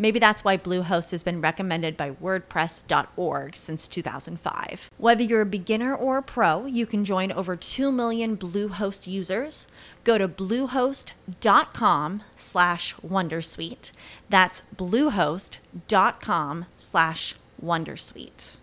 Maybe 0.00 0.18
that's 0.18 0.42
why 0.42 0.56
Bluehost 0.56 1.10
has 1.10 1.22
been 1.22 1.42
recommended 1.42 1.94
by 1.94 2.12
WordPress.org 2.12 3.54
since 3.54 3.86
2005. 3.86 4.90
Whether 4.96 5.22
you're 5.22 5.42
a 5.42 5.46
beginner 5.46 5.94
or 5.94 6.16
a 6.16 6.22
pro, 6.22 6.64
you 6.64 6.86
can 6.86 7.04
join 7.04 7.30
over 7.30 7.54
2 7.54 7.92
million 7.92 8.34
Bluehost 8.34 9.06
users. 9.06 9.66
Go 10.04 10.16
to 10.16 10.26
bluehost.com 10.26 12.22
slash 12.34 12.94
Wondersuite. 13.06 13.92
That's 14.30 14.62
bluehost.com 14.74 16.64
slash 16.78 17.34
Wondersuite. 17.62 18.56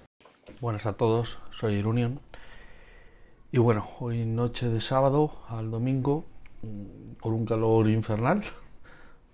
Buenas 0.60 0.88
a 0.88 0.94
todos, 0.94 1.38
soy 1.56 1.76
Irunion. 1.76 2.20
Y 3.52 3.60
bueno, 3.60 3.88
hoy 4.00 4.26
noche 4.26 4.70
de 4.70 4.82
sábado 4.82 5.34
al 5.50 5.70
domingo 5.70 6.26
mm, 6.64 7.22
por 7.22 7.34
un 7.34 7.46
calor 7.46 7.88
infernal, 7.88 8.44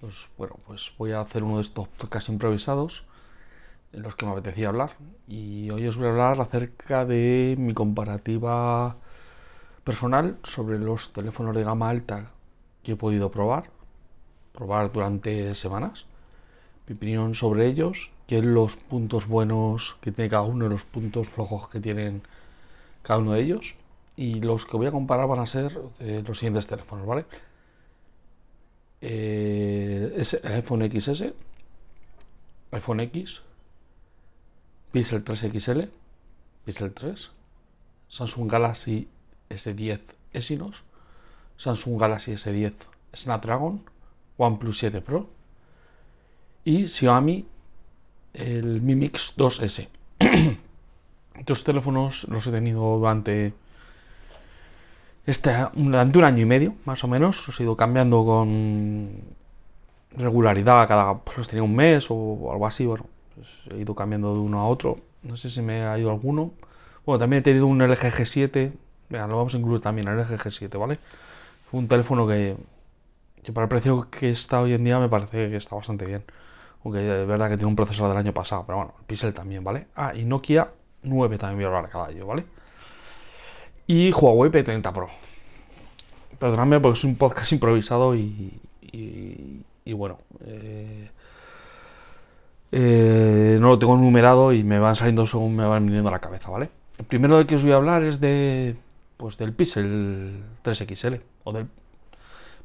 pues 0.03 0.27
bueno, 0.37 0.55
pues 0.67 0.91
voy 0.97 1.13
a 1.13 1.21
hacer 1.21 1.45
uno 1.45 1.57
de 1.57 1.61
estos 1.61 1.87
casi 2.09 2.33
improvisados 2.33 3.05
en 3.93 4.01
los 4.01 4.17
que 4.17 4.25
me 4.25 4.33
apetecía 4.33 4.67
hablar. 4.67 4.97
Y 5.29 5.69
hoy 5.69 5.87
os 5.87 5.95
voy 5.95 6.07
a 6.07 6.09
hablar 6.09 6.41
acerca 6.41 7.05
de 7.05 7.55
mi 7.57 7.73
comparativa 7.73 8.97
personal 9.85 10.37
sobre 10.43 10.77
los 10.77 11.13
teléfonos 11.13 11.55
de 11.55 11.63
gama 11.63 11.89
alta 11.89 12.31
que 12.83 12.91
he 12.91 12.95
podido 12.97 13.31
probar, 13.31 13.69
probar 14.51 14.91
durante 14.91 15.55
semanas. 15.55 16.05
Mi 16.85 16.95
opinión 16.95 17.33
sobre 17.33 17.67
ellos, 17.67 18.11
qué 18.27 18.41
los 18.41 18.75
puntos 18.75 19.25
buenos 19.25 19.95
que 20.01 20.11
tiene 20.11 20.29
cada 20.29 20.43
uno 20.43 20.67
los 20.67 20.83
puntos 20.83 21.29
flojos 21.29 21.69
que 21.69 21.79
tienen 21.79 22.23
cada 23.03 23.19
uno 23.19 23.31
de 23.31 23.41
ellos 23.41 23.75
y 24.17 24.41
los 24.41 24.65
que 24.65 24.75
voy 24.75 24.87
a 24.87 24.91
comparar 24.91 25.29
van 25.29 25.39
a 25.39 25.47
ser 25.47 25.79
eh, 25.99 26.21
los 26.27 26.39
siguientes 26.39 26.67
teléfonos, 26.67 27.07
¿vale? 27.07 27.23
Eh, 29.05 30.23
iPhone 30.43 30.89
XS, 30.89 31.33
iPhone 32.71 33.01
X, 33.01 33.41
Pixel 34.93 35.23
3 35.25 35.51
XL, 35.51 35.81
Pixel 36.63 36.93
3, 36.93 37.31
Samsung 38.07 38.47
Galaxy 38.47 39.09
S10 39.49 39.99
Exynos, 40.31 40.83
Samsung 41.57 41.99
Galaxy 41.99 42.31
S10 42.31 42.73
Snapdragon, 43.13 43.83
OnePlus 44.37 44.77
7 44.77 45.01
Pro 45.01 45.29
y 46.63 46.87
Xiaomi 46.87 47.45
el 48.33 48.81
Mi 48.81 48.95
Mix 48.95 49.35
2S. 49.35 49.89
Estos 51.35 51.63
teléfonos 51.65 52.25
los 52.29 52.47
he 52.47 52.51
tenido 52.51 52.97
durante 52.97 53.53
este, 55.25 55.51
durante 55.73 56.17
un 56.17 56.23
año 56.23 56.41
y 56.41 56.45
medio, 56.45 56.73
más 56.85 57.03
o 57.03 57.07
menos, 57.07 57.47
los 57.47 57.59
he 57.59 57.63
ido 57.63 57.75
cambiando 57.75 58.25
con 58.25 59.09
regularidad, 60.15 60.87
cada, 60.87 61.15
pues 61.19 61.47
tenía 61.47 61.63
un 61.63 61.75
mes 61.75 62.07
o 62.09 62.51
algo 62.51 62.67
así, 62.67 62.85
bueno, 62.85 63.05
pues 63.35 63.63
he 63.71 63.81
ido 63.81 63.95
cambiando 63.95 64.33
de 64.33 64.39
uno 64.39 64.59
a 64.59 64.67
otro, 64.67 64.97
no 65.23 65.37
sé 65.37 65.49
si 65.49 65.61
me 65.61 65.83
ha 65.83 65.97
ido 65.97 66.11
alguno. 66.11 66.51
Bueno, 67.05 67.19
también 67.19 67.41
he 67.41 67.43
tenido 67.43 67.67
un 67.67 67.81
LG 67.81 68.11
G7, 68.11 68.71
Venga, 69.09 69.27
lo 69.27 69.37
vamos 69.37 69.53
a 69.53 69.57
incluir 69.57 69.81
también, 69.81 70.07
el 70.07 70.17
LG 70.17 70.39
G7, 70.39 70.79
¿vale? 70.79 70.97
Fue 71.69 71.79
un 71.79 71.87
teléfono 71.87 72.27
que, 72.27 72.57
que 73.43 73.51
para 73.51 73.65
el 73.65 73.69
precio 73.69 74.09
que 74.09 74.31
está 74.31 74.61
hoy 74.61 74.73
en 74.73 74.83
día 74.83 74.99
me 74.99 75.09
parece 75.09 75.49
que 75.49 75.57
está 75.57 75.75
bastante 75.75 76.05
bien. 76.05 76.23
Aunque 76.83 76.99
de 76.99 77.25
verdad 77.25 77.49
que 77.49 77.57
tiene 77.57 77.67
un 77.69 77.75
procesador 77.75 78.09
del 78.09 78.17
año 78.17 78.33
pasado, 78.33 78.63
pero 78.65 78.77
bueno, 78.77 78.93
el 78.99 79.05
Pixel 79.05 79.33
también, 79.33 79.63
¿vale? 79.63 79.87
Ah, 79.95 80.13
y 80.15 80.25
Nokia 80.25 80.69
9 81.03 81.37
también 81.37 81.57
voy 81.57 81.65
a 81.65 81.67
hablar 81.67 81.91
cada 81.91 82.07
año, 82.07 82.25
¿vale? 82.25 82.45
Y 83.87 84.11
Huawei 84.11 84.51
P30 84.51 84.93
Pro. 84.93 85.09
Perdonadme 86.39 86.79
porque 86.79 86.97
es 86.99 87.03
un 87.03 87.15
podcast 87.15 87.51
improvisado 87.51 88.15
y, 88.15 88.59
y, 88.81 89.93
bueno, 89.93 90.19
eh, 90.45 91.09
eh, 92.71 93.57
no 93.59 93.69
lo 93.69 93.79
tengo 93.79 93.95
numerado 93.97 94.53
y 94.53 94.63
me 94.63 94.79
van 94.79 94.95
saliendo 94.95 95.25
según 95.25 95.55
me 95.55 95.65
van 95.65 95.85
viniendo 95.85 96.09
a 96.09 96.11
la 96.11 96.19
cabeza, 96.19 96.49
¿vale? 96.49 96.69
El 96.97 97.05
primero 97.05 97.37
de 97.37 97.45
que 97.45 97.55
os 97.55 97.63
voy 97.63 97.71
a 97.71 97.75
hablar 97.75 98.03
es 98.03 98.19
de 98.19 98.75
pues 99.17 99.37
del 99.37 99.53
Pixel 99.53 100.43
3XL 100.63 101.21
o 101.43 101.53
del 101.53 101.67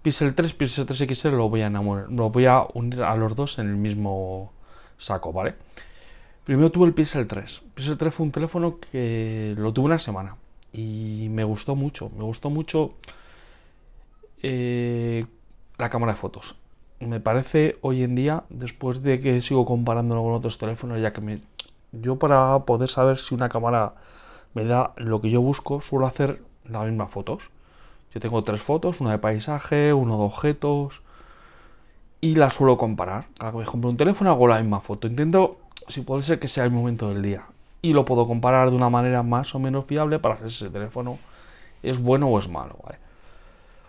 Pixel 0.03 0.35
3, 0.35 0.53
Pixel 0.55 0.87
3XL 0.87 1.31
lo 1.31 1.49
voy 1.49 1.63
a 1.63 1.71
lo 1.71 2.31
voy 2.31 2.47
a 2.47 2.67
unir 2.75 3.03
a 3.03 3.15
los 3.17 3.37
dos 3.37 3.59
en 3.59 3.69
el 3.69 3.77
mismo 3.77 4.53
saco, 4.97 5.33
¿vale? 5.33 5.55
Primero 6.45 6.71
tuve 6.71 6.87
el 6.87 6.95
Pixel 6.95 7.27
3. 7.27 7.63
Pixel 7.75 7.99
3 7.99 8.15
fue 8.15 8.27
un 8.27 8.33
teléfono 8.33 8.79
que 8.81 9.55
lo 9.57 9.73
tuve 9.73 9.87
una 9.87 9.99
semana 9.99 10.37
y 10.73 11.29
me 11.31 11.45
gustó 11.45 11.75
mucho, 11.77 12.11
me 12.17 12.25
gustó 12.25 12.51
mucho 12.51 12.93
eh, 14.43 15.27
la 15.79 15.91
cámara 15.91 16.13
de 16.13 16.19
fotos. 16.19 16.57
Me 17.01 17.21
parece 17.21 17.79
hoy 17.81 18.03
en 18.03 18.15
día, 18.15 18.45
después 18.49 19.03
de 19.03 19.21
que 19.21 19.41
sigo 19.41 19.65
comparándolo 19.65 20.23
con 20.23 20.33
otros 20.35 20.59
teléfonos, 20.59 21.01
ya 21.01 21.13
que 21.13 21.21
me, 21.21 21.41
yo 21.93 22.17
para 22.17 22.59
poder 22.61 22.89
saber 22.91 23.19
si 23.19 23.35
una 23.35 23.49
cámara 23.49 23.95
me 24.55 24.65
da 24.65 24.93
lo 24.97 25.21
que 25.21 25.31
yo 25.31 25.41
busco, 25.41 25.81
suelo 25.81 26.07
hacer 26.07 26.43
las 26.65 26.87
mismas 26.87 27.11
fotos. 27.11 27.43
Yo 28.13 28.21
tengo 28.21 28.43
tres 28.43 28.63
fotos, 28.63 29.01
una 29.01 29.13
de 29.13 29.19
paisaje, 29.19 29.93
una 29.93 30.17
de 30.17 30.23
objetos, 30.23 31.03
y 32.21 32.35
las 32.35 32.55
suelo 32.55 32.77
comparar. 32.79 33.27
Cada 33.39 33.53
vez 33.53 33.67
que 33.67 33.73
compro 33.73 33.91
un 33.91 33.97
teléfono 33.97 34.31
hago 34.31 34.49
la 34.49 34.61
misma 34.61 34.81
foto. 34.81 35.07
Intento, 35.07 35.59
si 35.89 36.01
puede 36.01 36.23
ser 36.23 36.41
que 36.41 36.49
sea 36.49 36.65
el 36.65 36.71
momento 36.73 37.11
del 37.11 37.23
día 37.23 37.47
y 37.83 37.93
lo 37.93 38.05
puedo 38.05 38.27
comparar 38.27 38.71
de 38.71 38.77
una 38.77 38.91
manera 38.91 39.23
más 39.23 39.55
o 39.55 39.59
menos 39.59 39.87
fiable 39.87 40.19
para 40.19 40.37
saber 40.37 40.53
si 40.53 40.65
ese 40.65 40.73
teléfono 40.73 41.19
es 41.83 42.01
bueno 42.01 42.29
o 42.29 42.39
es 42.39 42.49
malo. 42.49 42.77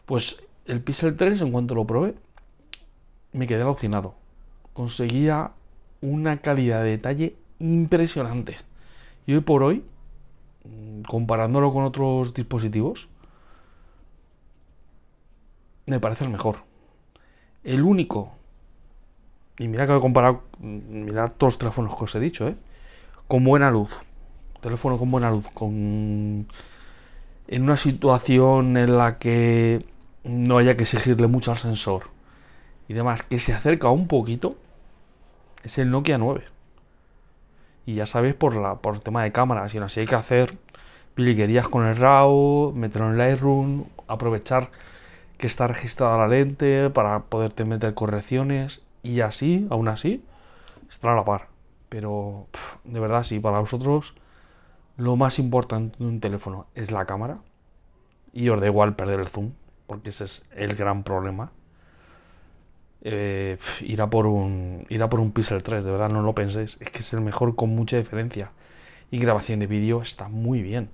Pues 0.05 0.38
el 0.66 0.81
Pixel 0.81 1.17
3, 1.17 1.41
en 1.41 1.51
cuanto 1.51 1.75
lo 1.75 1.85
probé, 1.85 2.16
me 3.33 3.47
quedé 3.47 3.61
alucinado. 3.61 4.16
Conseguía 4.73 5.51
una 6.01 6.38
calidad 6.38 6.83
de 6.83 6.91
detalle 6.91 7.35
impresionante. 7.59 8.57
Y 9.25 9.33
hoy 9.33 9.41
por 9.41 9.63
hoy, 9.63 9.83
mm, 10.66 11.01
comparándolo 11.03 11.73
con 11.73 11.83
otros 11.83 12.33
dispositivos, 12.33 13.07
me 15.85 15.99
parece 15.99 16.23
el 16.23 16.29
mejor. 16.29 16.57
El 17.63 17.83
único, 17.83 18.31
y 19.57 19.67
mira 19.67 19.85
que 19.85 19.95
he 19.95 19.99
comparado, 19.99 20.44
mm, 20.59 21.05
mirad 21.05 21.31
todos 21.38 21.53
los 21.53 21.57
teléfonos 21.57 21.97
que 21.97 22.03
os 22.03 22.16
he 22.16 22.19
dicho, 22.19 22.47
¿eh? 22.47 22.55
Con 23.29 23.45
buena 23.45 23.72
luz. 23.72 23.91
Teléfono 24.59 24.97
con 24.97 25.12
buena 25.12 25.31
luz. 25.31 25.47
Con... 25.53 26.47
En 27.47 27.63
una 27.63 27.78
situación 27.78 28.75
en 28.75 28.97
la 28.97 29.17
que 29.19 29.85
no 30.23 30.57
haya 30.57 30.75
que 30.75 30.84
exigirle 30.84 31.28
mucho 31.28 31.51
al 31.51 31.59
sensor 31.59 32.09
y 32.90 32.94
demás, 32.94 33.23
que 33.23 33.40
se 33.40 33.53
acerca 33.53 33.90
un 33.90 34.07
poquito, 34.07 34.57
es 35.64 35.78
el 35.78 35.91
Nokia 35.91 36.17
9. 36.17 36.43
Y 37.85 37.96
ya 37.96 38.08
sabéis 38.08 38.34
por, 38.34 38.55
la, 38.55 38.76
por 38.76 38.99
tema 38.99 39.23
de 39.23 39.31
cámaras, 39.31 39.73
y 39.73 39.78
aún 39.78 39.85
así 39.85 39.99
hay 39.99 40.08
que 40.08 40.16
hacer 40.16 40.58
piliquerías 41.14 41.67
con 41.67 41.85
el 41.85 41.96
RAW, 41.97 42.73
meterlo 42.76 43.09
en 43.09 43.17
Lightroom, 43.17 43.85
aprovechar 44.08 44.72
que 45.37 45.46
está 45.46 45.67
registrada 45.67 46.17
la 46.17 46.28
lente 46.28 46.90
para 46.90 47.20
poderte 47.20 47.64
meter 47.64 47.93
correcciones 47.93 48.81
y 49.03 49.22
así, 49.22 49.67
aún 49.70 49.87
así, 49.87 50.23
estar 50.90 51.11
a 51.11 51.16
la 51.16 51.26
par. 51.26 51.48
Pero 51.90 52.47
de 52.84 53.00
verdad, 53.00 53.24
si 53.24 53.40
para 53.40 53.59
vosotros 53.59 54.14
lo 54.97 55.16
más 55.16 55.40
importante 55.40 55.97
de 55.97 56.06
un 56.06 56.20
teléfono 56.20 56.68
es 56.76 56.91
la 56.91 57.06
cámara 57.06 57.40
y 58.34 58.50
os 58.50 58.59
da 58.59 58.68
igual 58.68 58.96
perder 58.96 59.20
el 59.20 59.28
zoom, 59.28 59.53
porque 59.88 60.09
ese 60.09 60.26
es 60.26 60.46
el 60.56 60.76
gran 60.76 61.03
problema. 61.03 61.52
Eh, 63.02 63.58
por 64.12 64.26
un 64.26 64.86
irá 64.90 65.09
por 65.09 65.20
un 65.20 65.32
Pixel 65.32 65.64
3, 65.64 65.84
de 65.84 65.91
verdad 65.91 66.09
no 66.09 66.22
lo 66.22 66.36
penséis, 66.36 66.78
es 66.80 66.91
que 66.91 67.00
es 67.00 67.14
el 67.14 67.22
mejor 67.22 67.56
con 67.56 67.70
mucha 67.70 67.97
diferencia. 67.97 68.52
Y 69.09 69.18
grabación 69.18 69.59
de 69.59 69.68
vídeo 69.68 70.02
está 70.02 70.28
muy 70.28 70.62
bien. 70.62 70.90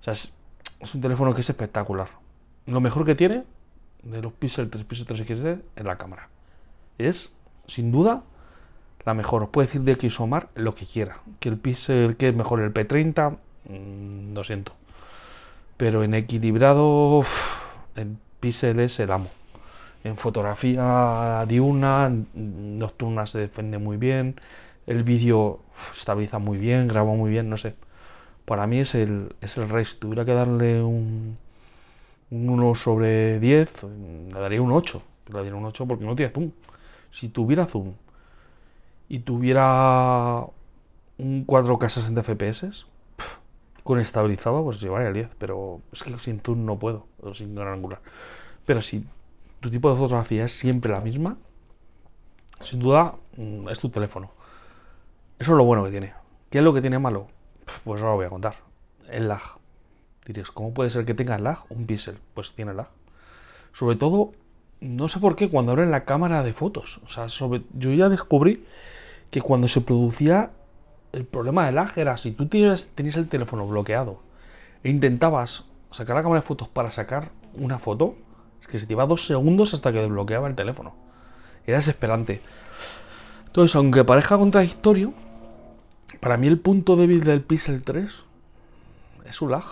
O 0.00 0.04
sea, 0.04 0.12
es, 0.12 0.32
es, 0.80 0.94
un 0.94 1.00
teléfono 1.00 1.32
que 1.32 1.40
es 1.40 1.48
espectacular. 1.48 2.08
Lo 2.66 2.80
mejor 2.80 3.06
que 3.06 3.14
tiene 3.14 3.44
de 4.02 4.20
los 4.20 4.32
Pixel 4.32 4.68
3, 4.68 4.84
Pixel 4.84 5.06
3 5.06 5.26
XL 5.26 5.46
es 5.76 5.84
la 5.84 5.96
cámara. 5.96 6.28
Es 6.98 7.32
sin 7.66 7.92
duda, 7.92 8.24
la 9.08 9.14
mejor. 9.14 9.48
Puede 9.50 9.68
decir 9.68 9.80
de 9.80 10.10
Xomar 10.10 10.48
lo 10.54 10.74
que 10.74 10.84
quiera. 10.84 11.18
Que 11.40 11.48
el 11.48 11.56
Pixel, 11.56 12.16
que 12.16 12.28
es 12.28 12.34
mejor 12.34 12.60
el 12.60 12.72
P30, 12.74 13.38
mm, 13.68 14.34
lo 14.34 14.44
siento. 14.44 14.72
Pero 15.78 16.04
en 16.04 16.12
equilibrado, 16.14 17.24
el 17.96 18.16
Pixel 18.40 18.80
es 18.80 19.00
el 19.00 19.10
amo. 19.10 19.30
En 20.04 20.16
fotografía 20.18 21.44
diurna, 21.48 22.12
nocturna 22.34 23.26
se 23.26 23.38
defiende 23.40 23.78
muy 23.78 23.96
bien. 23.96 24.36
El 24.86 25.02
vídeo 25.04 25.60
estabiliza 25.94 26.38
muy 26.38 26.58
bien, 26.58 26.86
graba 26.88 27.12
muy 27.14 27.30
bien, 27.30 27.48
no 27.48 27.56
sé. 27.56 27.74
Para 28.44 28.66
mí 28.66 28.80
es 28.80 28.94
el, 28.94 29.34
es 29.40 29.56
el 29.56 29.68
rey. 29.70 29.84
Si 29.86 29.96
tuviera 29.96 30.24
que 30.26 30.34
darle 30.34 30.82
un, 30.82 31.38
un 32.30 32.50
1 32.50 32.74
sobre 32.74 33.40
10, 33.40 33.72
le 34.34 34.38
daría 34.38 34.60
un 34.62 34.72
8. 34.72 35.02
Le 35.28 35.34
daría 35.34 35.54
un 35.54 35.64
8 35.64 35.86
porque 35.86 36.04
no 36.04 36.14
tiene 36.14 36.32
zoom. 36.32 36.50
Si 37.10 37.30
tuviera 37.30 37.66
zoom 37.66 37.94
y 39.08 39.20
tuviera 39.20 40.44
un 41.18 41.46
4K 41.46 41.88
60 41.88 42.22
FPS, 42.22 42.86
con 43.82 44.00
estabilizado, 44.00 44.62
pues 44.64 44.80
llevaría 44.80 45.08
el 45.08 45.14
10. 45.14 45.30
Pero 45.38 45.80
es 45.92 46.02
que 46.02 46.18
sin 46.18 46.40
zoom 46.40 46.64
no 46.64 46.78
puedo, 46.78 47.06
o 47.22 47.34
sin 47.34 47.54
gran 47.54 47.68
angular. 47.68 48.00
Pero 48.66 48.82
si 48.82 49.06
tu 49.60 49.70
tipo 49.70 49.90
de 49.90 49.96
fotografía 49.96 50.44
es 50.44 50.52
siempre 50.52 50.92
la 50.92 51.00
misma, 51.00 51.38
sin 52.60 52.80
duda 52.80 53.14
mm, 53.36 53.68
es 53.68 53.80
tu 53.80 53.88
teléfono. 53.88 54.30
Eso 55.38 55.52
es 55.52 55.56
lo 55.56 55.64
bueno 55.64 55.84
que 55.84 55.90
tiene. 55.90 56.12
¿Qué 56.50 56.58
es 56.58 56.64
lo 56.64 56.74
que 56.74 56.80
tiene 56.80 56.98
malo? 56.98 57.28
Pues 57.84 58.00
ahora 58.00 58.12
lo 58.12 58.16
voy 58.16 58.26
a 58.26 58.30
contar. 58.30 58.56
El 59.08 59.28
lag. 59.28 59.40
Diréis, 60.26 60.50
¿cómo 60.50 60.74
puede 60.74 60.90
ser 60.90 61.04
que 61.04 61.14
tenga 61.14 61.38
lag 61.38 61.60
un 61.70 61.86
píxel? 61.86 62.18
Pues 62.34 62.54
tiene 62.54 62.74
lag. 62.74 62.88
Sobre 63.72 63.96
todo, 63.96 64.32
no 64.80 65.08
sé 65.08 65.18
por 65.18 65.36
qué, 65.36 65.48
cuando 65.48 65.72
abren 65.72 65.90
la 65.90 66.04
cámara 66.04 66.42
de 66.42 66.52
fotos. 66.52 67.00
O 67.04 67.08
sea, 67.08 67.26
yo 67.28 67.92
ya 67.92 68.08
descubrí 68.08 68.64
que 69.30 69.40
cuando 69.40 69.68
se 69.68 69.80
producía 69.80 70.50
el 71.12 71.24
problema 71.24 71.66
de 71.66 71.72
lag 71.72 71.92
era 71.96 72.16
si 72.16 72.32
tú 72.32 72.46
tenías, 72.46 72.88
tenías 72.94 73.16
el 73.16 73.28
teléfono 73.28 73.66
bloqueado 73.66 74.20
e 74.84 74.90
intentabas 74.90 75.64
sacar 75.90 76.16
la 76.16 76.22
cámara 76.22 76.40
de 76.42 76.46
fotos 76.46 76.68
para 76.68 76.92
sacar 76.92 77.30
una 77.54 77.78
foto, 77.78 78.14
es 78.60 78.68
que 78.68 78.78
se 78.78 78.86
te 78.86 78.92
iba 78.92 79.06
dos 79.06 79.26
segundos 79.26 79.74
hasta 79.74 79.92
que 79.92 79.98
desbloqueaba 79.98 80.48
el 80.48 80.54
teléfono. 80.54 80.94
Era 81.66 81.78
desesperante. 81.78 82.40
Entonces, 83.46 83.74
aunque 83.76 84.04
parezca 84.04 84.38
contradictorio, 84.38 85.12
para 86.20 86.36
mí 86.36 86.46
el 86.46 86.58
punto 86.58 86.96
débil 86.96 87.24
del 87.24 87.42
Pixel 87.42 87.82
3 87.82 88.24
es 89.26 89.34
su 89.34 89.48
lag. 89.48 89.64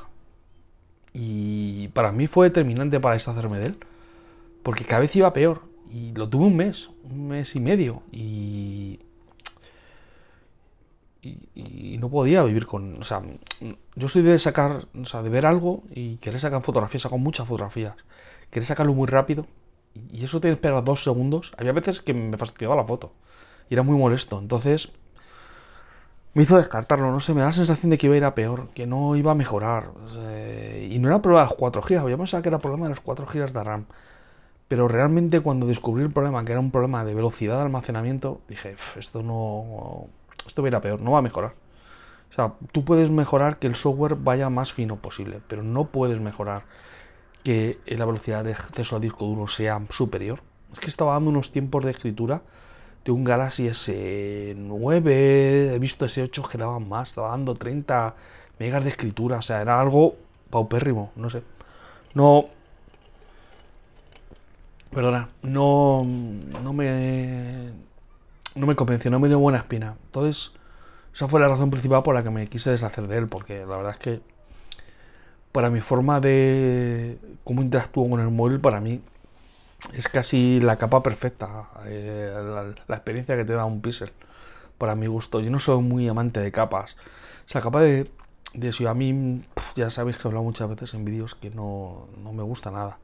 Y 1.12 1.88
para 1.88 2.12
mí 2.12 2.26
fue 2.26 2.49
determinante 2.49 3.00
para 3.00 3.14
deshacerme 3.14 3.58
de 3.58 3.67
él. 3.67 3.79
Porque 4.66 4.84
cada 4.84 5.02
vez 5.02 5.14
iba 5.14 5.32
peor. 5.32 5.62
Y 5.92 6.10
lo 6.14 6.28
tuve 6.28 6.46
un 6.46 6.56
mes, 6.56 6.90
un 7.04 7.28
mes 7.28 7.54
y 7.54 7.60
medio. 7.60 8.02
Y, 8.10 8.98
no 12.00 12.10
podía 12.10 12.42
vivir 12.42 12.66
con... 12.66 13.00
O 13.00 13.04
sea, 13.04 13.22
yo 13.94 14.08
soy 14.08 14.22
de 14.22 14.36
sacar, 14.40 14.88
o 15.00 15.04
sea, 15.04 15.22
de 15.22 15.28
ver 15.28 15.46
algo 15.46 15.84
y 15.94 16.16
querer 16.16 16.40
sacar 16.40 16.62
fotografías, 16.62 17.02
saco 17.02 17.16
muchas 17.16 17.46
fotografías. 17.46 17.94
Querer 18.50 18.66
sacarlo 18.66 18.92
muy 18.92 19.06
rápido. 19.06 19.46
Y 19.94 20.24
eso 20.24 20.40
te 20.40 20.50
espera 20.50 20.82
dos 20.82 21.04
segundos. 21.04 21.52
Había 21.58 21.70
veces 21.70 22.00
que 22.00 22.12
me 22.12 22.36
fastidiaba 22.36 22.74
la 22.74 22.84
foto. 22.84 23.12
Y 23.70 23.74
era 23.74 23.84
muy 23.84 23.96
molesto. 23.96 24.36
Entonces 24.40 24.92
me 26.34 26.42
hizo 26.42 26.56
descartarlo, 26.56 27.12
no 27.12 27.20
sé, 27.20 27.34
me 27.34 27.42
da 27.42 27.46
la 27.46 27.52
sensación 27.52 27.90
de 27.90 27.98
que 27.98 28.08
iba 28.08 28.14
a 28.14 28.19
ir 28.19 28.24
a 28.24 28.34
peor, 28.34 28.70
que 28.74 28.88
no 28.88 29.14
iba 29.14 29.30
a 29.30 29.36
mejorar. 29.36 29.92
y 30.90 30.98
no 30.98 31.06
era 31.06 31.22
problema 31.22 31.44
de 31.44 31.50
las 31.50 31.56
4 31.56 31.82
GB, 31.82 32.10
yo 32.10 32.19
pensaba 32.19 32.42
que 32.42 32.48
era 32.48 32.58
problema 32.58 32.86
de 32.86 32.90
los 32.90 33.00
4 33.00 33.26
GB 33.26 33.52
de 33.52 33.62
RAM. 33.62 33.86
Pero 34.68 34.88
realmente 34.88 35.40
cuando 35.40 35.66
descubrí 35.66 36.02
el 36.02 36.10
problema, 36.10 36.44
que 36.44 36.52
era 36.52 36.60
un 36.60 36.70
problema 36.70 37.04
de 37.04 37.14
velocidad 37.14 37.56
de 37.56 37.62
almacenamiento, 37.62 38.40
dije, 38.48 38.76
esto 38.96 39.22
no. 39.22 40.06
Esto 40.46 40.62
va 40.62 40.68
a 40.68 40.70
ir 40.70 40.74
a 40.76 40.80
peor, 40.80 41.00
no 41.00 41.12
va 41.12 41.18
a 41.18 41.22
mejorar. 41.22 41.54
O 42.30 42.34
sea, 42.34 42.54
tú 42.72 42.84
puedes 42.84 43.10
mejorar 43.10 43.58
que 43.58 43.66
el 43.66 43.76
software 43.76 44.16
vaya 44.16 44.50
más 44.50 44.72
fino 44.72 44.96
posible, 44.96 45.40
pero 45.46 45.62
no 45.62 45.86
puedes 45.86 46.20
mejorar 46.20 46.62
que 47.44 47.78
la 47.86 48.04
velocidad 48.04 48.44
de 48.44 48.52
acceso 48.52 48.96
al 48.96 49.02
disco 49.02 49.24
duro 49.24 49.46
sea 49.46 49.80
superior. 49.90 50.40
Es 50.72 50.80
que 50.80 50.88
estaba 50.88 51.12
dando 51.14 51.30
unos 51.30 51.52
tiempos 51.52 51.84
de 51.84 51.92
escritura 51.92 52.42
de 53.04 53.12
un 53.12 53.22
Galaxy 53.22 53.69
S9, 53.69 55.06
he 55.06 55.78
visto 55.78 56.06
S8 56.06 56.48
que 56.48 56.58
daban 56.58 56.88
más, 56.88 57.10
estaba 57.10 57.30
dando 57.30 57.54
30 57.54 58.14
megas 58.58 58.82
de 58.82 58.90
escritura, 58.90 59.38
o 59.38 59.42
sea, 59.42 59.62
era 59.62 59.80
algo 59.80 60.16
paupérrimo, 60.50 61.12
no 61.14 61.30
sé. 61.30 61.42
No. 62.14 62.46
Perdona, 64.96 65.28
no, 65.43 66.04
no 66.06 66.72
me. 66.72 67.70
No 68.54 68.66
me 68.66 68.75
convenció, 68.75 69.10
no 69.10 69.20
me 69.20 69.28
dio 69.28 69.38
buena 69.38 69.58
espina. 69.58 69.94
Entonces, 70.06 70.52
esa 71.12 71.28
fue 71.28 71.38
la 71.38 71.48
razón 71.48 71.69
principal 71.69 72.02
por 72.02 72.14
la 72.14 72.22
que 72.22 72.31
me 72.31 72.46
quise 72.46 72.70
deshacer 72.70 73.06
de 73.06 73.19
él, 73.19 73.28
porque 73.28 73.66
la 73.66 73.76
verdad 73.76 73.93
es 73.93 73.98
que 73.98 74.20
para 75.52 75.69
mi 75.69 75.82
forma 75.82 76.19
de 76.20 77.19
cómo 77.44 77.60
interactúo 77.60 78.08
con 78.08 78.20
el 78.20 78.31
móvil, 78.31 78.58
para 78.58 78.81
mí 78.81 79.02
es 79.93 80.08
casi 80.08 80.60
la 80.60 80.76
capa 80.78 81.02
perfecta, 81.02 81.69
eh, 81.84 82.34
la, 82.88 82.96
experiencia 82.96 83.37
que 83.37 83.44
te 83.44 83.52
da 83.52 83.66
un 83.66 83.82
pixel, 83.82 84.12
para 84.78 84.94
mi 84.94 85.08
gusto. 85.08 85.40
Yo 85.40 85.50
no 85.50 85.58
soy 85.58 85.82
muy 85.82 86.08
amante 86.08 86.40
de 86.40 86.50
capas. 86.50 86.96
O 87.44 87.48
sea, 87.50 87.60
capa 87.60 87.82
de, 87.82 88.10
de 88.54 88.72
si 88.72 88.87
a 88.87 88.94
mí, 88.94 89.43
ya 89.75 89.90
sabéis 89.90 90.16
que 90.16 90.22
he 90.22 90.28
hablado 90.28 90.44
muchas 90.44 90.70
veces 90.70 90.94
en 90.94 91.04
vídeos 91.04 91.34
que 91.34 91.50
no, 91.50 92.08
no 92.16 92.32
me 92.32 92.43
gusta 92.43 92.70
nada. 92.70 92.96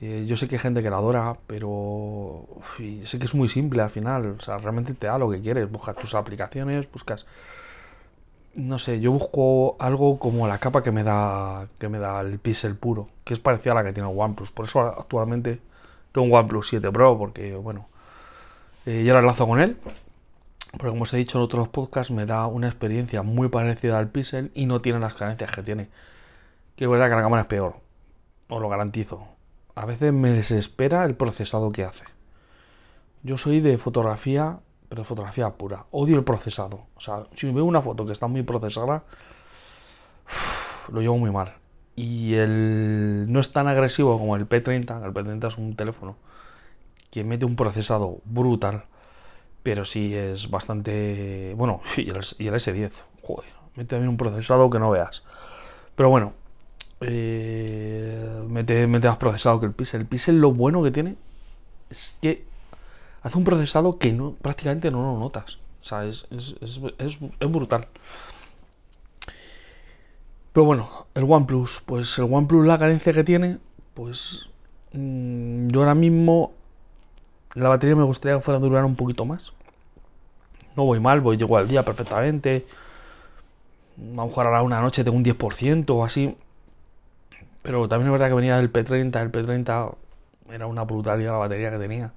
Eh, 0.00 0.24
yo 0.28 0.36
sé 0.36 0.48
que 0.48 0.56
hay 0.56 0.60
gente 0.60 0.82
que 0.82 0.90
la 0.90 0.98
adora, 0.98 1.36
pero 1.46 2.46
sé 3.04 3.18
que 3.18 3.24
es 3.24 3.34
muy 3.34 3.48
simple 3.48 3.82
al 3.82 3.90
final. 3.90 4.36
O 4.38 4.40
sea, 4.40 4.58
realmente 4.58 4.94
te 4.94 5.06
da 5.06 5.18
lo 5.18 5.30
que 5.30 5.40
quieres. 5.40 5.70
Buscas 5.70 5.96
tus 5.96 6.14
aplicaciones, 6.14 6.90
buscas 6.90 7.26
no 8.58 8.78
sé, 8.78 9.00
yo 9.00 9.12
busco 9.12 9.76
algo 9.78 10.18
como 10.18 10.48
la 10.48 10.58
capa 10.58 10.82
que 10.82 10.90
me 10.90 11.04
da 11.04 11.68
que 11.78 11.88
me 11.88 11.98
da 11.98 12.20
el 12.20 12.38
pixel 12.40 12.76
puro, 12.76 13.08
que 13.24 13.34
es 13.34 13.40
parecida 13.40 13.72
a 13.72 13.74
la 13.76 13.84
que 13.84 13.92
tiene 13.92 14.10
el 14.10 14.18
OnePlus. 14.18 14.50
Por 14.50 14.66
eso 14.66 14.80
actualmente 14.80 15.60
tengo 16.12 16.26
un 16.26 16.34
OnePlus 16.34 16.68
7 16.68 16.90
Pro, 16.92 17.16
porque 17.18 17.54
bueno, 17.54 17.86
eh, 18.86 19.04
yo 19.04 19.14
lo 19.14 19.20
enlazo 19.20 19.46
con 19.46 19.60
él. 19.60 19.76
Porque 20.72 20.88
como 20.90 21.04
os 21.04 21.14
he 21.14 21.16
dicho 21.18 21.38
en 21.38 21.44
otros 21.44 21.68
podcasts, 21.68 22.12
me 22.12 22.26
da 22.26 22.46
una 22.46 22.68
experiencia 22.68 23.22
muy 23.22 23.48
parecida 23.48 23.98
al 23.98 24.08
Pixel 24.08 24.50
y 24.54 24.66
no 24.66 24.80
tiene 24.80 24.98
las 24.98 25.14
carencias 25.14 25.50
que 25.50 25.62
tiene. 25.62 25.88
Que 26.76 26.84
es 26.84 26.90
verdad 26.90 27.08
que 27.08 27.16
la 27.16 27.22
cámara 27.22 27.42
es 27.42 27.48
peor, 27.48 27.76
os 28.48 28.60
lo 28.60 28.68
garantizo. 28.68 29.37
A 29.78 29.86
veces 29.86 30.12
me 30.12 30.30
desespera 30.32 31.04
el 31.04 31.14
procesado 31.14 31.70
que 31.70 31.84
hace. 31.84 32.04
Yo 33.22 33.38
soy 33.38 33.60
de 33.60 33.78
fotografía 33.78 34.58
pero 34.88 35.04
fotografía 35.04 35.50
pura. 35.50 35.84
Odio 35.90 36.16
el 36.16 36.24
procesado. 36.24 36.86
O 36.96 37.00
sea, 37.00 37.24
si 37.36 37.50
veo 37.50 37.64
una 37.64 37.82
foto 37.82 38.06
que 38.06 38.12
está 38.12 38.26
muy 38.26 38.42
procesada, 38.42 39.04
lo 40.90 41.00
llevo 41.00 41.18
muy 41.18 41.30
mal. 41.30 41.52
Y 41.94 42.34
el 42.34 43.26
no 43.28 43.40
es 43.40 43.52
tan 43.52 43.68
agresivo 43.68 44.18
como 44.18 44.36
el 44.36 44.48
P30. 44.48 45.04
El 45.04 45.12
P30 45.12 45.48
es 45.48 45.58
un 45.58 45.76
teléfono 45.76 46.16
que 47.10 47.24
mete 47.24 47.44
un 47.44 47.56
procesado 47.56 48.18
brutal, 48.24 48.84
pero 49.62 49.84
sí 49.84 50.14
es 50.14 50.50
bastante. 50.50 51.54
Bueno, 51.56 51.82
y 51.96 52.08
el, 52.08 52.16
S10, 52.16 52.92
joder, 53.22 53.50
mete 53.76 53.90
también 53.90 54.08
un 54.08 54.16
procesado 54.16 54.70
que 54.70 54.78
no 54.78 54.90
veas. 54.90 55.22
Pero 55.96 56.08
bueno, 56.08 56.32
eh, 57.00 58.42
mete, 58.48 58.86
mete 58.86 59.08
más 59.08 59.18
procesado 59.18 59.60
que 59.60 59.66
el 59.66 59.72
Pixel. 59.72 60.02
El 60.02 60.06
Pixel 60.06 60.40
lo 60.40 60.52
bueno 60.52 60.82
que 60.82 60.90
tiene 60.90 61.16
es 61.90 62.16
que 62.20 62.44
hace 63.22 63.38
un 63.38 63.44
procesado 63.44 63.98
que 63.98 64.16
prácticamente 64.40 64.90
no 64.90 65.02
lo 65.02 65.18
notas. 65.18 65.58
O 65.80 65.84
sea, 65.84 66.04
es, 66.04 66.26
brutal. 67.40 67.88
Pero 70.52 70.64
bueno, 70.64 71.06
el 71.14 71.24
OnePlus, 71.24 71.82
pues 71.86 72.18
el 72.18 72.24
OnePlus 72.24 72.66
la 72.66 72.78
carencia 72.78 73.12
que 73.12 73.22
tiene, 73.22 73.58
pues 73.94 74.48
mm, 74.92 75.68
yo 75.68 75.80
ahora 75.80 75.94
mismo 75.94 76.52
la 77.54 77.68
batería 77.68 77.96
me 77.96 78.04
gustaría 78.04 78.36
que 78.36 78.42
fuera 78.42 78.58
a 78.58 78.60
durar 78.60 78.84
un 78.84 78.96
poquito 78.96 79.24
más. 79.24 79.52
No 80.76 80.84
voy 80.84 81.00
mal, 81.00 81.20
voy 81.20 81.36
llego 81.36 81.56
al 81.56 81.68
día 81.68 81.84
perfectamente. 81.84 82.66
A 83.98 84.24
lo 84.24 84.32
ahora 84.36 84.62
una 84.62 84.80
noche 84.80 85.04
tengo 85.04 85.16
un 85.16 85.24
10% 85.24 85.90
o 85.90 86.04
así. 86.04 86.36
Pero 87.68 87.86
también 87.86 88.06
es 88.06 88.12
verdad 88.12 88.28
que 88.28 88.34
venía 88.34 88.56
del 88.56 88.72
P30, 88.72 89.20
el 89.20 89.30
P30 89.30 89.94
era 90.50 90.66
una 90.66 90.84
brutalidad 90.84 91.32
la 91.32 91.36
batería 91.36 91.70
que 91.70 91.76
tenía. 91.76 92.12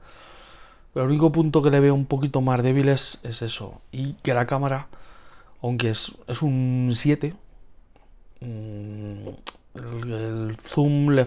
El 0.96 1.02
único 1.02 1.34
punto 1.34 1.62
que 1.62 1.70
le 1.70 1.82
veo 1.82 1.94
un 1.94 2.06
poquito 2.06 2.40
más 2.40 2.64
débil 2.64 2.88
es, 2.88 3.20
eso. 3.22 3.82
Y 3.92 4.14
que 4.24 4.34
la 4.34 4.46
cámara, 4.46 4.88
aunque 5.62 5.90
es, 5.90 6.14
es 6.30 6.42
un 6.42 6.94
7, 6.96 7.34
mm, 8.40 9.28
el, 9.76 10.56
zoom 10.62 11.18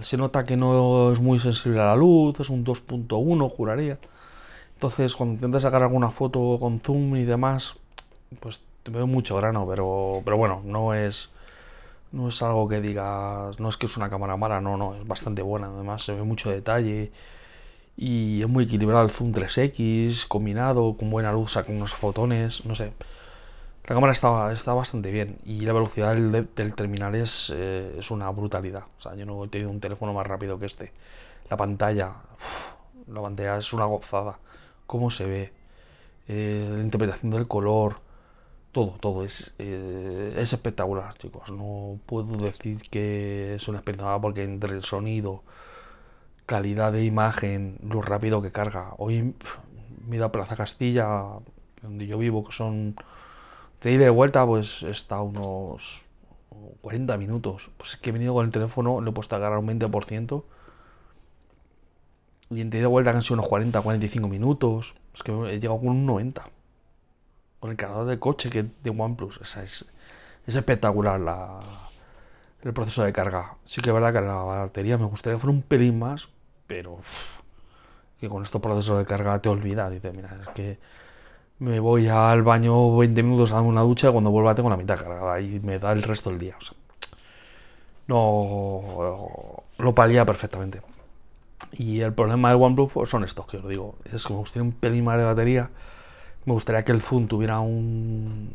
se 0.00 0.16
nota 0.16 0.46
que 0.46 0.56
no 0.56 1.10
es 1.10 1.18
muy 1.18 1.40
sensible 1.40 1.80
a 1.80 1.86
la 1.86 1.96
luz, 1.96 2.38
es 2.38 2.50
un 2.50 2.64
2.1, 2.64 3.50
juraría. 3.50 3.98
Entonces, 4.74 5.16
cuando 5.16 5.34
intentas 5.34 5.62
sacar 5.62 5.82
alguna 5.82 6.10
foto 6.10 6.56
con 6.60 6.78
zoom 6.78 7.16
y 7.16 7.24
demás, 7.24 7.74
pues 8.38 8.62
te 8.84 8.92
veo 8.92 9.08
mucho 9.08 9.34
grano, 9.34 9.66
pero, 9.68 10.22
pero 10.24 10.36
bueno, 10.36 10.62
no 10.64 10.94
es, 10.94 11.30
no 12.14 12.28
es 12.28 12.40
algo 12.42 12.68
que 12.68 12.80
digas, 12.80 13.58
no 13.58 13.68
es 13.68 13.76
que 13.76 13.86
es 13.86 13.96
una 13.96 14.08
cámara 14.08 14.36
mala, 14.36 14.60
no, 14.60 14.76
no, 14.76 14.94
es 14.94 15.06
bastante 15.06 15.42
buena. 15.42 15.68
Además, 15.68 16.04
se 16.04 16.14
ve 16.14 16.22
mucho 16.22 16.50
detalle 16.50 17.12
Y 17.96 18.42
es 18.42 18.48
muy 18.48 18.64
equilibrado 18.64 19.04
el 19.04 19.10
zoom 19.10 19.32
3X, 19.32 20.26
combinado 20.28 20.96
con 20.96 21.10
buena 21.10 21.32
luz, 21.32 21.54
con 21.66 21.76
unos 21.76 21.94
fotones, 21.94 22.64
no 22.66 22.74
sé. 22.74 22.92
La 23.86 23.94
cámara 23.94 24.12
está, 24.12 24.52
está 24.52 24.72
bastante 24.72 25.10
bien 25.10 25.38
y 25.44 25.60
la 25.60 25.72
velocidad 25.74 26.14
del, 26.14 26.74
terminal 26.74 27.14
es, 27.14 27.52
eh, 27.54 27.96
es, 27.98 28.10
una 28.10 28.30
brutalidad. 28.30 28.84
O 28.98 29.02
sea, 29.02 29.14
yo 29.14 29.26
no 29.26 29.44
he 29.44 29.48
tenido 29.48 29.70
un 29.70 29.80
teléfono 29.80 30.12
más 30.14 30.26
rápido 30.26 30.58
que 30.58 30.66
este. 30.66 30.92
La 31.50 31.56
pantalla, 31.56 32.14
la 33.08 33.20
pantalla 33.22 33.58
es 33.58 33.72
una 33.72 33.84
gozada. 33.84 34.38
Cómo 34.86 35.10
se 35.10 35.26
ve, 35.26 35.52
eh, 36.28 36.68
la 36.72 36.80
interpretación 36.80 37.32
del 37.32 37.46
color, 37.46 37.96
todo, 38.74 38.96
todo 39.00 39.24
es, 39.24 39.54
eh, 39.58 40.34
es 40.36 40.52
espectacular, 40.52 41.16
chicos. 41.16 41.50
No 41.50 41.98
puedo 42.06 42.36
decir 42.36 42.82
que 42.90 43.54
es 43.54 43.68
una 43.68 43.78
espectacular 43.78 44.20
porque 44.20 44.44
entre 44.44 44.72
el 44.72 44.84
sonido, 44.84 45.44
calidad 46.44 46.92
de 46.92 47.04
imagen, 47.04 47.78
lo 47.88 48.02
rápido 48.02 48.42
que 48.42 48.52
carga. 48.52 48.92
Hoy 48.98 49.34
me 50.06 50.16
he 50.16 50.18
ido 50.18 50.26
a 50.26 50.32
Plaza 50.32 50.56
Castilla, 50.56 51.08
donde 51.82 52.06
yo 52.06 52.18
vivo, 52.18 52.44
que 52.44 52.52
son 52.52 52.96
de 53.82 53.92
ida 53.92 54.02
y 54.02 54.04
de 54.04 54.10
vuelta, 54.10 54.44
pues 54.44 54.82
está 54.82 55.20
unos 55.22 56.02
40 56.82 57.16
minutos. 57.16 57.70
Pues 57.78 57.94
es 57.94 57.96
que 57.98 58.10
he 58.10 58.12
venido 58.12 58.34
con 58.34 58.44
el 58.44 58.52
teléfono, 58.52 59.00
le 59.00 59.10
he 59.10 59.12
puesto 59.14 59.36
a 59.36 59.38
agarrar 59.38 59.58
un 59.58 59.68
20%. 59.68 60.44
Y 62.50 62.60
en 62.60 62.68
ida 62.68 62.78
y 62.78 62.80
de 62.80 62.86
vuelta 62.86 63.12
han 63.12 63.22
sido 63.22 63.34
unos 63.34 63.48
40, 63.48 63.80
45 63.80 64.28
minutos. 64.28 64.94
Es 65.14 65.22
que 65.22 65.32
he 65.32 65.60
llegado 65.60 65.78
con 65.78 65.88
un 65.90 66.06
90 66.06 66.44
con 67.64 67.70
el 67.70 67.78
cargador 67.78 68.06
de 68.08 68.18
coche 68.18 68.50
que 68.50 68.66
de 68.82 68.90
OnePlus. 68.90 69.40
es, 69.40 69.90
es 70.46 70.54
espectacular 70.54 71.18
la, 71.18 71.60
el 72.62 72.74
proceso 72.74 73.04
de 73.04 73.10
carga. 73.10 73.54
Sí 73.64 73.80
que 73.80 73.88
es 73.88 73.94
verdad 73.94 74.12
que 74.12 74.20
la 74.20 74.34
batería 74.34 74.98
me 74.98 75.06
gustaría 75.06 75.38
que 75.38 75.40
fuera 75.40 75.56
un 75.56 75.62
pelín 75.62 75.98
más, 75.98 76.28
pero 76.66 76.98
que 78.20 78.28
con 78.28 78.42
estos 78.42 78.60
procesos 78.60 78.98
de 78.98 79.06
carga 79.06 79.38
te 79.38 79.48
olvidas. 79.48 79.90
Dice, 79.90 80.12
mira, 80.12 80.36
es 80.42 80.48
que 80.48 80.78
me 81.58 81.80
voy 81.80 82.06
al 82.06 82.42
baño 82.42 82.98
20 82.98 83.22
minutos 83.22 83.50
a 83.50 83.54
darme 83.54 83.70
una 83.70 83.80
ducha 83.80 84.10
y 84.10 84.12
cuando 84.12 84.30
vuelva 84.30 84.54
tengo 84.54 84.68
la 84.68 84.76
mitad 84.76 84.98
cargada 84.98 85.40
y 85.40 85.58
me 85.60 85.78
da 85.78 85.92
el 85.92 86.02
resto 86.02 86.28
del 86.28 86.40
día. 86.40 86.56
no 88.08 89.62
lo 89.78 89.94
palía 89.94 90.26
perfectamente. 90.26 90.82
Y 91.72 92.02
el 92.02 92.12
problema 92.12 92.50
del 92.50 92.60
OnePlus 92.60 93.08
son 93.08 93.24
estos 93.24 93.46
que 93.46 93.56
os 93.56 93.66
digo. 93.66 93.94
Es 94.04 94.26
que 94.26 94.34
me 94.34 94.40
gustaría 94.40 94.64
un 94.64 94.72
pelín 94.72 95.04
más 95.04 95.16
de 95.16 95.24
batería 95.24 95.70
me 96.46 96.52
gustaría 96.52 96.84
que 96.84 96.92
el 96.92 97.00
zoom 97.02 97.26
tuviera 97.26 97.60
un. 97.60 98.50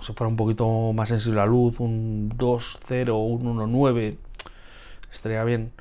se 0.00 0.12
fuera 0.14 0.28
un 0.28 0.36
poquito 0.36 0.92
más 0.92 1.08
sensible 1.08 1.40
a 1.40 1.44
la 1.44 1.50
luz, 1.50 1.80
un 1.80 2.30
2.0, 2.36 3.10
un 3.12 3.56
1.9. 3.56 4.16
Estaría 5.12 5.44
bien. 5.44 5.72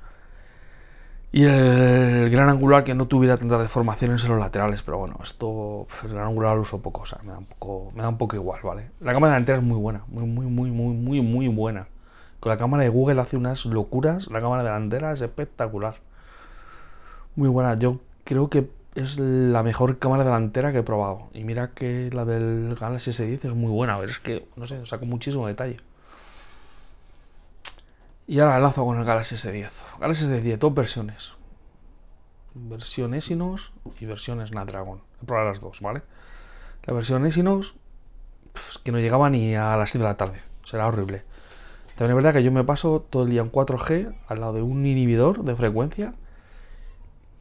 Y 1.33 1.43
el 1.45 2.29
gran 2.29 2.49
angular 2.49 2.83
que 2.83 2.93
no 2.93 3.07
tuviera 3.07 3.37
tantas 3.37 3.61
deformaciones 3.61 4.21
en 4.25 4.31
los 4.31 4.39
laterales, 4.39 4.81
pero 4.81 4.97
bueno, 4.97 5.17
esto, 5.23 5.87
el 6.03 6.09
gran 6.09 6.27
angular 6.27 6.57
lo 6.57 6.63
uso 6.63 6.81
poco, 6.81 7.01
o 7.03 7.05
sea, 7.05 7.19
me 7.23 7.31
da 7.31 7.37
un 7.37 7.45
poco, 7.45 7.91
me 7.95 8.01
da 8.01 8.09
un 8.09 8.17
poco 8.17 8.35
igual, 8.35 8.59
¿vale? 8.63 8.89
La 8.99 9.13
cámara 9.13 9.33
delantera 9.33 9.59
es 9.59 9.63
muy 9.63 9.77
buena, 9.77 10.03
muy, 10.07 10.25
muy, 10.25 10.45
muy, 10.47 10.69
muy, 10.71 10.93
muy, 10.93 11.21
muy 11.21 11.47
buena. 11.47 11.87
Con 12.41 12.49
la 12.49 12.57
cámara 12.57 12.83
de 12.83 12.89
Google 12.89 13.21
hace 13.21 13.37
unas 13.37 13.65
locuras, 13.65 14.29
la 14.29 14.41
cámara 14.41 14.63
delantera 14.63 15.13
es 15.13 15.21
espectacular. 15.21 15.95
Muy 17.37 17.47
buena, 17.47 17.75
yo 17.75 18.01
creo 18.25 18.49
que 18.49 18.69
es 18.95 19.17
la 19.17 19.63
mejor 19.63 19.99
cámara 19.99 20.23
delantera 20.23 20.71
que 20.71 20.79
he 20.79 20.83
probado. 20.83 21.29
Y 21.33 21.43
mira 21.43 21.71
que 21.71 22.09
la 22.11 22.25
del 22.25 22.75
Galaxy 22.79 23.11
S10 23.11 23.45
es 23.45 23.55
muy 23.55 23.71
buena. 23.71 23.97
Ver, 23.97 24.09
es 24.09 24.19
que, 24.19 24.47
no 24.55 24.67
sé, 24.67 24.85
saco 24.85 25.05
muchísimo 25.05 25.47
detalle. 25.47 25.77
Y 28.27 28.39
ahora 28.39 28.59
lazo 28.59 28.85
con 28.85 28.97
el 28.97 29.05
Galaxy 29.05 29.35
S10. 29.35 29.69
Galaxy 29.99 30.25
S10, 30.25 30.57
dos 30.57 30.73
versiones. 30.73 31.33
Versión 32.53 33.13
Exynos 33.13 33.71
y 33.99 34.05
versión 34.05 34.45
Snapdragon. 34.45 35.01
He 35.21 35.25
probado 35.25 35.49
las 35.49 35.61
dos, 35.61 35.79
¿vale? 35.79 36.01
La 36.83 36.93
versión 36.93 37.25
Exynos, 37.25 37.75
que 38.83 38.91
no 38.91 38.99
llegaba 38.99 39.29
ni 39.29 39.55
a 39.55 39.77
las 39.77 39.91
6 39.91 40.01
de 40.01 40.07
la 40.07 40.17
tarde. 40.17 40.41
Será 40.65 40.87
horrible. 40.87 41.23
También 41.95 42.17
es 42.17 42.23
verdad 42.23 42.33
que 42.33 42.43
yo 42.43 42.51
me 42.51 42.63
paso 42.63 43.05
todo 43.09 43.23
el 43.23 43.29
día 43.29 43.41
en 43.41 43.51
4G 43.51 44.15
al 44.27 44.39
lado 44.41 44.53
de 44.53 44.61
un 44.61 44.85
inhibidor 44.85 45.43
de 45.43 45.55
frecuencia 45.55 46.13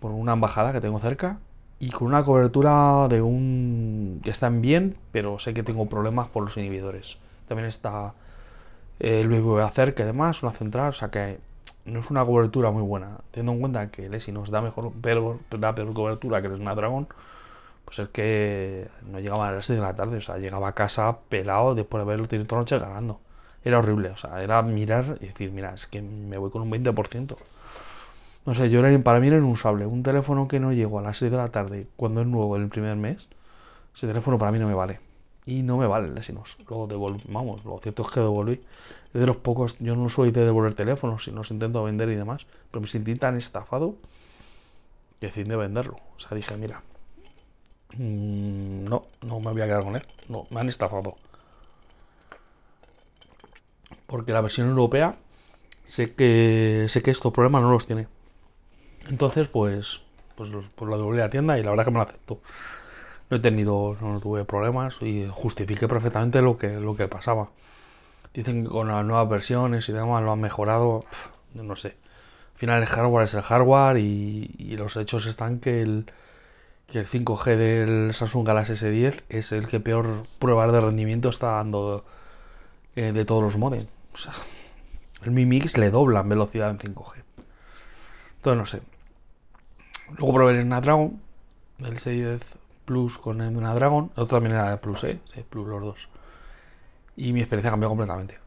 por 0.01 0.13
una 0.13 0.33
embajada 0.33 0.73
que 0.73 0.81
tengo 0.81 0.99
cerca 1.01 1.39
y 1.79 1.91
con 1.91 2.09
una 2.09 2.25
cobertura 2.25 3.09
de 3.09 3.23
un 3.23 4.21
que 4.23 4.31
están 4.31 4.61
bien, 4.61 4.97
pero 5.13 5.39
sé 5.39 5.55
que 5.55 5.63
tengo 5.63 5.87
problemas 5.87 6.29
por 6.29 6.45
los 6.45 6.57
inhibidores. 6.57 7.17
También 7.49 7.69
está 7.69 8.13
el 8.99 9.29
VVA 9.29 9.71
cerca 9.71 10.03
y 10.03 10.07
demás, 10.07 10.43
una 10.43 10.53
central, 10.53 10.91
o 10.91 10.93
sea 10.93 11.11
que 11.11 11.39
no 11.87 12.01
es 12.01 12.11
una 12.11 12.25
cobertura 12.25 12.71
muy 12.71 12.83
buena. 12.83 13.19
Teniendo 13.31 13.53
en 13.53 13.61
cuenta 13.61 13.91
que 13.91 14.07
el 14.07 14.15
ESI 14.15 14.33
nos 14.33 14.51
da 14.51 14.61
mejor, 14.61 14.93
pero 15.01 15.41
da 15.51 15.75
peor 15.75 15.93
cobertura 15.95 16.43
que 16.43 16.49
el 16.49 16.57
Snapdragon, 16.57 17.09
pues 17.85 17.99
es 17.99 18.09
que 18.11 18.89
no 19.11 19.19
llegaba 19.19 19.49
a 19.49 19.53
las 19.53 19.67
6 19.67 19.79
de 19.79 19.85
la 19.85 19.95
tarde, 19.95 20.19
o 20.19 20.21
sea, 20.21 20.39
llegaba 20.39 20.69
a 20.69 20.73
casa 20.73 21.19
pelado 21.29 21.75
después 21.75 22.01
de 22.01 22.03
haberlo 22.03 22.29
tenido 22.29 22.47
toda 22.47 22.59
la 22.59 22.63
noche 22.63 22.79
ganando. 22.79 23.21
Era 23.65 23.79
horrible, 23.79 24.11
o 24.11 24.17
sea, 24.17 24.43
era 24.43 24.63
mirar 24.63 25.19
y 25.21 25.27
decir, 25.27 25.51
mira, 25.51 25.75
es 25.75 25.87
que 25.87 26.01
me 26.03 26.39
voy 26.39 26.51
con 26.51 26.63
un 26.63 26.71
20%. 26.71 27.37
No 28.47 28.55
sé, 28.55 28.71
yo 28.71 28.83
para 29.03 29.21
mí 29.21 29.29
era 29.29 29.37
inusable. 29.37 29.87
Un 29.87 30.03
teléfono 30.03 30.49
que 30.49 30.61
no 30.61 30.73
llego 30.73 30.99
a 30.99 31.03
las 31.03 31.19
6 31.19 31.31
de 31.31 31.37
la 31.37 31.51
tarde 31.51 31.87
cuando 31.97 32.23
es 32.23 32.27
nuevo 32.27 32.57
en 32.57 32.63
el 32.63 32.69
primer 32.69 32.97
mes, 32.97 33.29
ese 33.95 34.07
teléfono 34.07 34.39
para 34.39 34.53
mí 34.53 34.59
no 34.59 34.67
me 34.67 34.75
vale. 34.75 35.01
Y 35.47 35.63
no 35.63 35.77
me 35.77 35.87
vale, 35.87 36.23
si 36.23 36.33
nos 36.33 36.57
lo 36.69 36.87
devolví. 36.87 37.23
Vamos, 37.29 37.65
lo 37.65 37.79
cierto 37.79 38.03
es 38.03 38.13
que 38.13 38.21
devolví. 38.21 38.61
Es 39.13 39.21
de 39.21 39.27
los 39.27 39.37
pocos, 39.37 39.77
yo 39.79 39.97
no 39.97 40.09
soy 40.09 40.31
de 40.31 40.45
devolver 40.45 40.75
teléfonos, 40.75 41.25
si 41.25 41.31
los 41.33 41.51
intento 41.51 41.83
vender 41.83 42.09
y 42.11 42.15
demás, 42.15 42.47
pero 42.71 42.81
me 42.83 42.89
sentí 42.89 43.15
tan 43.17 43.37
estafado 43.37 43.97
que 45.19 45.27
decidí 45.27 45.49
de 45.49 45.57
venderlo. 45.57 45.99
O 46.17 46.21
sea, 46.21 46.37
dije, 46.37 46.57
mira, 46.57 46.83
mm, 47.95 48.85
no, 48.85 49.07
no 49.23 49.41
me 49.41 49.53
voy 49.53 49.63
a 49.63 49.67
quedar 49.67 49.85
con 49.85 49.97
él. 49.97 50.07
No, 50.29 50.47
me 50.51 50.61
han 50.61 50.69
estafado. 50.69 51.17
Porque 54.07 54.33
la 54.33 54.41
versión 54.41 54.69
europea 54.69 55.17
sé 55.85 56.15
que 56.15 56.87
sé 56.89 57.03
que 57.03 57.11
estos 57.11 57.33
problemas 57.33 57.63
no 57.63 57.71
los 57.73 57.87
tiene. 57.87 58.07
Entonces, 59.11 59.49
pues, 59.49 60.01
pues, 60.37 60.51
pues 60.75 60.89
lo 60.89 60.97
devolví 60.97 61.19
a 61.19 61.25
la 61.25 61.31
tienda 61.31 61.59
y 61.59 61.63
la 61.63 61.71
verdad 61.71 61.85
que 61.85 61.91
me 61.91 61.99
lo 61.99 62.05
aceptó. 62.05 62.41
No 63.29 63.37
he 63.37 63.41
tenido, 63.41 63.97
no 64.01 64.21
tuve 64.21 64.45
problemas 64.45 64.97
y 65.03 65.29
justifiqué 65.31 65.89
perfectamente 65.89 66.41
lo 66.43 66.57
que, 66.59 66.69
lo 66.81 66.97
que 66.97 67.09
pasaba. 67.09 67.49
Dicen 68.35 68.65
que 68.65 68.71
con 68.71 68.89
las 68.89 69.05
nuevas 69.05 69.29
versiones 69.29 69.89
y 69.89 69.93
demás 69.93 70.23
lo 70.23 70.33
han 70.33 70.41
mejorado, 70.41 71.05
no 71.55 71.77
sé. 71.77 71.97
Al 72.55 72.59
final 72.59 72.83
el 72.83 72.89
hardware 72.89 73.25
es 73.25 73.35
el 73.35 73.43
hardware 73.43 73.99
y, 73.99 74.77
los 74.77 74.97
hechos 74.97 75.27
están 75.27 75.61
que 75.61 75.83
el, 75.83 76.07
que 76.87 77.01
el 77.01 77.07
5G 77.07 77.57
del 77.57 78.15
Samsung 78.15 78.47
Galaxy 78.47 78.75
S10 78.75 79.23
es 79.29 79.53
el 79.53 79.67
que 79.67 79.81
peor 79.81 80.27
pruebas 80.39 80.71
de 80.73 80.81
rendimiento 80.81 81.31
está 81.31 81.53
dando 81.53 82.05
eh, 82.97 83.13
de 83.13 83.25
todos 83.25 83.43
los 83.43 83.57
modems. 83.57 83.89
O 84.15 84.19
sea, 84.19 84.35
el 85.25 85.33
Mi 85.33 85.47
Mix 85.47 85.77
le 85.77 85.91
dobla 85.91 86.21
en 86.21 86.29
velocidad 86.29 86.71
en 86.71 86.79
5G. 86.79 87.23
Entonces 88.37 88.59
no 88.59 88.67
sé. 88.67 89.00
Luego 90.19 90.35
probé 90.35 90.59
el 90.59 90.63
Snapdragon, 90.63 91.21
el 91.79 91.99
610 91.99 92.43
Plus 92.85 93.19
con 93.19 93.41
el 93.41 93.55
Snapdragon. 93.55 94.11
otro 94.17 94.27
también 94.27 94.55
era 94.55 94.71
de 94.71 94.77
Plus, 94.77 95.05
¿eh? 95.05 95.21
6 95.27 95.47
Plus 95.49 95.69
los 95.69 95.81
dos. 95.81 96.09
Y 97.17 97.33
mi 97.33 97.41
experiencia 97.41 97.71
cambió 97.71 97.89
completamente. 97.89 98.39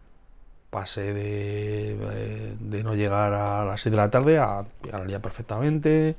Pasé 0.69 1.13
de, 1.13 2.55
de, 2.59 2.83
no 2.83 2.95
llegar 2.95 3.33
a 3.33 3.63
las 3.63 3.81
6 3.81 3.91
de 3.91 3.97
la 3.97 4.09
tarde 4.09 4.39
a 4.39 4.65
llegar 4.83 5.01
al 5.01 5.07
día 5.07 5.21
perfectamente. 5.21 6.15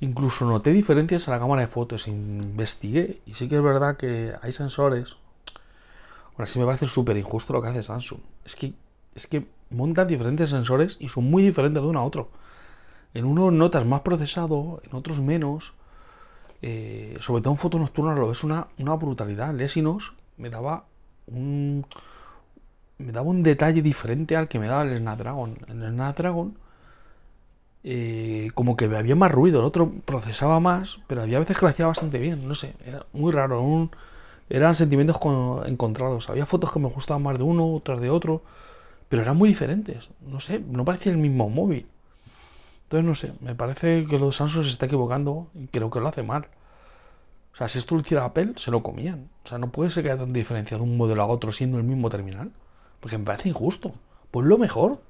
Incluso 0.00 0.44
noté 0.44 0.72
diferencias 0.72 1.26
en 1.28 1.34
la 1.34 1.40
cámara 1.40 1.62
de 1.62 1.68
fotos, 1.68 2.06
investigué 2.06 3.20
y 3.26 3.34
sí 3.34 3.48
que 3.48 3.56
es 3.56 3.62
verdad 3.62 3.96
que 3.96 4.32
hay 4.42 4.52
sensores. 4.52 5.16
Ahora 6.34 6.46
sí 6.46 6.58
me 6.58 6.66
parece 6.66 6.86
súper 6.86 7.16
injusto 7.16 7.52
lo 7.54 7.62
que 7.62 7.68
hace 7.68 7.82
Samsung. 7.82 8.20
Es 8.44 8.56
que, 8.56 8.74
es 9.14 9.26
que 9.26 9.46
montan 9.70 10.06
diferentes 10.06 10.50
sensores 10.50 10.96
y 11.00 11.08
son 11.08 11.30
muy 11.30 11.42
diferentes 11.42 11.82
de 11.82 11.88
uno 11.88 12.00
a 12.00 12.04
otro. 12.04 12.28
En 13.14 13.24
uno 13.24 13.50
notas 13.50 13.86
más 13.86 14.02
procesado, 14.02 14.80
en 14.84 14.96
otros 14.96 15.20
menos. 15.20 15.72
Eh, 16.62 17.16
sobre 17.20 17.42
todo 17.42 17.52
en 17.52 17.58
foto 17.58 17.78
nocturna 17.78 18.14
lo 18.14 18.28
ves 18.28 18.44
una, 18.44 18.66
brutalidad. 18.78 19.50
El 19.50 19.60
Exynos 19.60 20.14
me 20.36 20.50
daba 20.50 20.84
un 21.26 21.86
me 22.98 23.12
daba 23.12 23.28
un 23.28 23.42
detalle 23.42 23.82
diferente 23.82 24.36
al 24.36 24.48
que 24.48 24.58
me 24.58 24.66
daba 24.68 24.82
el 24.82 24.98
Snapdragon. 24.98 25.58
En 25.68 25.82
el 25.82 25.92
Snapdragon 25.92 26.56
eh, 27.88 28.50
como 28.54 28.76
que 28.76 28.86
había 28.86 29.14
más 29.14 29.30
ruido, 29.30 29.60
el 29.60 29.66
otro 29.66 29.92
procesaba 30.04 30.58
más, 30.58 30.98
pero 31.06 31.22
había 31.22 31.38
veces 31.38 31.56
que 31.56 31.64
lo 31.64 31.70
hacía 31.70 31.86
bastante 31.86 32.18
bien, 32.18 32.48
no 32.48 32.56
sé, 32.56 32.74
era 32.84 33.06
muy 33.12 33.30
raro, 33.30 33.88
eran 34.50 34.74
sentimientos 34.74 35.18
encontrados. 35.66 36.28
Había 36.28 36.46
fotos 36.46 36.72
que 36.72 36.80
me 36.80 36.88
gustaban 36.88 37.22
más 37.22 37.38
de 37.38 37.44
uno, 37.44 37.74
otras 37.74 38.00
de 38.00 38.10
otro, 38.10 38.42
pero 39.08 39.22
eran 39.22 39.36
muy 39.36 39.48
diferentes, 39.50 40.08
no 40.26 40.40
sé, 40.40 40.58
no 40.58 40.84
parecía 40.84 41.12
el 41.12 41.18
mismo 41.18 41.48
móvil. 41.48 41.86
Entonces, 42.86 43.04
no 43.04 43.14
sé, 43.16 43.32
me 43.40 43.56
parece 43.56 44.06
que 44.06 44.16
los 44.16 44.36
Samsung 44.36 44.62
se 44.62 44.70
está 44.70 44.86
equivocando 44.86 45.48
y 45.54 45.66
creo 45.66 45.90
que 45.90 45.98
lo 45.98 46.06
hace 46.06 46.22
mal. 46.22 46.46
O 47.52 47.56
sea, 47.56 47.68
si 47.68 47.78
esto 47.78 47.96
lo 47.96 48.02
hiciera 48.02 48.24
Apple, 48.24 48.52
se 48.56 48.70
lo 48.70 48.84
comían. 48.84 49.28
O 49.44 49.48
sea, 49.48 49.58
no 49.58 49.72
puede 49.72 49.90
ser 49.90 50.04
que 50.04 50.10
haya 50.10 50.20
tanta 50.20 50.38
diferencia 50.38 50.76
de 50.76 50.84
un 50.84 50.96
modelo 50.96 51.22
a 51.22 51.26
otro 51.26 51.50
siendo 51.50 51.78
el 51.78 51.84
mismo 51.84 52.10
terminal. 52.10 52.52
Porque 53.00 53.18
me 53.18 53.24
parece 53.24 53.48
injusto. 53.48 53.92
Pues 54.30 54.46
lo 54.46 54.56
mejor. 54.56 55.00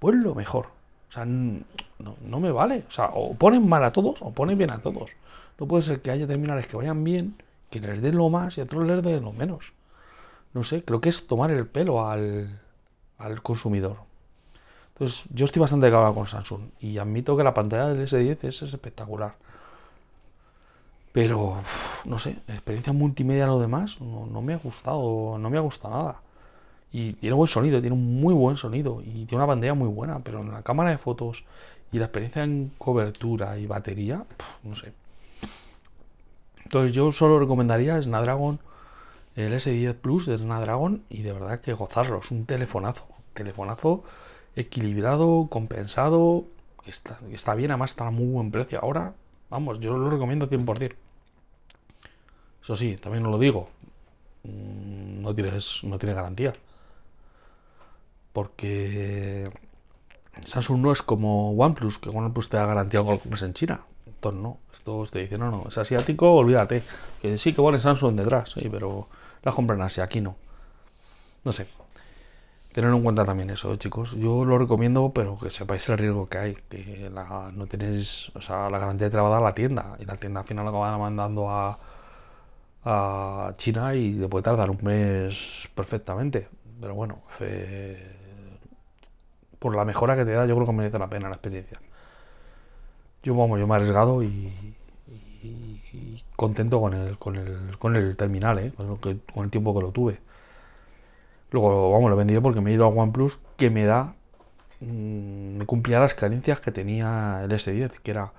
Pues 0.00 0.16
lo 0.16 0.34
mejor. 0.34 0.66
O 1.08 1.12
sea, 1.12 1.24
no, 1.24 1.64
no 1.98 2.40
me 2.40 2.52
vale. 2.52 2.84
O 2.88 2.90
sea, 2.90 3.10
o 3.14 3.34
ponen 3.34 3.66
mal 3.66 3.84
a 3.84 3.92
todos 3.92 4.20
o 4.20 4.32
ponen 4.32 4.58
bien 4.58 4.70
a 4.70 4.80
todos. 4.80 5.12
No 5.58 5.66
puede 5.66 5.84
ser 5.84 6.02
que 6.02 6.10
haya 6.10 6.26
terminales 6.26 6.66
que 6.66 6.76
vayan 6.76 7.04
bien, 7.04 7.36
que 7.70 7.80
les 7.80 8.02
den 8.02 8.16
lo 8.16 8.28
más 8.28 8.58
y 8.58 8.60
a 8.60 8.64
otros 8.64 8.86
les 8.86 9.02
den 9.02 9.22
lo 9.22 9.32
menos. 9.32 9.72
No 10.52 10.64
sé, 10.64 10.84
creo 10.84 11.00
que 11.00 11.08
es 11.08 11.26
tomar 11.26 11.50
el 11.50 11.66
pelo 11.66 12.06
al, 12.06 12.60
al 13.16 13.42
consumidor. 13.42 13.98
Entonces, 14.94 15.24
yo 15.32 15.44
estoy 15.44 15.60
bastante 15.60 15.90
cagado 15.90 16.14
con 16.14 16.26
Samsung 16.26 16.62
y 16.80 16.98
admito 16.98 17.36
que 17.36 17.44
la 17.44 17.54
pantalla 17.54 17.88
del 17.88 18.06
S10 18.06 18.44
es, 18.44 18.62
espectacular. 18.62 19.34
Pero, 21.12 21.62
no 22.04 22.18
sé, 22.18 22.38
experiencia 22.48 22.92
multimedia 22.92 23.46
lo 23.46 23.58
demás 23.58 24.00
no, 24.00 24.42
me 24.42 24.54
ha 24.54 24.58
gustado, 24.58 25.38
no 25.38 25.50
me 25.50 25.58
ha 25.58 25.60
gustado 25.60 25.94
nada. 25.94 26.20
Y 26.92 27.14
tiene 27.14 27.34
buen 27.34 27.48
sonido, 27.48 27.80
tiene 27.80 27.96
un 27.96 28.20
muy 28.20 28.34
buen 28.34 28.56
sonido 28.56 29.00
y 29.02 29.24
tiene 29.24 29.36
una 29.36 29.46
pantalla 29.46 29.74
muy 29.74 29.88
buena, 29.88 30.20
pero 30.20 30.40
en 30.40 30.52
la 30.52 30.62
cámara 30.62 30.90
de 30.90 30.98
fotos 30.98 31.44
y 31.90 31.98
la 31.98 32.06
experiencia 32.06 32.44
en 32.44 32.72
cobertura 32.78 33.58
y 33.58 33.66
batería, 33.66 34.24
no 34.62 34.76
sé. 34.76 34.92
Entonces 36.64 36.94
yo 36.94 37.12
solo 37.12 37.38
recomendaría 37.38 38.00
Snapdragon, 38.02 38.60
el 39.36 39.52
S10 39.54 39.94
Plus 39.94 40.26
de 40.26 40.38
Snapdragon 40.38 41.02
y 41.08 41.22
de 41.22 41.32
verdad 41.32 41.60
que 41.60 41.72
gozarlo, 41.72 42.20
es 42.20 42.30
un 42.30 42.46
telefonazo, 42.46 43.04
telefonazo 43.34 44.04
equilibrado, 44.56 45.48
compensado, 45.50 46.44
que 46.84 46.90
está, 46.90 47.18
está 47.32 47.54
bien, 47.54 47.70
además 47.70 47.92
está 47.92 48.06
a 48.06 48.10
muy 48.10 48.26
buen 48.26 48.50
precio. 48.50 48.80
Ahora, 48.82 49.14
vamos, 49.50 49.80
yo 49.80 49.96
lo 49.96 50.10
recomiendo 50.10 50.48
100%. 50.48 50.94
Eso 52.62 52.76
sí, 52.76 52.96
también 52.96 53.26
os 53.26 53.32
lo 53.32 53.38
digo, 53.38 53.68
mm, 54.44 55.22
no 55.22 55.34
tienes, 55.34 55.82
no 55.84 55.98
tiene 55.98 56.14
garantía. 56.14 56.54
Porque 58.32 59.50
Samsung 60.44 60.80
no 60.80 60.92
es 60.92 61.02
como 61.02 61.52
OnePlus, 61.52 61.98
que 61.98 62.08
OnePlus 62.08 62.48
te 62.48 62.56
da 62.56 62.66
garantía 62.66 63.02
con 63.02 63.20
lo 63.24 63.46
en 63.46 63.54
China. 63.54 63.80
Entonces 64.06 64.40
no, 64.40 64.58
esto 64.72 65.04
te 65.10 65.20
dice, 65.20 65.38
no, 65.38 65.50
no, 65.50 65.64
es 65.68 65.76
asiático, 65.78 66.32
olvídate. 66.32 66.84
Que 67.20 67.38
sí 67.38 67.52
que 67.52 67.60
pone 67.60 67.80
Samsung 67.80 68.16
detrás, 68.16 68.52
sí, 68.52 68.68
pero 68.70 69.08
la 69.42 69.52
compran 69.52 69.82
Asia, 69.82 70.04
aquí 70.04 70.20
no. 70.20 70.36
No 71.44 71.52
sé, 71.52 71.66
Tener 72.72 72.90
en 72.90 73.02
cuenta 73.02 73.24
también 73.24 73.50
eso, 73.50 73.76
chicos. 73.76 74.12
Yo 74.12 74.44
lo 74.46 74.56
recomiendo, 74.58 75.12
pero 75.14 75.38
que 75.38 75.50
sepáis 75.50 75.86
el 75.90 75.98
riesgo 75.98 76.28
que 76.28 76.38
hay. 76.38 76.54
Que 76.70 77.10
no 77.54 77.66
tenéis, 77.66 78.30
o 78.34 78.40
sea, 78.40 78.70
la 78.70 78.78
garantía 78.78 79.10
te 79.10 79.16
la 79.16 79.22
va 79.22 79.28
a 79.28 79.32
dar 79.32 79.42
la 79.42 79.54
tienda. 79.54 79.96
Y 79.98 80.06
la 80.06 80.16
tienda 80.16 80.40
al 80.40 80.46
final 80.46 80.64
la 80.64 80.70
van 80.70 80.98
mandando 80.98 81.50
a, 81.50 81.78
a 82.84 83.54
China 83.58 83.94
y 83.94 84.12
le 84.12 84.28
puede 84.28 84.42
tardar 84.44 84.70
un 84.70 84.78
mes 84.82 85.68
perfectamente. 85.74 86.48
Pero 86.80 86.94
bueno, 86.94 87.22
por 89.58 89.76
la 89.76 89.84
mejora 89.84 90.16
que 90.16 90.24
te 90.24 90.32
da, 90.32 90.46
yo 90.46 90.54
creo 90.54 90.66
que 90.66 90.72
merece 90.72 90.98
la 90.98 91.08
pena 91.08 91.28
la 91.28 91.36
experiencia. 91.36 91.78
Yo, 93.22 93.36
vamos, 93.36 93.60
yo 93.60 93.66
me 93.66 93.74
he 93.74 93.76
arriesgado 93.76 94.22
y, 94.22 94.74
contento 96.36 96.80
con 96.80 96.94
el, 96.94 97.18
con 97.18 97.36
el, 97.36 97.78
con 97.78 97.96
el 97.96 98.16
terminal, 98.16 98.58
¿eh? 98.58 98.72
con, 98.76 98.96
con 98.96 99.44
el 99.44 99.50
tiempo 99.50 99.74
que 99.74 99.80
lo 99.80 99.92
tuve. 99.92 100.18
Luego, 101.52 101.92
vamos, 101.92 102.08
lo 102.08 102.16
he 102.16 102.18
vendido 102.18 102.42
porque 102.42 102.60
me 102.60 102.70
he 102.70 102.74
ido 102.74 102.86
a 102.86 102.88
OnePlus 102.88 103.38
que 103.56 103.70
me 103.70 103.84
da. 103.84 104.14
Mm, 104.80 105.58
me 105.58 105.66
cumplía 105.66 106.00
las 106.00 106.14
carencias 106.14 106.60
que 106.60 106.72
tenía 106.72 107.42
el 107.44 107.50
S10, 107.52 108.00
que 108.02 108.10
era 108.10 108.32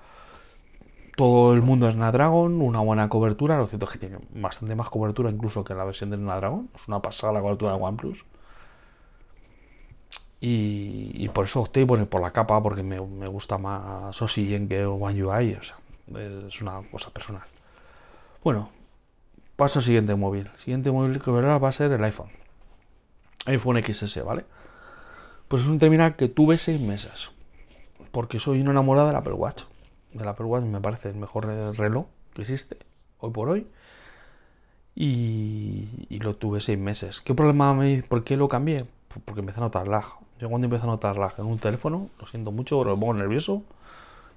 todo 1.15 1.53
el 1.53 1.61
mundo 1.61 1.87
es 1.87 1.93
Snapdragon, 1.93 2.59
una 2.61 2.79
buena 2.79 3.07
cobertura. 3.09 3.57
Lo 3.57 3.67
cierto 3.67 3.85
es 3.85 3.91
que 3.93 3.99
tiene 3.99 4.17
bastante 4.33 4.75
más 4.75 4.89
cobertura 4.89 5.29
incluso 5.29 5.63
que 5.63 5.75
la 5.75 5.83
versión 5.85 6.09
de 6.09 6.17
Snapdragon. 6.17 6.69
Es 6.75 6.87
una 6.87 7.01
pasada 7.01 7.33
la 7.33 7.41
cobertura 7.41 7.73
de 7.73 7.81
OnePlus. 7.81 8.25
Y, 10.45 11.29
por 11.29 11.45
eso 11.45 11.61
opté 11.61 11.85
por, 11.85 12.05
por 12.07 12.21
la 12.21 12.31
capa, 12.31 12.61
porque 12.61 12.83
me, 12.83 12.99
gusta 12.99 13.57
más 13.57 14.21
Oxygen 14.21 14.67
que 14.67 14.85
One 14.85 15.23
UI. 15.23 15.53
O 15.53 15.63
sea, 15.63 15.77
es 16.47 16.61
una 16.61 16.81
cosa 16.91 17.11
personal. 17.11 17.43
Bueno, 18.43 18.69
paso 19.55 19.79
al 19.79 19.85
siguiente 19.85 20.15
móvil. 20.15 20.49
El 20.51 20.59
siguiente 20.59 20.91
móvil 20.91 21.21
que 21.21 21.31
verá 21.31 21.57
va 21.59 21.69
a 21.69 21.71
ser 21.71 21.91
el 21.93 22.03
iPhone 22.03 22.42
iPhone 23.45 23.81
XS, 23.83 24.23
¿vale? 24.23 24.45
Pues 25.47 25.63
es 25.63 25.67
un 25.67 25.79
terminal 25.79 26.15
que 26.15 26.29
tuve 26.29 26.57
seis 26.57 26.79
meses. 26.79 27.29
Porque 28.11 28.39
soy 28.39 28.61
una 28.61 28.71
enamorada 28.71 29.07
del 29.07 29.15
Apple 29.15 29.33
Watch. 29.33 29.63
Del 30.13 30.27
Apple 30.27 30.45
Watch 30.45 30.63
me 30.63 30.79
parece 30.79 31.09
el 31.09 31.15
mejor 31.15 31.45
reloj 31.45 32.05
que 32.33 32.41
existe 32.41 32.77
hoy 33.19 33.31
por 33.31 33.49
hoy. 33.49 33.67
Y, 34.95 36.19
lo 36.19 36.35
tuve 36.35 36.61
seis 36.61 36.77
meses. 36.77 37.21
¿Qué 37.21 37.33
problema 37.33 37.73
me 37.73 38.03
¿Por 38.03 38.23
qué 38.23 38.37
lo 38.37 38.47
cambié? 38.47 38.85
Porque 39.25 39.41
empecé 39.41 39.59
a 39.59 39.63
notar 39.63 39.87
lag. 39.87 40.05
Yo 40.39 40.49
cuando 40.49 40.65
empiezo 40.65 40.85
a 40.85 40.87
notar 40.87 41.17
lag 41.17 41.33
en 41.37 41.45
un 41.45 41.59
teléfono, 41.59 42.09
lo 42.19 42.27
siento 42.27 42.51
mucho, 42.51 42.79
pero 42.79 42.95
me 42.95 42.99
pongo 42.99 43.15
nervioso 43.15 43.63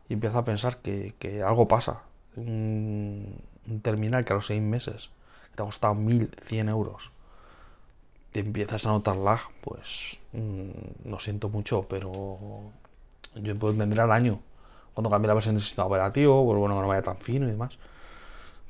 y 0.09 0.15
empiezo 0.15 0.39
a 0.39 0.45
pensar 0.45 0.79
que, 0.79 1.43
algo 1.47 1.69
pasa. 1.69 2.03
Un, 2.37 3.37
un, 3.69 3.81
terminal 3.81 4.25
que 4.25 4.33
a 4.33 4.37
los 4.37 4.47
seis 4.47 4.61
meses 4.61 5.11
te 5.55 5.63
ha 5.63 5.67
costado 5.67 5.95
1.100 5.95 6.69
euros 6.69 7.11
empiezas 8.41 8.87
a 8.87 8.91
notar 8.91 9.17
lag, 9.17 9.41
pues 9.61 10.17
mm, 10.33 11.09
lo 11.09 11.19
siento 11.21 11.49
mucho, 11.49 11.87
pero 11.89 12.39
yo 13.35 13.59
puedo 13.59 13.73
entender 13.73 14.01
al 14.01 14.13
año. 14.13 14.41
Cuando 14.95 15.11
cambie 15.11 15.29
la 15.29 15.35
versión 15.35 15.55
del 15.55 15.65
sistema 15.65 15.87
operativo, 15.87 16.45
pues 16.45 16.59
bueno, 16.59 16.75
que 16.75 16.81
no 16.81 16.89
vaya 16.89 17.03
tan 17.03 17.19
fino 17.19 17.47
y 17.47 17.51
demás. 17.51 17.79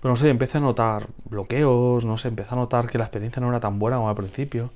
Pero 0.01 0.13
no 0.13 0.17
sé, 0.17 0.29
empecé 0.29 0.59
a 0.59 0.61
notar 0.61 1.09
bloqueos, 1.25 2.05
no 2.05 2.19
sé, 2.19 2.29
empecé 2.29 2.55
a 2.55 2.57
notar 2.57 2.89
que 2.89 2.99
la 2.99 3.05
experiencia 3.05 3.41
no 3.41 3.49
era 3.49 3.61
tan 3.61 3.79
buena 3.79 3.97
como 3.97 4.09
al 4.09 4.17
principio. 4.17 4.71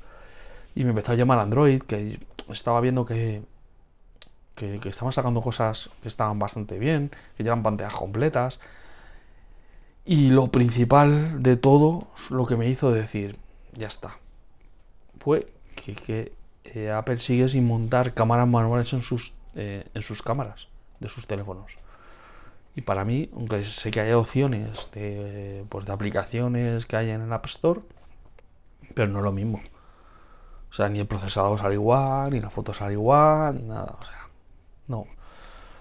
Y 0.74 0.84
me 0.84 0.90
empezó 0.90 1.12
a 1.12 1.14
llamar 1.16 1.38
Android, 1.40 1.82
que 1.82 2.20
estaba 2.48 2.80
viendo 2.80 3.04
que, 3.04 3.42
que, 4.54 4.80
que 4.80 4.88
estaban 4.88 5.12
sacando 5.12 5.42
cosas 5.42 5.90
que 6.02 6.08
estaban 6.08 6.38
bastante 6.38 6.78
bien, 6.78 7.10
que 7.36 7.44
ya 7.44 7.50
eran 7.50 7.62
pantallas 7.62 7.94
completas. 7.94 8.60
Y 10.04 10.30
lo 10.30 10.48
principal 10.48 11.42
de 11.42 11.56
todo, 11.56 12.08
lo 12.30 12.46
que 12.46 12.56
me 12.56 12.68
hizo 12.68 12.90
decir, 12.92 13.38
ya 13.74 13.86
está, 13.88 14.16
fue 15.20 15.52
que, 15.76 16.32
eh, 16.64 16.90
Apple 16.90 17.18
sigue 17.18 17.48
sin 17.48 17.66
montar 17.66 18.14
cámaras 18.14 18.48
manuales 18.48 18.92
en 18.92 19.02
sus, 19.02 19.32
eh, 19.54 19.84
en 19.94 20.02
sus 20.02 20.22
cámaras 20.22 20.66
de 20.98 21.08
sus 21.08 21.26
teléfonos. 21.26 21.72
Y 22.74 22.82
para 22.82 23.04
mí, 23.04 23.30
aunque 23.34 23.64
sé 23.64 23.90
que 23.90 24.00
hay 24.00 24.12
opciones 24.12 24.88
de, 24.92 25.64
pues, 25.68 25.86
de 25.86 25.92
aplicaciones 25.92 26.86
que 26.86 26.96
hay 26.96 27.10
en 27.10 27.22
el 27.22 27.32
App 27.32 27.46
Store, 27.46 27.80
pero 28.94 29.08
no 29.08 29.18
es 29.18 29.24
lo 29.24 29.32
mismo. 29.32 29.60
O 30.70 30.72
sea, 30.72 30.88
ni 30.88 31.00
el 31.00 31.06
procesador 31.06 31.58
sale 31.58 31.74
igual, 31.74 32.30
ni 32.30 32.40
la 32.40 32.50
foto 32.50 32.72
sale 32.72 32.92
igual, 32.94 33.56
ni 33.56 33.62
nada. 33.64 33.96
O 34.00 34.04
sea, 34.04 34.28
no. 34.86 35.06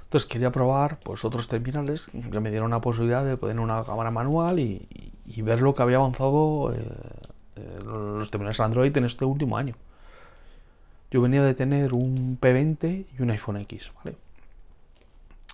Entonces 0.04 0.28
quería 0.28 0.52
probar 0.52 1.00
pues 1.02 1.24
otros 1.24 1.48
terminales 1.48 2.08
que 2.32 2.40
me 2.40 2.50
dieron 2.50 2.72
la 2.72 2.82
posibilidad 2.82 3.24
de 3.24 3.38
poner 3.38 3.60
una 3.60 3.84
cámara 3.84 4.10
manual 4.10 4.60
y, 4.60 4.88
ver 5.44 5.62
lo 5.62 5.76
que 5.76 5.84
había 5.84 5.98
avanzado 5.98 6.74
eh, 6.74 6.82
eh, 7.60 7.84
los 7.84 8.32
terminales 8.32 8.60
Android 8.60 8.96
en 8.96 9.06
este 9.06 9.26
último 9.26 9.58
año. 9.58 9.76
Yo 11.12 11.22
venía 11.22 11.44
de 11.44 11.54
tener 11.56 11.94
un 11.94 12.40
P20 12.40 13.06
y 13.18 13.22
un 13.22 13.32
iPhone 13.32 13.58
X, 13.58 13.92
¿vale? 13.98 14.16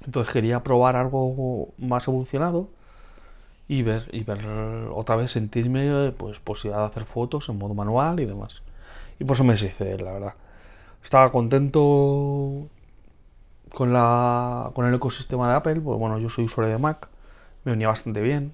Entonces 0.06 0.34
quería 0.34 0.62
probar 0.63 0.96
algo 0.96 1.70
más 1.78 2.08
evolucionado 2.08 2.70
y 3.68 3.82
ver, 3.82 4.10
y 4.12 4.24
ver 4.24 4.46
otra 4.94 5.15
vez 5.15 5.32
sentirme 5.32 6.12
pues 6.12 6.39
posibilidad 6.39 6.82
de 6.82 6.88
hacer 6.88 7.06
fotos 7.06 7.50
en 7.50 7.58
modo 7.58 7.74
manual 7.74 8.20
y 8.20 8.26
demás. 8.26 8.62
Y 9.20 9.24
por 9.24 9.36
eso 9.36 9.44
me 9.44 9.54
hice, 9.54 9.98
la 9.98 10.12
verdad. 10.13 10.34
Estaba 11.04 11.32
contento 11.32 12.68
con 13.74 13.94
la 13.94 14.72
con 14.74 14.86
el 14.86 14.96
ecosistema 14.96 15.50
de 15.50 15.56
Apple, 15.56 15.82
pues 15.82 16.00
bueno, 16.00 16.18
yo 16.20 16.30
soy 16.30 16.46
usuario 16.46 16.74
de 16.74 16.80
Mac, 16.80 17.10
me 17.63 17.74
venía 17.74 17.88
bastante 17.89 18.22
bien, 18.22 18.54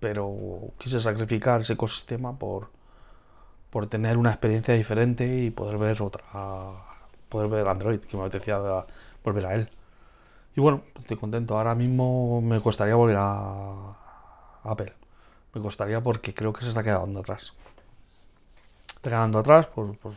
pero 0.00 0.72
quise 0.78 1.00
sacrificar 1.00 1.60
ese 1.60 1.74
ecosistema 1.74 2.38
por, 2.38 2.70
por 3.70 3.86
tener 3.86 4.16
una 4.16 4.30
experiencia 4.30 4.74
diferente 4.74 5.44
y 5.44 5.50
poder 5.50 5.78
ver 5.78 6.02
otra 6.02 6.24
poder 7.28 7.48
ver 7.48 7.68
Android 7.68 8.00
que 8.00 8.16
me 8.16 8.24
apetecía 8.24 8.58
volver 9.24 9.46
a 9.46 9.54
él. 9.54 9.70
Y 10.56 10.60
bueno 10.60 10.82
estoy 10.98 11.16
contento. 11.16 11.56
Ahora 11.56 11.74
mismo 11.74 12.40
me 12.42 12.60
costaría 12.60 12.94
volver 12.96 13.16
a 13.18 13.96
Apple. 14.64 14.92
Me 15.54 15.60
costaría 15.60 16.00
porque 16.00 16.34
creo 16.34 16.52
que 16.52 16.62
se 16.62 16.68
está 16.68 16.82
quedando 16.82 17.20
atrás. 17.20 17.52
Está 18.96 19.10
quedando 19.10 19.38
atrás 19.38 19.66
por, 19.66 19.96
por, 19.98 20.12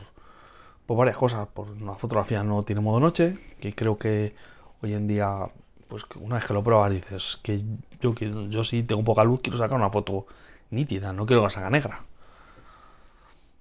por 0.85 0.97
varias 0.97 1.17
cosas. 1.17 1.47
Por 1.47 1.79
la 1.81 1.95
fotografía 1.95 2.43
no 2.43 2.63
tiene 2.63 2.81
modo 2.81 2.99
noche 2.99 3.37
que 3.59 3.73
creo 3.75 3.97
que 3.97 4.35
hoy 4.81 4.93
en 4.93 5.07
día 5.07 5.47
pues 5.93 6.05
una 6.19 6.37
vez 6.37 6.45
que 6.45 6.53
lo 6.53 6.63
pruebas 6.63 6.89
dices 6.89 7.37
que 7.43 7.63
yo, 8.01 8.15
yo 8.15 8.63
sí 8.63 8.81
tengo 8.81 9.03
poca 9.03 9.23
luz, 9.23 9.41
quiero 9.43 9.59
sacar 9.59 9.77
una 9.77 9.91
foto 9.91 10.25
nítida, 10.71 11.13
no 11.13 11.27
quiero 11.27 11.43
que 11.43 11.51
salga 11.51 11.69
negra. 11.69 12.01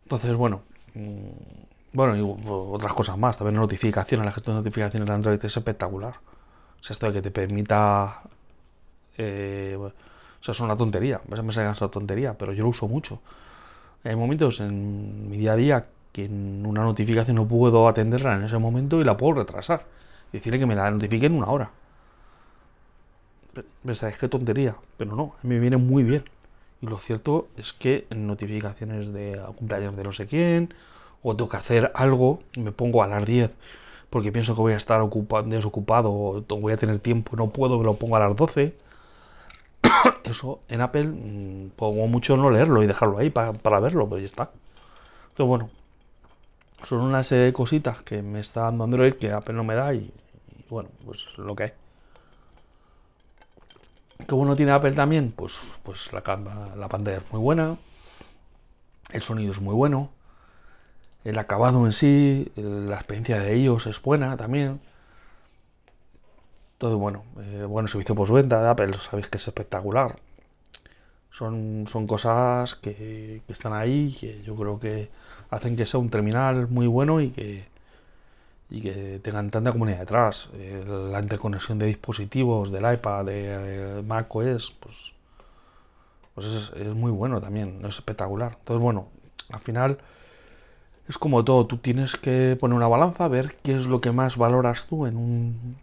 Entonces, 0.04 0.34
bueno, 0.34 0.62
mm, 0.94 1.28
bueno, 1.92 2.16
y 2.16 2.22
otras 2.48 2.94
cosas 2.94 3.18
más, 3.18 3.36
también 3.36 3.56
notificaciones, 3.56 4.24
la 4.24 4.32
gestión 4.32 4.56
de 4.56 4.60
notificaciones 4.60 5.06
de 5.06 5.14
Android 5.14 5.44
es 5.44 5.54
espectacular. 5.54 6.14
O 6.80 6.82
sea, 6.82 6.94
esto 6.94 7.04
de 7.04 7.12
que 7.12 7.20
te 7.20 7.30
permita... 7.30 8.22
Eh, 9.18 9.76
o 9.78 9.92
sea, 10.42 10.52
es 10.52 10.60
una 10.60 10.74
tontería, 10.74 11.20
me 11.28 11.52
sale 11.52 11.68
una 11.68 11.74
tontería, 11.90 12.32
pero 12.32 12.54
yo 12.54 12.62
lo 12.64 12.70
uso 12.70 12.88
mucho. 12.88 13.20
Hay 14.04 14.16
momentos 14.16 14.58
en 14.60 15.28
mi 15.28 15.36
día 15.36 15.52
a 15.52 15.56
día 15.56 15.86
que 16.12 16.24
en 16.24 16.64
una 16.64 16.82
notificación 16.82 17.36
no 17.36 17.46
puedo 17.46 17.86
atenderla 17.88 18.36
en 18.36 18.44
ese 18.44 18.56
momento 18.56 19.02
y 19.02 19.04
la 19.04 19.18
puedo 19.18 19.34
retrasar 19.34 19.84
decirle 20.32 20.58
que 20.58 20.64
me 20.64 20.74
la 20.74 20.90
notifique 20.90 21.26
en 21.26 21.34
una 21.34 21.48
hora. 21.48 21.81
Pensáis 23.84 24.16
qué 24.18 24.28
tontería, 24.28 24.76
pero 24.96 25.14
no, 25.14 25.34
a 25.42 25.46
mí 25.46 25.54
me 25.54 25.60
viene 25.60 25.76
muy 25.76 26.02
bien. 26.02 26.24
Y 26.80 26.86
lo 26.86 26.98
cierto 26.98 27.48
es 27.56 27.72
que 27.72 28.06
notificaciones 28.10 29.12
de 29.12 29.40
cumpleaños 29.56 29.96
de 29.96 30.04
no 30.04 30.12
sé 30.12 30.26
quién, 30.26 30.74
o 31.22 31.36
tengo 31.36 31.48
que 31.48 31.56
hacer 31.56 31.92
algo, 31.94 32.42
me 32.56 32.72
pongo 32.72 33.02
a 33.02 33.06
las 33.06 33.24
10 33.24 33.50
porque 34.12 34.30
pienso 34.30 34.54
que 34.54 34.60
voy 34.60 34.74
a 34.74 34.76
estar 34.76 35.00
ocupado, 35.00 35.48
desocupado 35.48 36.10
o 36.12 36.44
voy 36.60 36.74
a 36.74 36.76
tener 36.76 36.98
tiempo, 36.98 37.34
no 37.34 37.48
puedo, 37.48 37.78
me 37.78 37.84
lo 37.84 37.94
pongo 37.94 38.16
a 38.16 38.20
las 38.20 38.36
12. 38.36 38.74
Eso 40.24 40.60
en 40.68 40.82
Apple 40.82 41.04
mm, 41.04 41.70
pongo 41.76 42.06
mucho 42.08 42.36
no 42.36 42.50
leerlo 42.50 42.82
y 42.82 42.86
dejarlo 42.86 43.16
ahí 43.16 43.30
para, 43.30 43.80
verlo, 43.80 44.06
pero 44.06 44.20
ya 44.20 44.26
está. 44.26 44.50
Entonces, 45.30 45.46
bueno, 45.46 45.70
son 46.84 47.00
una 47.00 47.24
serie 47.24 47.46
de 47.46 47.52
cositas 47.54 48.02
que 48.02 48.20
me 48.20 48.40
está 48.40 48.64
dando 48.64 48.84
Android 48.84 49.14
que 49.14 49.32
Apple 49.32 49.54
no 49.54 49.64
me 49.64 49.74
da 49.74 49.94
y, 49.94 50.12
bueno, 50.68 50.90
pues 51.06 51.26
lo 51.38 51.56
que 51.56 51.62
hay. 51.64 51.72
¿Qué 54.32 54.36
bueno 54.36 54.56
tiene 54.56 54.72
Apple 54.72 54.92
también? 54.92 55.30
Pues, 55.36 55.52
pues 55.82 56.10
la, 56.10 56.22
la 56.74 56.88
pantalla 56.88 57.18
es 57.18 57.32
muy 57.32 57.38
buena, 57.42 57.76
el 59.10 59.20
sonido 59.20 59.52
es 59.52 59.60
muy 59.60 59.74
bueno, 59.74 60.08
el 61.22 61.38
acabado 61.38 61.84
en 61.84 61.92
sí, 61.92 62.50
la 62.56 62.96
experiencia 62.96 63.38
de 63.40 63.52
ellos 63.52 63.86
es 63.86 64.00
buena 64.00 64.38
también. 64.38 64.80
Todo 66.78 66.96
bueno. 66.96 67.24
Eh, 67.42 67.66
bueno, 67.68 67.88
servicio 67.88 68.14
postventa 68.14 68.62
de 68.62 68.70
Apple, 68.70 68.96
sabéis 69.10 69.28
que 69.28 69.36
es 69.36 69.46
espectacular. 69.46 70.16
Son, 71.30 71.84
son 71.86 72.06
cosas 72.06 72.74
que, 72.76 73.42
están 73.48 73.74
ahí, 73.74 74.16
que 74.18 74.42
yo 74.44 74.56
creo 74.56 74.80
que 74.80 75.10
hacen 75.50 75.76
que 75.76 75.84
sea 75.84 76.00
un 76.00 76.08
terminal 76.08 76.68
muy 76.68 76.86
bueno 76.86 77.20
y 77.20 77.32
que, 77.32 77.66
y 78.72 78.80
que 78.80 79.20
tengan 79.22 79.50
tanta 79.50 79.70
comunidad 79.70 79.98
detrás. 79.98 80.48
Eh, 80.54 80.82
la 80.86 81.20
interconexión 81.20 81.78
de 81.78 81.86
dispositivos, 81.86 82.72
del 82.72 82.90
iPad, 82.90 83.26
de, 83.26 83.98
eh, 83.98 84.02
Mac 84.02 84.34
OS, 84.34 84.74
pues, 84.80 85.12
pues 86.34 86.46
es, 86.46 86.72
es, 86.76 86.94
muy 86.94 87.12
bueno 87.12 87.38
también, 87.38 87.80
es 87.84 87.96
espectacular. 87.96 88.56
Entonces, 88.58 88.82
bueno, 88.82 89.08
al 89.50 89.60
final 89.60 89.98
es 91.06 91.18
como 91.18 91.44
todo, 91.44 91.66
tú 91.66 91.76
tienes 91.76 92.16
que 92.16 92.56
poner 92.58 92.74
una 92.74 92.88
balanza, 92.88 93.28
ver 93.28 93.56
qué 93.62 93.76
es 93.76 93.86
lo 93.86 94.00
que 94.00 94.10
más 94.10 94.38
valoras 94.38 94.86
tú 94.86 95.04
en 95.06 95.18
un, 95.18 95.76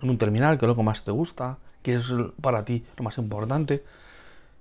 en 0.00 0.08
un 0.08 0.16
terminal, 0.16 0.58
qué 0.58 0.66
es 0.66 0.68
lo 0.68 0.76
que 0.76 0.84
más 0.84 1.02
te 1.02 1.10
gusta, 1.10 1.58
qué 1.82 1.94
es 1.94 2.12
para 2.40 2.64
ti 2.64 2.84
lo 2.96 3.02
más 3.02 3.18
importante 3.18 3.82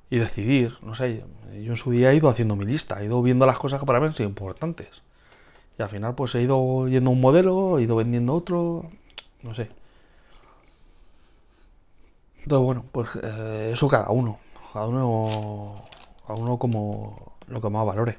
y 0.09 0.17
decidir, 0.17 0.77
no 0.81 0.95
sé, 0.95 1.23
yo 1.53 1.71
en 1.73 1.77
su 1.77 1.91
día 1.91 2.11
he 2.11 2.15
ido 2.15 2.27
haciendo 2.29 2.55
mi 2.55 2.65
lista, 2.65 2.99
he 3.01 3.05
ido 3.05 3.21
viendo 3.21 3.45
las 3.45 3.59
cosas 3.59 3.79
que 3.79 3.85
para 3.85 3.99
mí 3.99 4.11
son 4.13 4.25
importantes. 4.25 5.04
Y 5.77 5.81
al 5.81 5.89
final 5.89 6.15
pues 6.15 6.33
he 6.35 6.41
ido 6.41 6.87
yendo 6.87 7.11
un 7.11 7.21
modelo, 7.21 7.77
he 7.77 7.83
ido 7.83 7.95
vendiendo 7.95 8.33
otro, 8.33 8.89
no 9.43 9.53
sé. 9.53 9.69
Entonces 12.43 12.65
bueno, 12.65 12.85
pues 12.91 13.09
eh, 13.21 13.71
eso 13.73 13.87
cada 13.87 14.09
uno, 14.09 14.39
cada 14.71 14.87
uno, 14.87 15.83
cada 16.27 16.39
uno 16.39 16.57
como 16.57 17.33
lo 17.47 17.61
que 17.61 17.69
más 17.69 17.85
valore. 17.85 18.17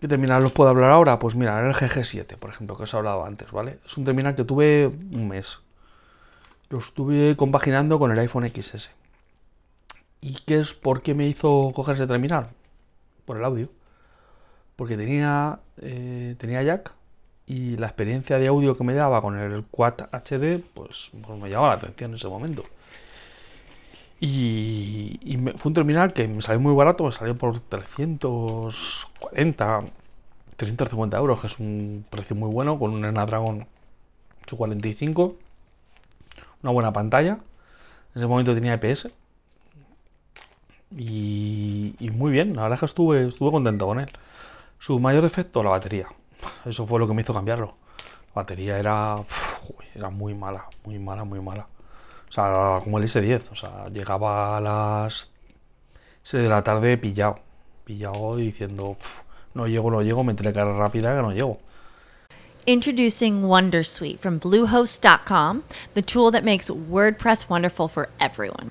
¿Qué 0.00 0.08
terminal 0.08 0.42
los 0.42 0.52
puedo 0.52 0.68
hablar 0.68 0.90
ahora? 0.90 1.18
Pues 1.18 1.34
mira, 1.34 1.66
el 1.66 1.74
GG7, 1.74 2.36
por 2.36 2.50
ejemplo, 2.50 2.76
que 2.76 2.82
os 2.82 2.92
he 2.92 2.96
hablado 2.96 3.24
antes, 3.24 3.50
¿vale? 3.52 3.78
Es 3.86 3.96
un 3.96 4.04
terminal 4.04 4.34
que 4.34 4.44
tuve 4.44 4.86
un 4.86 5.28
mes. 5.28 5.60
Lo 6.68 6.78
estuve 6.78 7.36
compaginando 7.36 7.98
con 7.98 8.10
el 8.10 8.18
iPhone 8.18 8.46
XS. 8.46 8.90
¿Y 10.20 10.34
qué 10.46 10.60
es 10.60 10.74
por 10.74 11.02
qué 11.02 11.14
me 11.14 11.26
hizo 11.26 11.72
coger 11.74 11.96
ese 11.96 12.06
terminal? 12.06 12.48
Por 13.24 13.38
el 13.38 13.44
audio. 13.44 13.70
Porque 14.76 14.96
tenía, 14.96 15.60
eh, 15.80 16.34
tenía 16.38 16.62
jack 16.62 16.92
y 17.46 17.76
la 17.76 17.86
experiencia 17.86 18.38
de 18.38 18.46
audio 18.46 18.76
que 18.76 18.84
me 18.84 18.94
daba 18.94 19.20
con 19.20 19.36
el 19.38 19.64
Quad 19.64 19.94
HD, 20.12 20.62
pues, 20.74 21.10
pues 21.26 21.38
me 21.38 21.50
llamaba 21.50 21.74
la 21.74 21.80
atención 21.80 22.12
en 22.12 22.16
ese 22.16 22.28
momento. 22.28 22.64
Y, 24.20 25.18
fue 25.58 25.70
un 25.70 25.74
terminal 25.74 26.12
que 26.14 26.28
me 26.28 26.40
salió 26.40 26.60
muy 26.60 26.74
barato, 26.74 27.04
me 27.04 27.12
salió 27.12 27.34
por 27.34 27.60
340, 27.60 29.80
350 30.56 31.18
euros, 31.18 31.40
que 31.40 31.48
es 31.48 31.58
un 31.58 32.06
precio 32.08 32.34
muy 32.34 32.50
bueno, 32.50 32.78
con 32.78 32.92
un 32.92 33.06
Snapdragon 33.06 33.66
845, 34.44 35.36
una 36.62 36.72
buena 36.72 36.90
pantalla. 36.92 37.38
En 38.14 38.16
ese 38.16 38.26
momento 38.26 38.54
tenía 38.54 38.74
EPS. 38.74 39.08
Y, 40.96 41.94
muy 42.12 42.30
bien, 42.30 42.54
la 42.56 42.62
verdad 42.62 42.76
es 42.76 42.80
que 42.80 42.86
estuve, 42.86 43.28
estuve 43.28 43.50
contento 43.50 43.86
con 43.86 44.00
él. 44.00 44.08
Su 44.84 44.98
mayor 44.98 45.22
defecto, 45.22 45.62
la 45.62 45.70
batería. 45.70 46.08
Eso 46.66 46.86
fue 46.86 46.98
lo 46.98 47.08
que 47.08 47.14
me 47.14 47.22
hizo 47.22 47.32
cambiarlo. 47.32 47.74
La 48.34 48.42
batería 48.42 48.78
era, 48.78 49.16
era 49.94 50.10
muy 50.10 50.34
mala, 50.34 50.66
muy 50.84 50.98
mala, 50.98 51.24
muy 51.24 51.40
mala. 51.40 51.66
O 52.28 52.32
sea, 52.32 52.80
como 52.84 52.98
el 52.98 53.04
S10. 53.04 53.44
O 53.50 53.56
sea, 53.56 53.88
llegaba 53.88 54.58
a 54.58 54.60
las 54.60 55.30
6 56.24 56.42
de 56.42 56.48
la 56.50 56.62
tarde 56.62 56.98
pillado. 56.98 57.38
Pillado 57.84 58.36
diciendo, 58.36 58.98
no 59.54 59.66
llego, 59.66 59.90
no 59.90 60.02
llego, 60.02 60.22
me 60.22 60.34
cara 60.34 60.76
rápida 60.76 61.16
que 61.16 61.22
no 61.22 61.32
llego. 61.32 61.58
Introducing 62.66 63.44
Wondersuite 63.44 64.18
from 64.18 64.38
Bluehost.com, 64.38 65.62
the 65.94 66.02
tool 66.02 66.30
that 66.30 66.44
makes 66.44 66.68
WordPress 66.68 67.48
wonderful 67.48 67.88
for 67.88 68.10
everyone. 68.20 68.70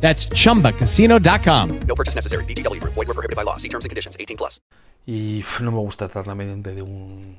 That's 0.00 0.28
chumbacasino.com. 0.30 1.80
No 1.86 1.94
purchase 1.94 2.14
necessary. 2.14 2.44
BGW. 2.46 2.80
Void 2.82 2.96
were 2.96 3.14
prohibited 3.14 3.36
by 3.36 3.44
law. 3.44 3.56
See 3.56 3.68
terms 3.68 3.84
and 3.84 3.90
conditions 3.90 4.16
18 4.18 4.38
plus. 4.38 4.60
Y 5.06 5.42
no 5.60 5.70
me 5.70 5.78
gusta 5.78 6.04
estar 6.06 6.24
también 6.24 6.62
de 6.62 6.82
un. 6.82 7.36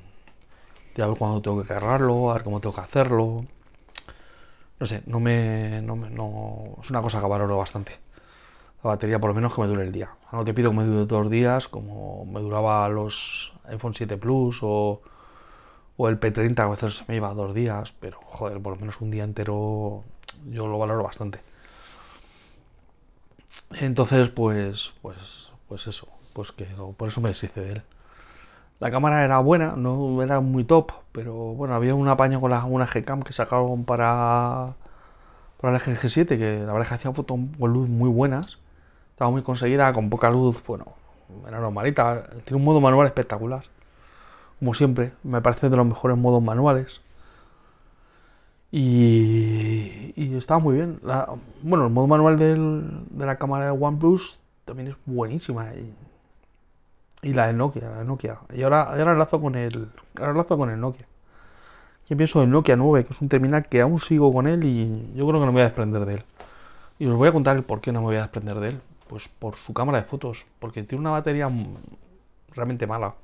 de 0.94 1.02
a 1.02 1.06
ver 1.06 1.16
cuándo 1.16 1.40
tengo 1.40 1.62
que 1.62 1.68
cargarlo, 1.68 2.30
a 2.30 2.34
ver 2.34 2.42
cómo 2.42 2.60
tengo 2.60 2.74
que 2.74 2.80
hacerlo. 2.80 3.44
No 4.78 4.86
sé, 4.86 5.02
no 5.06 5.20
me. 5.20 5.80
No, 5.82 5.96
me, 5.96 6.10
no 6.10 6.76
es 6.82 6.90
una 6.90 7.00
cosa 7.00 7.20
que 7.20 7.26
valoro 7.26 7.56
bastante. 7.56 7.98
La 8.82 8.90
batería, 8.90 9.18
por 9.18 9.28
lo 9.28 9.34
menos 9.34 9.54
que 9.54 9.60
me 9.60 9.66
dure 9.68 9.84
el 9.84 9.92
día. 9.92 10.10
No 10.32 10.44
te 10.44 10.54
pido 10.54 10.70
que 10.70 10.76
me 10.78 10.84
dure 10.84 11.06
dos 11.06 11.30
días, 11.30 11.68
como 11.68 12.24
me 12.24 12.40
duraba 12.40 12.88
los 12.88 13.52
iPhone 13.68 13.94
7 13.94 14.16
Plus 14.16 14.60
o, 14.62 15.02
o 15.96 16.08
el 16.08 16.18
P30, 16.18 16.58
a 16.58 16.68
veces 16.68 17.04
me 17.06 17.16
iba 17.16 17.32
dos 17.34 17.54
días, 17.54 17.92
pero 18.00 18.18
joder, 18.24 18.60
por 18.60 18.74
lo 18.74 18.80
menos 18.80 19.00
un 19.00 19.10
día 19.10 19.24
entero 19.24 20.02
yo 20.48 20.66
lo 20.66 20.78
valoro 20.78 21.02
bastante. 21.02 21.40
Entonces, 23.72 24.28
pues, 24.28 24.92
pues, 25.02 25.50
pues 25.68 25.86
eso, 25.86 26.08
pues 26.32 26.52
que 26.52 26.66
por 26.96 27.08
eso 27.08 27.20
me 27.20 27.28
deshice 27.28 27.60
de 27.60 27.72
él. 27.72 27.82
La 28.80 28.90
cámara 28.90 29.24
era 29.24 29.38
buena, 29.40 29.74
no 29.76 30.22
era 30.22 30.40
muy 30.40 30.64
top, 30.64 30.92
pero 31.12 31.34
bueno, 31.34 31.74
había 31.74 31.94
un 31.94 32.08
apaño 32.08 32.40
con 32.40 32.50
la, 32.50 32.64
una 32.64 32.86
Gcam 32.86 33.22
que 33.22 33.32
sacaron 33.32 33.84
para 33.84 34.74
por 35.58 35.74
el 35.74 35.80
G7, 35.80 36.38
que 36.38 36.60
la 36.60 36.72
verdad 36.72 36.82
es 36.82 36.88
que 36.88 36.94
hacía 36.94 37.12
fotos 37.12 37.38
con 37.58 37.72
luz 37.72 37.88
muy 37.88 38.08
buenas. 38.08 38.58
Estaba 39.10 39.30
muy 39.30 39.42
conseguida, 39.42 39.92
con 39.92 40.08
poca 40.08 40.30
luz, 40.30 40.62
bueno, 40.66 40.86
era 41.46 41.60
normalita. 41.60 42.24
Tiene 42.44 42.56
un 42.56 42.64
modo 42.64 42.80
manual 42.80 43.06
espectacular. 43.06 43.64
Como 44.58 44.74
siempre, 44.74 45.12
me 45.22 45.42
parece 45.42 45.68
de 45.68 45.76
los 45.76 45.86
mejores 45.86 46.16
modos 46.16 46.42
manuales. 46.42 47.02
Y, 48.72 50.36
estaba 50.36 50.60
muy 50.60 50.76
bien. 50.76 51.00
La- 51.02 51.28
bueno, 51.62 51.86
el 51.86 51.92
modo 51.92 52.06
manual 52.06 52.38
del- 52.38 53.04
de 53.10 53.26
la 53.26 53.36
cámara 53.36 53.66
de 53.66 53.70
OnePlus 53.72 54.38
también 54.64 54.88
es 54.88 54.96
buenísima. 55.06 55.68
Y, 57.22 57.32
la 57.34 57.46
de 57.48 57.52
Nokia, 57.52 57.90
la 57.90 57.98
de 57.98 58.04
Nokia. 58.04 58.38
Y 58.54 58.62
ahora, 58.62 58.82
ahora 58.82 59.12
enlazo 59.12 59.40
con 59.40 59.54
el, 59.54 59.88
ahora 60.16 60.30
enlazo 60.30 60.56
con 60.56 60.70
el 60.70 60.80
Nokia. 60.80 61.06
Yo 62.08 62.16
pienso 62.16 62.40
del 62.40 62.50
Nokia 62.50 62.76
9, 62.76 63.04
que 63.04 63.12
es 63.12 63.20
un 63.22 63.28
terminal 63.28 63.66
que 63.68 63.80
aún 63.80 64.00
sigo 64.00 64.32
con 64.32 64.46
él 64.48 64.64
y 64.64 65.12
yo 65.14 65.26
creo 65.28 65.40
que 65.40 65.46
no 65.46 65.52
me 65.52 65.52
voy 65.52 65.60
a 65.62 65.64
desprender 65.64 66.04
de 66.06 66.14
él. 66.14 66.24
Y 66.98 67.06
os 67.06 67.16
voy 67.16 67.28
a 67.28 67.32
contar 67.32 67.56
el 67.56 67.62
por 67.62 67.80
qué 67.80 67.92
no 67.92 68.00
me 68.00 68.06
voy 68.06 68.16
a 68.16 68.22
desprender 68.22 68.58
de 68.60 68.68
él. 68.70 68.80
Pues 69.08 69.28
por 69.28 69.56
su 69.56 69.72
cámara 69.74 69.98
de 69.98 70.04
fotos. 70.04 70.44
Porque 70.58 70.82
tiene 70.82 71.00
una 71.00 71.10
batería 71.10 71.48
realmente 72.54 72.86
mala. 72.86 73.14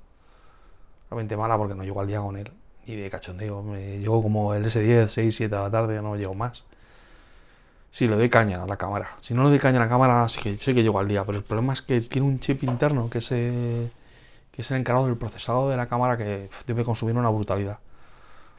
Realmente 1.11 1.37
mala 1.37 1.59
porque 1.59 1.75
no 1.75 1.85
llego 1.85 2.01
al 2.01 2.07
día 2.07 2.21
con 2.21 2.37
él. 2.37 2.51
Y 2.87 2.95
de 2.95 3.11
cachondeo. 3.11 3.63
Me 3.63 3.99
llego 3.99 4.23
como 4.23 4.55
el 4.55 4.65
S10, 4.65 5.09
6, 5.09 5.37
7 5.37 5.55
de 5.55 5.61
la 5.61 5.71
tarde, 5.71 6.01
no 6.01 6.17
llego 6.17 6.35
más. 6.35 6.63
Si 7.91 8.07
le 8.07 8.15
doy 8.15 8.31
caña 8.31 8.63
a 8.63 8.67
la 8.67 8.77
cámara. 8.77 9.17
Si 9.23 9.35
no 9.35 9.43
le 9.43 9.51
doy 9.51 9.59
caña 9.59 9.79
a 9.81 9.85
la 9.85 9.89
cámara, 9.89 10.29
sí 10.29 10.41
que, 10.41 10.83
llego 10.83 10.99
al 11.01 11.09
día. 11.09 11.25
Pero 11.25 11.39
el 11.39 11.45
problema 11.45 11.73
es 11.73 11.83
que 11.83 12.01
tiene 12.03 12.29
un 12.29 12.39
chip 12.39 12.63
interno 12.63 13.11
que 13.11 13.19
es, 13.19 13.29
que 13.29 13.91
es 14.57 14.71
el 14.71 14.79
encargado 14.79 15.07
del 15.07 15.17
procesado 15.17 15.69
de 15.69 15.77
la 15.77 15.87
cámara 15.87 16.17
que 16.17 16.49
debe 16.67 16.85
consumir 16.85 17.17
una 17.17 17.31
brutalidad. 17.31 17.81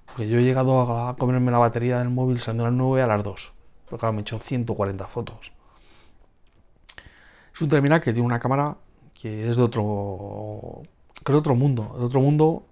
Porque 0.07 0.27
yo 0.27 0.39
he 0.39 0.43
llegado 0.43 0.81
a 0.81 1.15
comerme 1.15 1.51
la 1.51 1.59
batería 1.59 1.99
del 1.99 2.09
móvil 2.09 2.39
saliendo 2.39 2.65
a 2.65 2.69
las 2.69 2.77
9 2.77 3.01
a 3.03 3.07
las 3.07 3.23
2. 3.23 3.53
Porque 3.85 3.99
claro, 3.99 4.13
me 4.13 4.19
he 4.19 4.21
hecho 4.21 4.39
140 4.39 5.07
fotos. 5.07 5.51
Es 7.53 7.61
un 7.61 7.69
terminal 7.69 8.01
que 8.01 8.11
tiene 8.11 8.25
una 8.25 8.39
cámara 8.39 8.75
que 9.13 9.49
es 9.49 9.55
de 9.57 9.63
otro. 9.63 10.83
que 11.13 11.31
es 11.31 11.33
de 11.33 11.39
otro 11.39 11.55
mundo. 11.55 11.95
De 11.97 12.05
otro 12.05 12.19
mundo 12.19 12.65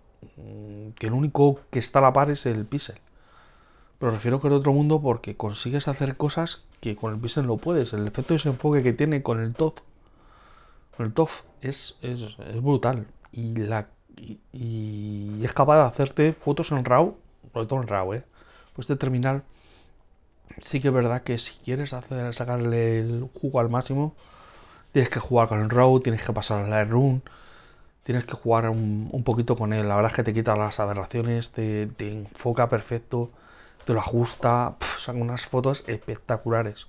que 0.95 1.07
el 1.07 1.13
único 1.13 1.59
que 1.71 1.79
está 1.79 1.99
a 1.99 2.03
la 2.03 2.13
par 2.13 2.29
es 2.29 2.45
el 2.45 2.65
Pixel. 2.65 2.97
Pero 3.99 4.11
refiero 4.11 4.41
que 4.41 4.47
es 4.47 4.53
otro 4.53 4.73
mundo 4.73 5.01
porque 5.01 5.35
consigues 5.35 5.87
hacer 5.87 6.17
cosas 6.17 6.61
que 6.81 6.95
con 6.95 7.13
el 7.13 7.19
Pixel 7.19 7.47
no 7.47 7.57
puedes. 7.57 7.93
El 7.93 8.07
efecto 8.07 8.33
de 8.33 8.39
desenfoque 8.39 8.83
que 8.83 8.93
tiene 8.93 9.23
con 9.23 9.41
el 9.41 9.53
TOF. 9.53 9.75
Con 10.97 11.05
el 11.07 11.13
TOF 11.13 11.41
es, 11.61 11.97
es, 12.01 12.37
brutal. 12.61 13.07
Y 13.31 13.55
la 13.55 13.87
y, 14.17 15.43
es 15.43 15.53
capaz 15.53 15.77
de 15.77 15.83
hacerte 15.83 16.33
fotos 16.33 16.71
en 16.71 16.85
RAW, 16.85 17.15
sobre 17.53 17.67
todo 17.67 17.81
en 17.81 17.87
RAW, 17.87 18.13
¿eh? 18.13 18.23
Pues 18.73 18.85
este 18.89 18.95
terminal 18.95 19.43
sí 20.63 20.79
que 20.79 20.89
es 20.89 20.93
verdad 20.93 21.23
que 21.23 21.37
si 21.37 21.53
quieres 21.63 21.93
hacer, 21.93 22.33
sacarle 22.33 22.99
el 22.99 23.29
jugo 23.33 23.59
al 23.59 23.69
máximo, 23.69 24.15
tienes 24.91 25.09
que 25.09 25.19
jugar 25.19 25.47
con 25.47 25.61
el 25.61 25.69
RAW, 25.69 25.99
tienes 26.01 26.23
que 26.23 26.33
pasar 26.33 26.63
al 26.63 26.69
Lightroom, 26.69 27.21
tienes 28.05 28.25
que 28.25 28.33
jugar 28.33 28.69
un, 28.69 29.09
un 29.11 29.23
poquito 29.23 29.57
con 29.57 29.73
él. 29.73 29.89
La 29.89 29.95
verdad 29.95 30.11
es 30.11 30.15
que 30.15 30.23
te 30.23 30.33
quita 30.33 30.55
las 30.55 30.79
aberraciones, 30.79 31.51
te, 31.51 31.89
enfoca 31.99 32.69
perfecto, 32.69 33.31
te 33.85 33.93
lo 33.93 33.99
ajusta, 33.99 34.75
son 34.99 35.21
unas 35.21 35.47
fotos 35.47 35.83
espectaculares. 35.87 36.87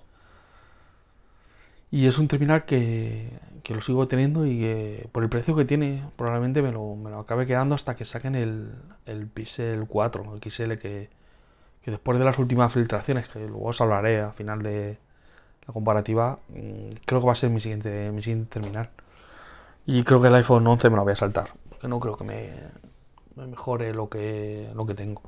Y 1.90 2.06
es 2.06 2.18
un 2.18 2.28
terminal 2.28 2.66
que, 2.66 3.30
lo 3.70 3.80
sigo 3.80 4.06
teniendo 4.08 4.44
y 4.46 4.60
que 4.60 5.08
por 5.10 5.22
el 5.22 5.30
precio 5.30 5.56
que 5.56 5.64
tiene 5.64 6.04
probablemente 6.16 6.60
me 6.60 6.70
lo, 6.70 7.18
acabe 7.18 7.46
quedando 7.46 7.74
hasta 7.74 7.96
que 7.96 8.04
saquen 8.04 8.34
el, 8.34 8.72
el 9.06 9.26
Pixel 9.26 9.86
4, 9.88 10.34
el 10.34 10.50
XL 10.52 10.74
que, 10.74 11.08
que 11.82 11.90
después 11.90 12.18
de 12.18 12.26
las 12.26 12.38
últimas 12.38 12.74
filtraciones, 12.74 13.28
que 13.28 13.38
luego 13.38 13.68
os 13.68 13.80
hablaré 13.80 14.20
al 14.20 14.34
final 14.34 14.62
de 14.62 14.98
la 15.66 15.72
comparativa, 15.72 16.40
mm, 16.50 16.90
creo 17.06 17.20
que 17.20 17.26
va 17.26 17.32
a 17.32 17.36
ser 17.36 17.48
mi 17.48 17.60
siguiente, 17.62 18.10
mi 18.12 18.20
siguiente 18.20 18.50
terminal. 18.52 18.90
Y 19.86 20.02
creo 20.02 20.20
que 20.20 20.28
el 20.28 20.34
iPhone 20.34 20.66
11 20.66 20.90
me 20.90 20.96
lo 20.96 21.04
voy 21.04 21.12
a 21.12 21.16
saltar, 21.16 21.50
porque 21.68 21.86
no 21.88 22.00
creo 22.00 22.16
que 22.16 22.24
me, 22.24 22.50
me 23.36 23.46
mejore 23.46 23.94
lo 23.94 24.08
que, 24.08 24.68
lo 24.74 24.84
que 24.84 24.94
tengo. 24.94 25.22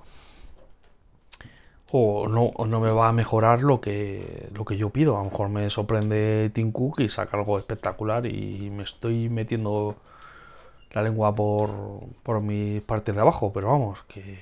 O 1.91 2.29
no, 2.29 2.47
o 2.47 2.67
no 2.67 2.81
me 2.81 2.91
va 2.91 3.09
a 3.09 3.13
mejorar 3.13 3.63
lo 3.63 3.81
que, 3.81 4.49
lo 4.53 4.65
que 4.65 4.77
yo 4.77 4.91
pido. 4.91 5.17
A 5.17 5.21
lo 5.21 5.31
mejor 5.31 5.49
me 5.49 5.71
sorprende 5.71 6.51
Tim 6.53 6.73
Cook 6.73 7.01
y 7.01 7.09
saca 7.09 7.37
algo 7.39 7.59
espectacular 7.59 8.27
y 8.27 8.71
me 8.71 8.83
estoy 8.83 9.29
metiendo 9.29 9.97
la 10.93 11.03
lengua 11.03 11.35
por, 11.35 11.71
por 12.23 12.41
mis 12.41 12.83
partes 12.83 13.15
de 13.15 13.21
abajo, 13.21 13.53
pero 13.53 13.69
vamos, 13.69 14.03
que, 14.09 14.39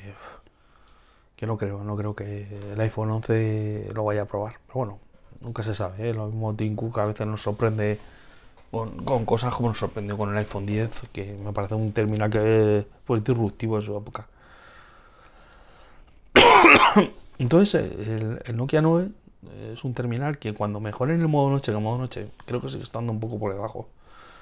que 1.36 1.46
no 1.46 1.56
creo, 1.56 1.84
no 1.84 1.96
creo 1.96 2.14
que 2.16 2.48
el 2.72 2.80
iPhone 2.80 3.10
11 3.10 3.90
lo 3.94 4.04
vaya 4.04 4.22
a 4.22 4.26
probar. 4.26 4.56
Pero 4.66 4.78
bueno, 4.78 4.98
nunca 5.40 5.62
se 5.62 5.74
sabe, 5.74 6.08
¿eh? 6.10 6.14
Lo 6.14 6.26
mismo 6.26 6.54
Tim 6.54 6.74
Cook 6.74 6.98
a 6.98 7.04
veces 7.04 7.26
nos 7.26 7.42
sorprende 7.42 8.00
con, 8.70 9.04
con 9.04 9.24
cosas 9.24 9.54
como 9.54 9.68
nos 9.68 9.78
sorprendió 9.78 10.16
con 10.16 10.30
el 10.30 10.36
iPhone 10.36 10.66
10, 10.66 10.90
que 11.12 11.34
me 11.34 11.52
parece 11.52 11.74
un 11.74 11.92
terminal 11.92 12.30
que 12.30 12.86
fue 13.04 13.20
disruptivo 13.20 13.76
en 13.78 13.82
su 13.82 13.96
época. 13.96 14.26
Entonces, 17.38 17.92
el, 18.44 18.56
Nokia 18.56 18.82
9 18.82 19.10
es 19.72 19.84
un 19.84 19.94
terminal 19.94 20.38
que 20.38 20.54
cuando 20.54 20.80
mejoren 20.80 21.20
el 21.20 21.28
modo 21.28 21.50
noche, 21.50 21.72
que 21.72 21.76
el 21.76 21.82
modo 21.82 21.98
noche 21.98 22.28
creo 22.44 22.60
que 22.60 22.68
sigue 22.68 22.82
estando 22.82 23.12
un 23.12 23.20
poco 23.20 23.38
por 23.38 23.52
debajo, 23.52 23.88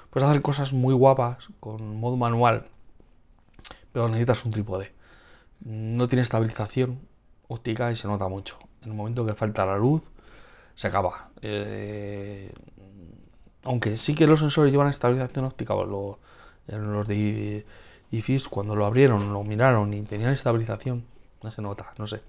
puedes 0.09 0.27
hacer 0.27 0.41
cosas 0.41 0.73
muy 0.73 0.93
guapas 0.93 1.37
con 1.59 1.97
modo 1.97 2.17
manual, 2.17 2.65
pero 3.91 4.07
necesitas 4.07 4.43
un 4.45 4.51
trípode. 4.51 4.91
No 5.61 6.07
tiene 6.07 6.21
estabilización 6.21 6.99
óptica 7.47 7.91
y 7.91 7.95
se 7.95 8.07
nota 8.07 8.27
mucho. 8.27 8.57
En 8.81 8.89
el 8.89 8.95
momento 8.95 9.25
que 9.25 9.33
falta 9.33 9.65
la 9.65 9.77
luz, 9.77 10.01
se 10.75 10.87
acaba. 10.87 11.29
Eh, 11.41 12.51
aunque 13.65 13.97
sí 13.97 14.15
que 14.15 14.27
los 14.27 14.39
sensores 14.39 14.71
llevan 14.71 14.89
estabilización 14.89 15.45
óptica, 15.45 15.73
o 15.75 15.85
lo- 15.85 16.19
en 16.67 16.93
los 16.93 17.07
de 17.07 17.65
IFIS 18.11 18.47
cuando 18.49 18.75
lo 18.75 18.85
abrieron, 18.85 19.33
lo 19.33 19.43
miraron 19.43 19.93
y 19.93 20.01
tenían 20.03 20.33
estabilización, 20.33 21.05
no 21.43 21.51
se 21.51 21.61
nota, 21.61 21.93
no 21.97 22.07
sé. 22.07 22.21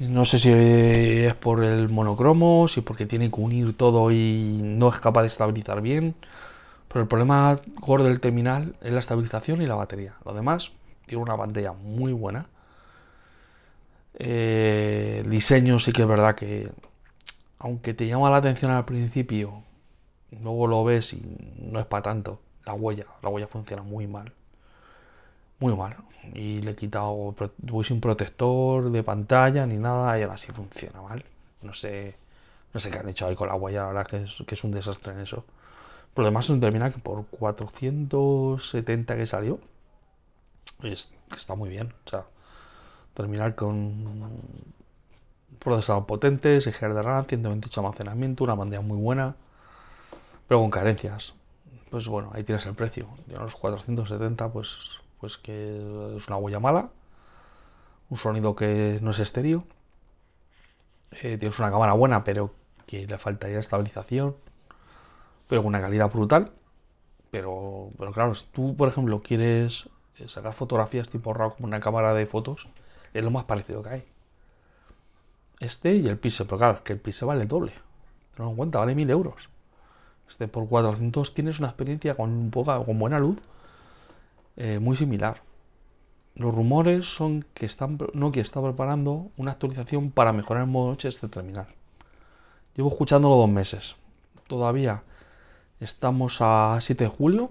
No 0.00 0.24
sé 0.24 0.38
si 0.38 0.50
es 0.50 1.34
por 1.34 1.62
el 1.62 1.88
monocromo, 1.88 2.66
si 2.66 2.80
porque 2.80 3.06
tiene 3.06 3.30
que 3.30 3.40
unir 3.40 3.76
todo 3.76 4.10
y 4.10 4.58
no 4.62 4.88
es 4.88 4.98
capaz 4.98 5.22
de 5.22 5.28
estabilizar 5.28 5.80
bien. 5.80 6.14
Pero 6.88 7.02
el 7.02 7.08
problema 7.08 7.60
gordo 7.80 8.06
del 8.06 8.20
terminal 8.20 8.74
es 8.82 8.92
la 8.92 9.00
estabilización 9.00 9.62
y 9.62 9.66
la 9.66 9.76
batería. 9.76 10.14
Lo 10.24 10.34
demás 10.34 10.72
tiene 11.06 11.22
una 11.24 11.36
pantalla 11.36 11.72
muy 11.72 12.12
buena. 12.12 12.46
Eh, 14.18 15.22
el 15.24 15.30
diseño 15.30 15.78
sí 15.78 15.92
que 15.92 16.02
es 16.02 16.08
verdad 16.08 16.34
que, 16.34 16.70
aunque 17.58 17.94
te 17.94 18.06
llama 18.06 18.30
la 18.30 18.38
atención 18.38 18.70
al 18.72 18.84
principio, 18.84 19.62
luego 20.42 20.66
lo 20.66 20.84
ves 20.84 21.12
y 21.14 21.22
no 21.58 21.80
es 21.80 21.86
para 21.86 22.02
tanto. 22.04 22.40
La 22.64 22.74
huella, 22.74 23.06
la 23.22 23.28
huella 23.28 23.46
funciona 23.48 23.82
muy 23.82 24.06
mal. 24.06 24.32
Muy 25.58 25.74
mal. 25.76 25.96
Y 26.34 26.60
le 26.62 26.72
he 26.72 26.76
quitado, 26.76 27.34
voy 27.58 27.84
sin 27.84 28.00
protector 28.00 28.90
de 28.90 29.02
pantalla 29.02 29.66
ni 29.66 29.76
nada 29.76 30.18
y 30.18 30.22
ahora 30.22 30.38
sí 30.38 30.52
funciona 30.52 31.00
mal. 31.02 31.24
No 31.62 31.74
sé, 31.74 32.14
no 32.74 32.80
sé 32.80 32.90
qué 32.90 32.98
han 32.98 33.08
hecho 33.08 33.26
ahí 33.26 33.36
con 33.36 33.48
la 33.48 33.54
huella, 33.56 33.82
la 33.82 33.86
verdad 33.88 34.06
que 34.06 34.22
es, 34.24 34.36
que 34.46 34.54
es 34.54 34.64
un 34.64 34.72
desastre 34.72 35.12
en 35.12 35.20
eso. 35.20 35.44
Por 36.14 36.24
lo 36.24 36.26
demás 36.30 36.46
es 36.46 36.50
un 36.50 36.60
terminal 36.60 36.92
que 36.92 37.00
por 37.00 37.26
470 37.26 39.16
que 39.16 39.26
salió, 39.26 39.60
es- 40.82 41.12
está 41.36 41.54
muy 41.54 41.70
bien. 41.70 41.92
O 42.06 42.10
sea, 42.10 42.24
terminal 43.14 43.54
con 43.54 44.04
procesador 45.58 46.06
potente, 46.06 46.60
6 46.60 46.76
GB 46.80 46.94
de 46.94 47.02
RAM, 47.02 47.24
128 47.26 47.80
de 47.80 47.86
almacenamiento, 47.86 48.44
una 48.44 48.56
pantalla 48.56 48.80
muy 48.82 48.98
buena, 48.98 49.34
pero 50.52 50.60
con 50.60 50.70
carencias. 50.70 51.32
Pues 51.88 52.08
bueno, 52.08 52.30
ahí 52.34 52.44
tienes 52.44 52.66
el 52.66 52.74
precio. 52.74 53.08
De 53.24 53.38
los 53.38 53.56
470, 53.56 54.52
pues, 54.52 54.98
pues 55.18 55.38
que 55.38 55.78
es 56.18 56.28
una 56.28 56.36
huella 56.36 56.60
mala, 56.60 56.90
un 58.10 58.18
sonido 58.18 58.54
que 58.54 58.98
no 59.00 59.12
es 59.12 59.18
estéreo, 59.18 59.64
eh, 61.12 61.38
tienes 61.38 61.58
una 61.58 61.70
cámara 61.70 61.94
buena, 61.94 62.22
pero 62.22 62.52
que 62.86 63.06
le 63.06 63.16
faltaría 63.16 63.60
estabilización, 63.60 64.36
pero 65.48 65.62
con 65.62 65.68
una 65.68 65.80
calidad 65.80 66.12
brutal. 66.12 66.52
Pero, 67.30 67.88
pero 67.96 68.12
claro, 68.12 68.34
si 68.34 68.44
tú, 68.52 68.76
por 68.76 68.90
ejemplo, 68.90 69.22
quieres 69.22 69.88
eh, 70.18 70.28
sacar 70.28 70.52
fotografías 70.52 71.08
tipo 71.08 71.32
RAW 71.32 71.54
como 71.54 71.66
una 71.66 71.80
cámara 71.80 72.12
de 72.12 72.26
fotos, 72.26 72.68
es 73.14 73.24
lo 73.24 73.30
más 73.30 73.44
parecido 73.44 73.82
que 73.82 73.88
hay. 73.88 74.04
Este 75.60 75.94
y 75.94 76.06
el 76.08 76.18
Pixel, 76.18 76.44
pero 76.44 76.58
claro, 76.58 76.74
es 76.74 76.80
que 76.80 76.92
el 76.92 77.00
Pixel 77.00 77.28
vale 77.28 77.46
doble. 77.46 77.72
Tenlo 78.36 78.50
en 78.50 78.56
cuenta, 78.56 78.80
vale 78.80 78.94
1000 78.94 79.08
euros. 79.08 79.51
Este 80.32 80.48
por 80.48 80.66
400 80.66 81.34
tienes 81.34 81.58
una 81.58 81.68
experiencia 81.68 82.14
con 82.14 82.50
poca, 82.50 82.82
con 82.82 82.98
buena 82.98 83.18
luz, 83.18 83.36
eh, 84.56 84.78
muy 84.78 84.96
similar. 84.96 85.42
Los 86.36 86.54
rumores 86.54 87.04
son 87.04 87.44
que 87.52 87.66
están, 87.66 87.98
Nokia 88.14 88.40
está 88.40 88.62
preparando 88.62 89.26
una 89.36 89.50
actualización 89.50 90.10
para 90.10 90.32
mejorar 90.32 90.62
el 90.62 90.70
modo 90.70 90.88
noche 90.88 91.08
de 91.08 91.14
este 91.14 91.28
terminal. 91.28 91.66
Llevo 92.74 92.88
escuchándolo 92.88 93.36
dos 93.36 93.50
meses. 93.50 93.94
Todavía 94.46 95.02
estamos 95.80 96.38
a 96.40 96.78
7 96.80 97.04
de 97.04 97.10
julio 97.10 97.50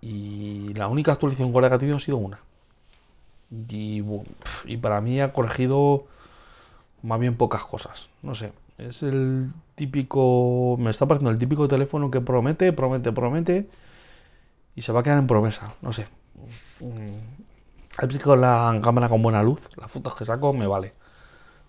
y 0.00 0.72
la 0.72 0.88
única 0.88 1.12
actualización 1.12 1.52
que 1.52 1.66
ha 1.66 1.78
tenido 1.78 1.98
ha 1.98 2.00
sido 2.00 2.16
una. 2.16 2.40
Y, 3.68 4.02
y 4.64 4.76
para 4.78 5.02
mí 5.02 5.20
ha 5.20 5.34
corregido 5.34 6.06
más 7.02 7.20
bien 7.20 7.36
pocas 7.36 7.62
cosas. 7.64 8.08
No 8.22 8.34
sé, 8.34 8.52
es 8.88 9.02
el 9.02 9.52
típico, 9.74 10.76
me 10.78 10.90
está 10.90 11.06
pareciendo 11.06 11.30
el 11.30 11.38
típico 11.38 11.68
teléfono 11.68 12.10
que 12.10 12.20
promete, 12.20 12.72
promete, 12.72 13.12
promete 13.12 13.68
y 14.74 14.82
se 14.82 14.92
va 14.92 15.00
a 15.00 15.02
quedar 15.02 15.18
en 15.18 15.26
promesa. 15.26 15.74
No 15.82 15.92
sé. 15.92 16.08
Mm, 16.80 18.18
con 18.22 18.40
la 18.40 18.78
cámara 18.82 19.08
con 19.08 19.22
buena 19.22 19.42
luz, 19.42 19.60
las 19.76 19.90
fotos 19.90 20.14
que 20.14 20.24
saco 20.24 20.52
me 20.52 20.66
vale. 20.66 20.94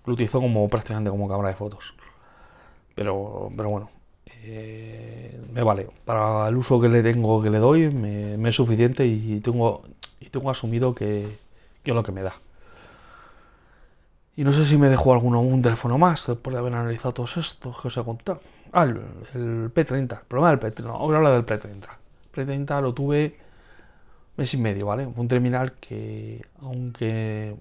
Lo 0.05 0.13
utilizo 0.13 0.39
como 0.41 0.67
prácticamente 0.69 1.09
como 1.09 1.27
cámara 1.27 1.49
de 1.49 1.55
fotos. 1.55 1.93
Pero, 2.95 3.51
pero 3.55 3.69
bueno, 3.69 3.89
eh, 4.43 5.39
me 5.53 5.63
vale. 5.63 5.89
Para 6.05 6.47
el 6.49 6.57
uso 6.57 6.79
que 6.79 6.89
le 6.89 7.03
tengo, 7.03 7.41
que 7.41 7.49
le 7.49 7.59
doy, 7.59 7.89
me, 7.89 8.49
es 8.49 8.55
suficiente 8.55 9.05
y 9.05 9.39
tengo, 9.41 9.83
y 10.19 10.29
tengo 10.29 10.49
asumido 10.49 10.95
que, 10.95 11.37
que 11.83 11.91
es 11.91 11.95
lo 11.95 12.03
que 12.03 12.11
me 12.11 12.21
da. 12.23 12.35
Y 14.41 14.43
no 14.43 14.51
sé 14.51 14.65
si 14.65 14.75
me 14.75 14.89
dejó 14.89 15.13
alguno 15.13 15.39
un 15.39 15.61
teléfono 15.61 15.99
más 15.99 16.25
después 16.25 16.55
de 16.55 16.59
haber 16.59 16.73
analizado 16.73 17.13
todos 17.13 17.37
estos 17.37 17.79
que 17.79 17.89
os 17.89 17.95
he 17.95 18.03
contado. 18.03 18.41
Ah, 18.71 18.85
el, 18.85 19.71
P30. 19.71 20.01
El 20.01 20.25
problema 20.27 20.49
del 20.49 20.59
P30. 20.59 20.81
No, 20.81 20.95
ahora 20.95 21.29
del 21.29 21.45
P30. 21.45 21.85
El 22.33 22.47
P30 22.47 22.81
lo 22.81 22.91
tuve 22.91 23.37
mes 24.37 24.51
y 24.55 24.57
medio, 24.57 24.87
¿vale? 24.87 25.05
Un 25.05 25.27
terminal 25.27 25.73
que, 25.73 26.43
aunque 26.59 27.55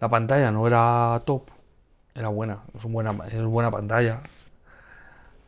la 0.00 0.08
pantalla 0.08 0.50
no 0.50 0.66
era 0.66 1.22
top, 1.24 1.50
era 2.12 2.26
buena. 2.26 2.64
Es, 2.76 2.82
buena, 2.82 3.14
es 3.30 3.44
buena 3.44 3.70
pantalla. 3.70 4.22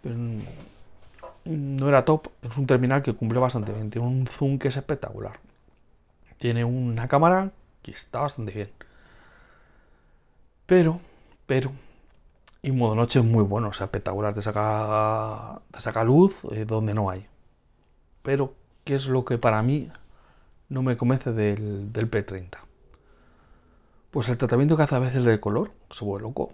No 0.04 1.88
era 1.88 2.04
top. 2.04 2.28
Es 2.42 2.56
un 2.56 2.68
terminal 2.68 3.02
que 3.02 3.12
cumple 3.12 3.40
bastante 3.40 3.72
bien. 3.72 3.90
Tiene 3.90 4.06
un 4.06 4.24
zoom 4.28 4.60
que 4.60 4.68
es 4.68 4.76
espectacular. 4.76 5.40
Tiene 6.38 6.64
una 6.64 7.08
cámara 7.08 7.50
que 7.82 7.90
está 7.90 8.20
bastante 8.20 8.52
bien 8.52 8.87
pero, 10.68 11.00
pero, 11.46 11.72
y 12.60 12.72
modo 12.72 12.94
noche 12.94 13.20
es 13.20 13.24
muy 13.24 13.42
bueno, 13.42 13.68
o 13.68 13.72
sea, 13.72 13.86
espectacular, 13.86 14.34
te 14.34 14.42
saca, 14.42 15.62
te 15.70 15.80
saca 15.80 16.04
luz 16.04 16.36
eh, 16.52 16.66
donde 16.66 16.92
no 16.92 17.08
hay. 17.08 17.24
Pero, 18.22 18.52
¿qué 18.84 18.94
es 18.94 19.06
lo 19.06 19.24
que 19.24 19.38
para 19.38 19.62
mí 19.62 19.90
no 20.68 20.82
me 20.82 20.98
convence 20.98 21.32
del, 21.32 21.90
P30? 21.90 22.58
Pues 24.10 24.28
el 24.28 24.36
tratamiento 24.36 24.76
que 24.76 24.82
hace 24.82 24.94
a 24.94 24.98
veces 24.98 25.24
de 25.24 25.40
color, 25.40 25.70
se 25.90 26.04
vuelve 26.04 26.28
loco. 26.28 26.52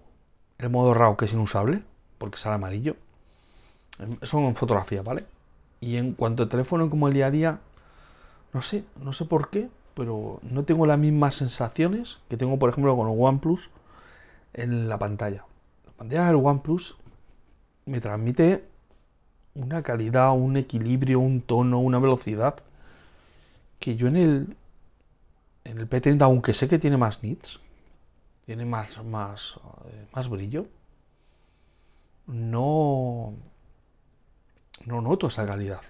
El 0.59 0.71
modo 0.71 0.95
RAW 0.95 1.17
que 1.17 1.25
es 1.25 1.33
inusable, 1.33 1.83
porque 2.19 2.39
sale 2.39 2.55
amarillo. 2.55 2.95
Eso 4.21 4.39
en 4.39 4.55
fotografía, 4.55 5.03
¿vale? 5.03 5.25
Y 5.81 5.97
en 5.97 6.13
cuanto 6.13 6.45
al 6.45 6.49
teléfono 6.49 6.89
como 6.89 7.09
el 7.09 7.15
día 7.15 7.27
a 7.27 7.31
día, 7.33 7.59
no 8.53 8.63
sé, 8.63 8.85
no 9.03 9.13
sé 9.13 9.25
por 9.25 9.51
qué, 9.51 9.71
pero 9.95 10.39
no 10.43 10.63
tengo 10.63 10.87
las 10.87 11.01
mismas 11.01 11.35
sensaciones 11.35 12.21
que 12.29 12.37
tengo, 12.37 12.61
por 12.61 12.71
ejemplo, 12.71 12.97
con 12.97 13.11
el 13.11 13.17
OnePlus 13.19 13.71
en 14.55 14.89
la 14.89 14.99
pantalla. 14.99 15.45
La 15.85 15.93
pantalla 15.93 16.27
del 16.27 16.37
OnePlus 16.37 16.97
me 17.87 18.01
transmite 18.01 18.65
una 19.55 19.83
calidad, 19.83 20.33
un 20.33 20.57
equilibrio, 20.57 21.21
un 21.21 21.43
tono, 21.43 21.81
una 21.81 21.99
velocidad 21.99 22.57
que 23.79 23.97
yo 23.97 24.09
en 24.09 24.17
el 24.17 24.57
en 25.65 25.79
el 25.79 25.89
P30, 25.89 26.23
aunque 26.23 26.53
sé 26.55 26.69
que 26.69 26.79
tiene 26.79 26.97
más 26.97 27.23
nits, 27.23 27.59
tiene 28.47 28.65
más 28.65 29.03
más 29.05 29.59
eh, 29.87 30.07
más 30.15 30.29
brillo, 30.29 30.67
no 32.27 33.35
no 34.87 35.01
noto 35.01 35.29
esa 35.29 35.47
calidad. 35.47 35.81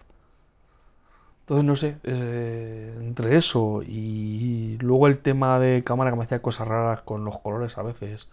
Entonces 1.41 1.65
no 1.65 1.77
sé, 1.77 1.97
eh, 2.05 2.95
entre 3.01 3.37
eso 3.37 3.83
y 3.83 4.79
luego 4.81 5.07
el 5.09 5.19
tema 5.19 5.59
de 5.59 5.85
cámara 5.85 6.11
que 6.11 6.17
me 6.17 6.25
hacía 6.25 6.41
cosas 6.41 6.67
raras 6.69 7.03
con 7.03 7.25
los 7.25 7.39
colores 7.41 7.77
a 7.77 7.83
veces 7.83 8.29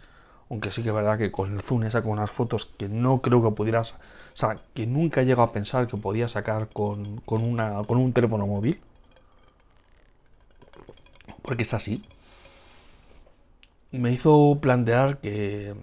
aunque 0.52 0.70
sí 0.70 0.84
que 0.84 0.90
es 0.90 0.96
verdad 0.96 1.18
que 1.18 1.32
con 1.32 1.54
el 1.54 1.62
zoom 1.62 1.90
saco 1.90 2.10
unas 2.10 2.30
fotos 2.30 2.66
que 2.66 2.90
no 2.90 3.22
creo 3.22 3.42
que 3.42 3.52
pudieras, 3.56 3.94
o 4.34 4.38
sea, 4.38 4.58
que 4.74 4.86
nunca 4.86 5.22
he 5.22 5.26
llegado 5.26 5.44
a 5.44 5.54
pensar 5.54 5.88
que 5.88 5.96
podía 5.96 6.28
sacar 6.28 6.68
con, 6.68 7.22
una, 7.26 7.82
con 7.88 7.98
un 7.98 8.12
teléfono 8.12 8.46
móvil. 8.46 8.82
Porque 11.42 11.64
es 11.64 11.74
así. 11.74 12.04
Me 13.92 14.12
hizo 14.12 14.58
plantear 14.62 15.20
que, 15.20 15.74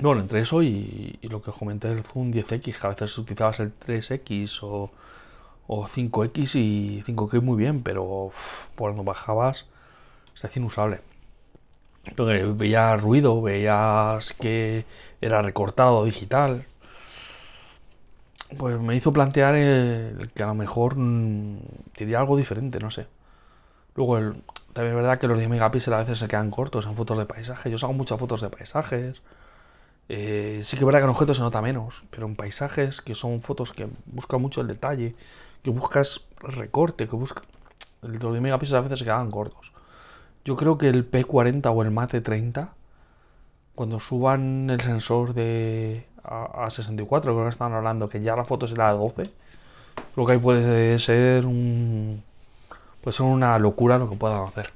bueno, 0.00 0.22
entre 0.22 0.40
eso 0.40 0.62
y, 0.62 1.18
lo 1.22 1.42
que 1.42 1.52
comenté 1.52 1.88
del 1.88 2.02
zoom 2.02 2.32
10X, 2.32 2.80
que 2.80 2.86
a 2.86 2.90
veces 2.90 3.18
utilizabas 3.18 3.60
el 3.60 3.78
3X 3.78 4.60
o, 4.62 4.90
5X 5.68 6.54
y 6.54 7.02
5X 7.02 7.42
muy 7.42 7.58
bien, 7.58 7.82
pero 7.82 8.32
por 8.74 8.92
cuando 8.92 9.04
bajabas 9.04 9.66
se 10.34 10.46
hacía 10.46 10.62
inusable 10.62 11.00
veías 12.56 13.00
ruido, 13.00 13.42
veías 13.42 14.32
que 14.34 14.84
era 15.20 15.42
recortado 15.42 16.04
digital. 16.04 16.64
Pues 18.58 18.78
me 18.80 18.94
hizo 18.94 19.12
plantear 19.12 19.54
que 20.34 20.42
a 20.42 20.46
lo 20.46 20.54
mejor 20.54 20.94
diría 20.94 22.18
mm, 22.18 22.20
algo 22.20 22.36
diferente, 22.36 22.78
no 22.78 22.90
sé. 22.90 23.06
Luego, 23.96 24.34
también 24.72 24.94
es 24.94 25.02
verdad 25.02 25.18
que 25.18 25.26
los 25.26 25.38
10 25.38 25.48
megapíxeles 25.50 25.96
a 25.96 26.02
veces 26.02 26.18
se 26.18 26.28
quedan 26.28 26.50
cortos 26.50 26.86
en 26.86 26.94
fotos 26.94 27.18
de 27.18 27.26
paisaje. 27.26 27.70
Yo 27.70 27.78
hago 27.82 27.94
muchas 27.94 28.18
fotos 28.18 28.42
de 28.42 28.50
paisajes. 28.50 29.22
Eh, 30.08 30.60
sí 30.62 30.76
que 30.76 30.82
es 30.82 30.86
verdad 30.86 31.00
que 31.00 31.04
en 31.04 31.10
objetos 31.10 31.38
se 31.38 31.42
nota 31.42 31.60
menos, 31.62 32.04
pero 32.10 32.26
en 32.26 32.36
paisajes, 32.36 33.00
que 33.00 33.14
son 33.14 33.40
fotos 33.42 33.72
que 33.72 33.88
buscan 34.04 34.40
mucho 34.40 34.60
el 34.60 34.68
detalle, 34.68 35.16
que 35.64 35.70
buscas 35.70 36.20
recorte, 36.40 37.08
que 37.08 37.16
buscas. 37.16 37.44
Los 38.02 38.32
10 38.32 38.42
megapíxeles 38.42 38.78
a 38.78 38.82
veces 38.82 38.98
se 39.00 39.04
quedan 39.04 39.30
cortos. 39.30 39.72
Yo 40.46 40.54
creo 40.54 40.78
que 40.78 40.88
el 40.88 41.10
P40 41.10 41.74
o 41.74 41.82
el 41.82 41.90
Mate 41.90 42.20
30, 42.20 42.72
cuando 43.74 43.98
suban 43.98 44.70
el 44.70 44.80
sensor 44.80 45.34
de 45.34 46.06
a, 46.22 46.70
64, 46.70 47.32
creo 47.34 47.44
que 47.44 47.50
están 47.50 47.72
hablando 47.72 48.08
que 48.08 48.22
ya 48.22 48.36
la 48.36 48.44
foto 48.44 48.68
será 48.68 48.92
de 48.92 48.98
12, 48.98 49.30
creo 50.14 50.26
que 50.26 50.32
ahí 50.32 50.38
puede 50.38 51.00
ser 51.00 51.46
un 51.46 52.22
puede 53.00 53.16
ser 53.16 53.26
una 53.26 53.58
locura 53.58 53.98
lo 53.98 54.08
que 54.08 54.14
puedan 54.14 54.46
hacer. 54.46 54.70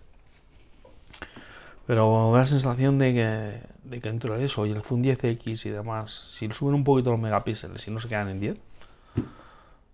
Pero 1.87 2.37
la 2.37 2.47
sensación 2.47 2.99
de 2.99 3.15
que, 3.15 3.61
de 3.85 4.01
que 4.01 4.45
eso 4.45 4.67
y 4.67 4.73
el 4.73 4.83
Zoom 4.83 5.03
10X 5.03 5.67
y 5.67 5.71
demás, 5.71 6.11
si 6.31 6.51
suben 6.51 6.75
un 6.75 6.83
poquito 6.83 7.13
los 7.13 7.21
megapíxeles 7.21 7.87
y 7.87 7.93
no 7.93 8.01
se 8.01 8.09
quedan 8.09 8.29
en 8.29 8.41
10, 8.41 8.59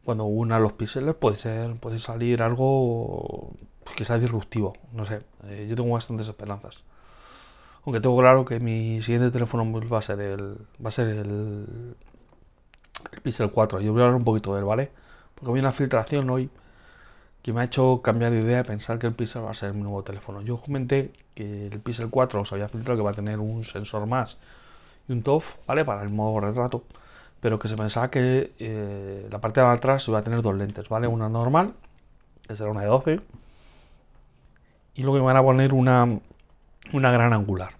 cuando 0.06 0.24
unan 0.24 0.62
los 0.62 0.72
píxeles 0.72 1.14
puede 1.14 1.36
ser 1.36 1.74
puede 1.74 1.98
salir 1.98 2.40
algo 2.40 3.50
que 3.94 4.04
sea 4.04 4.18
disruptivo. 4.18 4.76
No 4.92 5.06
sé, 5.06 5.22
eh, 5.44 5.66
yo 5.68 5.76
tengo 5.76 5.92
bastantes 5.92 6.28
esperanzas. 6.28 6.82
Aunque 7.84 8.00
tengo 8.00 8.18
claro 8.18 8.44
que 8.44 8.58
mi 8.58 9.02
siguiente 9.02 9.30
teléfono 9.30 9.64
va 9.88 9.98
a 9.98 10.02
ser 10.02 10.20
el 10.20 10.56
va 10.84 10.88
a 10.88 10.90
ser 10.90 11.08
el, 11.08 11.94
el 13.12 13.20
Pixel 13.22 13.50
4. 13.50 13.80
Yo 13.80 13.92
voy 13.92 14.02
a 14.02 14.04
hablar 14.06 14.16
un 14.16 14.24
poquito 14.24 14.54
de 14.54 14.60
él, 14.60 14.64
¿vale? 14.64 14.90
Porque 15.34 15.50
había 15.50 15.62
una 15.62 15.72
filtración 15.72 16.28
hoy 16.30 16.50
que 17.42 17.52
me 17.52 17.60
ha 17.60 17.64
hecho 17.64 18.00
cambiar 18.02 18.32
de 18.32 18.40
idea 18.40 18.60
y 18.60 18.64
pensar 18.64 18.98
que 18.98 19.06
el 19.06 19.14
Pixel 19.14 19.44
va 19.44 19.52
a 19.52 19.54
ser 19.54 19.72
mi 19.72 19.82
nuevo 19.82 20.02
teléfono. 20.02 20.42
Yo 20.42 20.60
comenté 20.60 21.12
que 21.36 21.68
el 21.68 21.78
Pixel 21.78 22.10
4 22.10 22.40
os 22.40 22.52
había 22.52 22.68
filtrado 22.68 22.98
que 22.98 23.04
va 23.04 23.12
a 23.12 23.14
tener 23.14 23.38
un 23.38 23.64
sensor 23.64 24.04
más 24.06 24.38
y 25.08 25.12
un 25.12 25.22
TOF, 25.22 25.54
¿vale? 25.66 25.84
Para 25.84 26.02
el 26.02 26.08
modo 26.08 26.40
retrato, 26.40 26.82
pero 27.40 27.60
que 27.60 27.68
se 27.68 27.76
pensaba 27.76 28.10
que 28.10 28.52
eh, 28.58 29.28
la 29.30 29.40
parte 29.40 29.60
de 29.60 29.66
atrás 29.66 30.08
iba 30.08 30.18
a 30.18 30.22
tener 30.24 30.42
dos 30.42 30.56
lentes, 30.56 30.88
¿vale? 30.88 31.06
Una 31.06 31.28
normal, 31.28 31.74
que 32.48 32.56
será 32.56 32.70
una 32.70 32.80
de 32.80 32.88
12, 32.88 33.20
y 34.96 35.02
luego 35.02 35.18
me 35.18 35.24
van 35.24 35.36
a 35.36 35.42
poner 35.42 35.72
una, 35.72 36.18
una 36.92 37.10
gran 37.10 37.32
angular. 37.32 37.74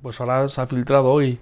Pues 0.00 0.20
ahora 0.20 0.48
se 0.48 0.60
ha 0.60 0.66
filtrado 0.66 1.12
hoy 1.12 1.38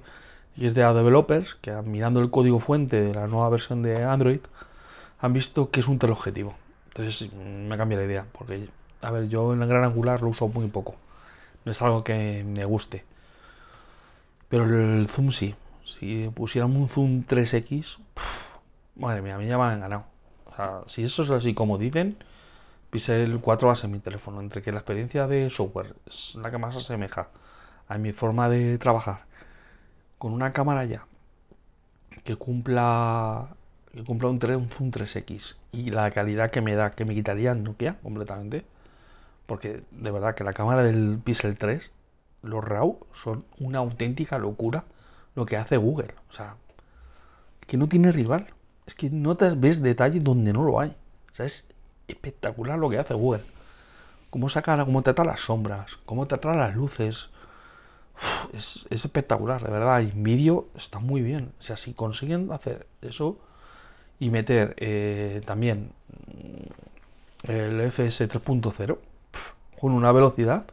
y 0.57 0.67
es 0.67 0.75
de 0.75 0.83
developers 0.83 1.55
que 1.55 1.73
mirando 1.83 2.21
el 2.21 2.31
código 2.31 2.59
fuente 2.59 3.01
de 3.01 3.15
la 3.15 3.27
nueva 3.29 3.49
versión 3.49 3.83
de 3.83 4.05
Android 4.05 4.41
han 5.21 5.33
visto 5.33 5.71
que 5.71 5.81
es 5.81 5.89
un 5.89 5.99
teleobjetivo. 5.99 6.55
Entonces 6.89 7.33
me 7.33 7.77
cambia 7.77 7.99
la 7.99 8.05
idea, 8.05 8.27
porque 8.33 8.69
a 9.01 9.11
ver, 9.11 9.29
yo 9.29 9.53
en 9.53 9.61
la 9.61 9.67
gran 9.67 9.85
angular 9.85 10.21
lo 10.21 10.29
uso 10.29 10.49
muy 10.49 10.67
poco. 10.69 10.97
No 11.65 11.73
es 11.73 11.81
algo 11.81 12.03
que 12.05 12.45
me 12.45 12.65
guste. 12.65 13.05
Pero 14.49 14.65
el 14.65 15.07
zoom 15.07 15.31
sí. 15.31 15.55
Si 15.85 16.29
pusiéramos 16.35 16.77
un 16.77 16.89
zoom 16.89 17.25
3X, 17.25 17.99
madre 18.97 19.23
mía, 19.23 19.37
a 19.37 19.39
mí 19.39 19.47
ya 19.47 19.59
me 19.59 19.65
han 19.65 19.81
ganado. 19.81 20.05
O 20.47 20.57
sea, 20.57 20.81
si 20.87 21.05
eso 21.05 21.23
es 21.23 21.31
así 21.31 21.55
como 21.55 21.79
dicen, 21.79 22.17
Pixel 22.91 23.41
4 23.41 23.67
va 23.69 23.73
a 23.73 23.77
ser 23.77 23.91
mi 23.91 24.01
teléfono, 24.01 24.41
entre 24.41 24.63
que 24.63 24.73
la 24.73 24.79
experiencia 24.79 25.27
de 25.27 25.49
software 25.51 25.95
es 26.07 26.35
la 26.35 26.51
que 26.51 26.59
más 26.59 26.77
asemeja 26.77 27.29
a 27.89 27.99
mi 27.99 28.13
forma 28.13 28.49
de 28.49 28.79
trabajar, 28.79 29.25
con 30.19 30.33
una 30.33 30.53
cámara 30.53 30.85
ya 30.85 31.07
que 32.25 32.37
cumpla 32.37 33.49
que 33.93 34.05
cumpla 34.05 34.29
un, 34.29 34.39
3, 34.39 34.57
un 34.57 34.69
Zoom 34.69 34.91
3X 34.91 35.57
y 35.73 35.91
la 35.91 36.11
calidad 36.11 36.51
que 36.51 36.61
me 36.61 36.75
da, 36.75 36.91
que 36.93 37.05
me 37.05 37.15
quitaría 37.15 37.55
Nokia 37.55 37.97
completamente, 38.03 38.65
porque 39.47 39.83
de 39.91 40.11
verdad 40.11 40.35
que 40.35 40.45
la 40.45 40.53
cámara 40.53 40.83
del 40.83 41.19
Pixel 41.23 41.59
3, 41.59 41.91
los 42.43 42.65
RAW 42.65 42.99
son 43.13 43.45
una 43.59 43.79
auténtica 43.79 44.39
locura 44.39 44.85
lo 45.35 45.47
que 45.47 45.57
hace 45.57 45.77
Google, 45.77 46.15
o 46.29 46.33
sea, 46.33 46.55
que 47.67 47.77
no 47.77 47.89
tiene 47.89 48.13
rival, 48.13 48.47
es 48.87 48.95
que 48.95 49.11
no 49.11 49.37
te 49.37 49.51
ves 49.51 49.83
detalle 49.83 50.21
donde 50.21 50.53
no 50.53 50.63
lo 50.63 50.81
hay, 50.81 50.97
o 51.33 51.35
sea, 51.35 51.47
es 51.47 51.69
espectacular 52.11 52.79
lo 52.79 52.91
que 52.91 52.99
hace 52.99 53.15
Google. 53.15 53.43
Cómo 54.31 54.49
saca, 54.49 54.85
cómo 54.85 55.03
trae 55.03 55.27
las 55.27 55.41
sombras, 55.41 55.99
cómo 56.07 56.27
trae 56.27 56.57
las 56.57 56.75
luces. 56.75 57.31
es, 58.53 58.87
es 58.91 59.05
espectacular, 59.05 59.63
de 59.63 59.71
verdad. 59.71 60.01
Y 60.01 60.13
vídeo 60.15 60.69
está 60.77 60.99
muy 60.99 61.23
bien. 61.23 61.53
O 61.59 61.63
sea, 61.63 61.77
si 61.77 61.95
consiguen 61.95 62.53
hacer 62.53 62.87
eso 63.03 63.39
y 64.21 64.31
meter 64.31 64.75
eh, 64.77 65.43
también 65.47 65.93
mm, 67.47 67.51
el 67.51 67.81
FS 67.91 68.29
3.0 68.29 68.99
con 69.81 69.93
una 69.93 70.13
velocidad, 70.13 70.65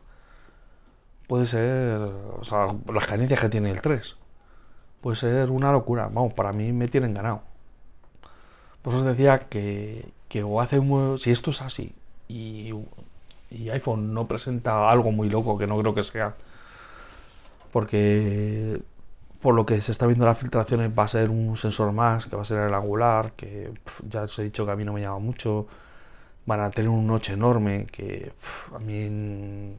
puede 1.28 1.46
ser, 1.46 2.00
o 2.40 2.44
sea, 2.44 2.68
las 2.94 3.06
carencias 3.06 3.40
que 3.40 3.50
tiene 3.50 3.72
el 3.72 3.82
3, 3.82 4.18
puede 5.02 5.16
ser 5.16 5.50
una 5.50 5.72
locura. 5.72 6.10
Vamos, 6.12 6.34
para 6.34 6.52
mí 6.52 6.72
me 6.74 6.88
tienen 6.88 7.14
ganado. 7.14 7.42
Por 8.82 8.94
eso 8.94 9.02
os 9.02 9.08
decía 9.08 9.40
que, 9.40 10.10
que 10.28 10.44
o 10.44 10.62
hace 10.62 10.80
un, 10.80 11.20
si 11.20 11.32
esto 11.32 11.52
es 11.52 11.62
así 11.62 11.94
y, 12.28 12.74
y 13.50 13.70
iPhone 13.70 14.14
no 14.14 14.28
presenta 14.28 14.90
algo 14.90 15.12
muy 15.12 15.30
loco, 15.30 15.58
que 15.58 15.68
no 15.68 15.80
creo 15.80 15.94
que 15.94 16.04
sea, 16.04 16.36
porque 17.72 18.82
por 19.42 19.56
lo 19.56 19.66
que 19.66 19.82
se 19.82 19.92
está 19.92 20.06
viendo 20.08 20.26
las 20.26 20.38
filtraciones 20.38 20.92
va 20.98 21.04
a 21.04 21.08
ser 21.08 21.30
un 21.30 21.58
sensor 21.58 21.92
más, 21.92 22.26
que 22.26 22.36
va 22.36 22.42
a 22.42 22.46
ser 22.46 22.60
el 22.60 22.74
angular, 22.74 23.34
que 23.34 23.72
ya 24.10 24.24
os 24.24 24.40
he 24.40 24.44
dicho 24.44 24.66
que 24.66 24.72
a 24.72 24.76
mí 24.76 24.84
no 24.84 24.94
me 24.94 25.02
llama 25.02 25.20
mucho. 25.20 25.68
Van 26.46 26.62
a 26.62 26.72
tener 26.72 26.90
un 26.90 27.06
noche 27.08 27.34
enorme, 27.34 27.88
que 27.92 28.32
a 28.74 28.80
mí 28.80 29.76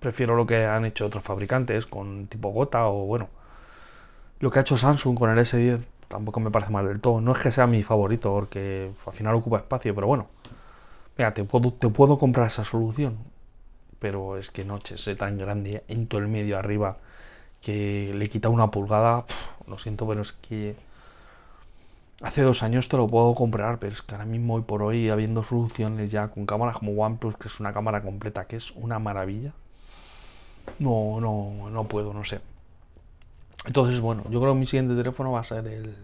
prefiero 0.00 0.36
lo 0.36 0.46
que 0.46 0.64
han 0.66 0.84
hecho 0.84 1.06
otros 1.06 1.22
fabricantes 1.22 1.86
con 1.86 2.26
tipo 2.28 2.50
gota 2.50 2.86
o 2.88 3.06
bueno. 3.06 3.28
Lo 4.40 4.50
que 4.50 4.58
ha 4.58 4.62
hecho 4.62 4.76
Samsung 4.76 5.18
con 5.18 5.30
el 5.30 5.38
S10 5.38 5.80
tampoco 6.08 6.40
me 6.40 6.50
parece 6.50 6.72
mal 6.72 6.86
del 6.86 7.00
todo. 7.00 7.20
No 7.20 7.32
es 7.32 7.38
que 7.38 7.52
sea 7.52 7.66
mi 7.66 7.82
favorito, 7.82 8.32
porque 8.32 8.90
al 9.06 9.12
final 9.12 9.34
ocupa 9.34 9.58
espacio, 9.58 9.94
pero 9.94 10.06
bueno. 10.06 10.26
Mira, 11.16 11.34
te 11.34 11.44
puedo, 11.44 12.18
comprar 12.18 12.48
esa 12.48 12.64
solución. 12.64 13.18
Pero 13.98 14.36
es 14.36 14.50
que 14.50 14.64
noche 14.64 14.94
es 14.96 15.18
tan 15.18 15.38
grande 15.38 15.84
en 15.88 16.06
todo 16.06 16.20
el 16.20 16.28
medio 16.28 16.58
arriba 16.58 16.98
que 17.62 18.12
le 18.14 18.28
quita 18.28 18.48
una 18.48 18.70
pulgada. 18.70 19.24
lo 19.66 19.78
siento, 19.78 20.06
pero 20.06 20.22
es 20.22 20.32
que 20.32 20.76
hace 22.22 22.42
dos 22.42 22.62
años 22.62 22.88
te 22.88 22.96
lo 22.96 23.08
puedo 23.08 23.34
comprar, 23.34 23.78
pero 23.78 23.92
es 23.92 24.02
que 24.02 24.14
ahora 24.14 24.26
mismo 24.26 24.54
hoy 24.54 24.62
por 24.62 24.82
hoy, 24.82 25.08
habiendo 25.10 25.42
soluciones 25.44 26.10
ya 26.10 26.28
con 26.28 26.46
cámaras 26.46 26.78
como 26.78 26.92
OnePlus, 26.92 27.36
que 27.36 27.48
es 27.48 27.60
una 27.60 27.72
cámara 27.72 28.02
completa, 28.02 28.46
que 28.46 28.56
es 28.56 28.70
una 28.72 28.98
maravilla, 28.98 29.52
no, 30.78 31.20
no, 31.20 31.70
no 31.70 31.84
puedo, 31.84 32.12
no 32.12 32.24
sé. 32.24 32.40
Entonces, 33.68 34.00
bueno, 34.00 34.22
yo 34.30 34.40
creo 34.40 34.54
que 34.54 34.58
mi 34.60 34.64
siguiente 34.66 34.94
teléfono 34.96 35.32
va 35.32 35.40
a 35.40 35.44
ser 35.44 35.66
el. 35.66 35.94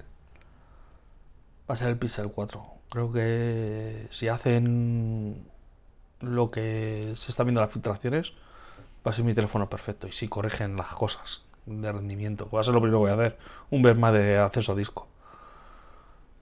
Va 1.69 1.73
a 1.75 1.77
ser 1.77 1.89
el 1.89 1.97
Pixel 1.97 2.31
4. 2.31 2.63
Creo 2.91 3.11
que 3.11 4.07
si 4.11 4.29
hacen 4.29 5.47
lo 6.21 6.51
que 6.51 7.13
se 7.17 7.31
está 7.31 7.43
viendo 7.43 7.61
en 7.63 7.65
las 7.67 7.73
filtraciones, 7.73 8.35
va 9.07 9.13
a 9.13 9.15
ser 9.15 9.25
mi 9.25 9.33
teléfono 9.33 9.71
perfecto. 9.71 10.07
Y 10.07 10.13
si 10.13 10.29
corrigen 10.29 10.77
las 10.77 10.89
cosas 10.89 11.43
de 11.65 11.91
rendimiento, 11.91 12.51
va 12.55 12.61
a 12.61 12.65
ser 12.65 12.75
lo 12.75 12.81
primero 12.83 12.99
que 12.99 13.11
voy 13.11 13.11
a 13.13 13.15
hacer. 13.15 13.39
Un 13.71 13.81
más 13.99 14.13
de 14.13 14.37
acceso 14.39 14.73
a 14.73 14.77
disco. 14.77 15.07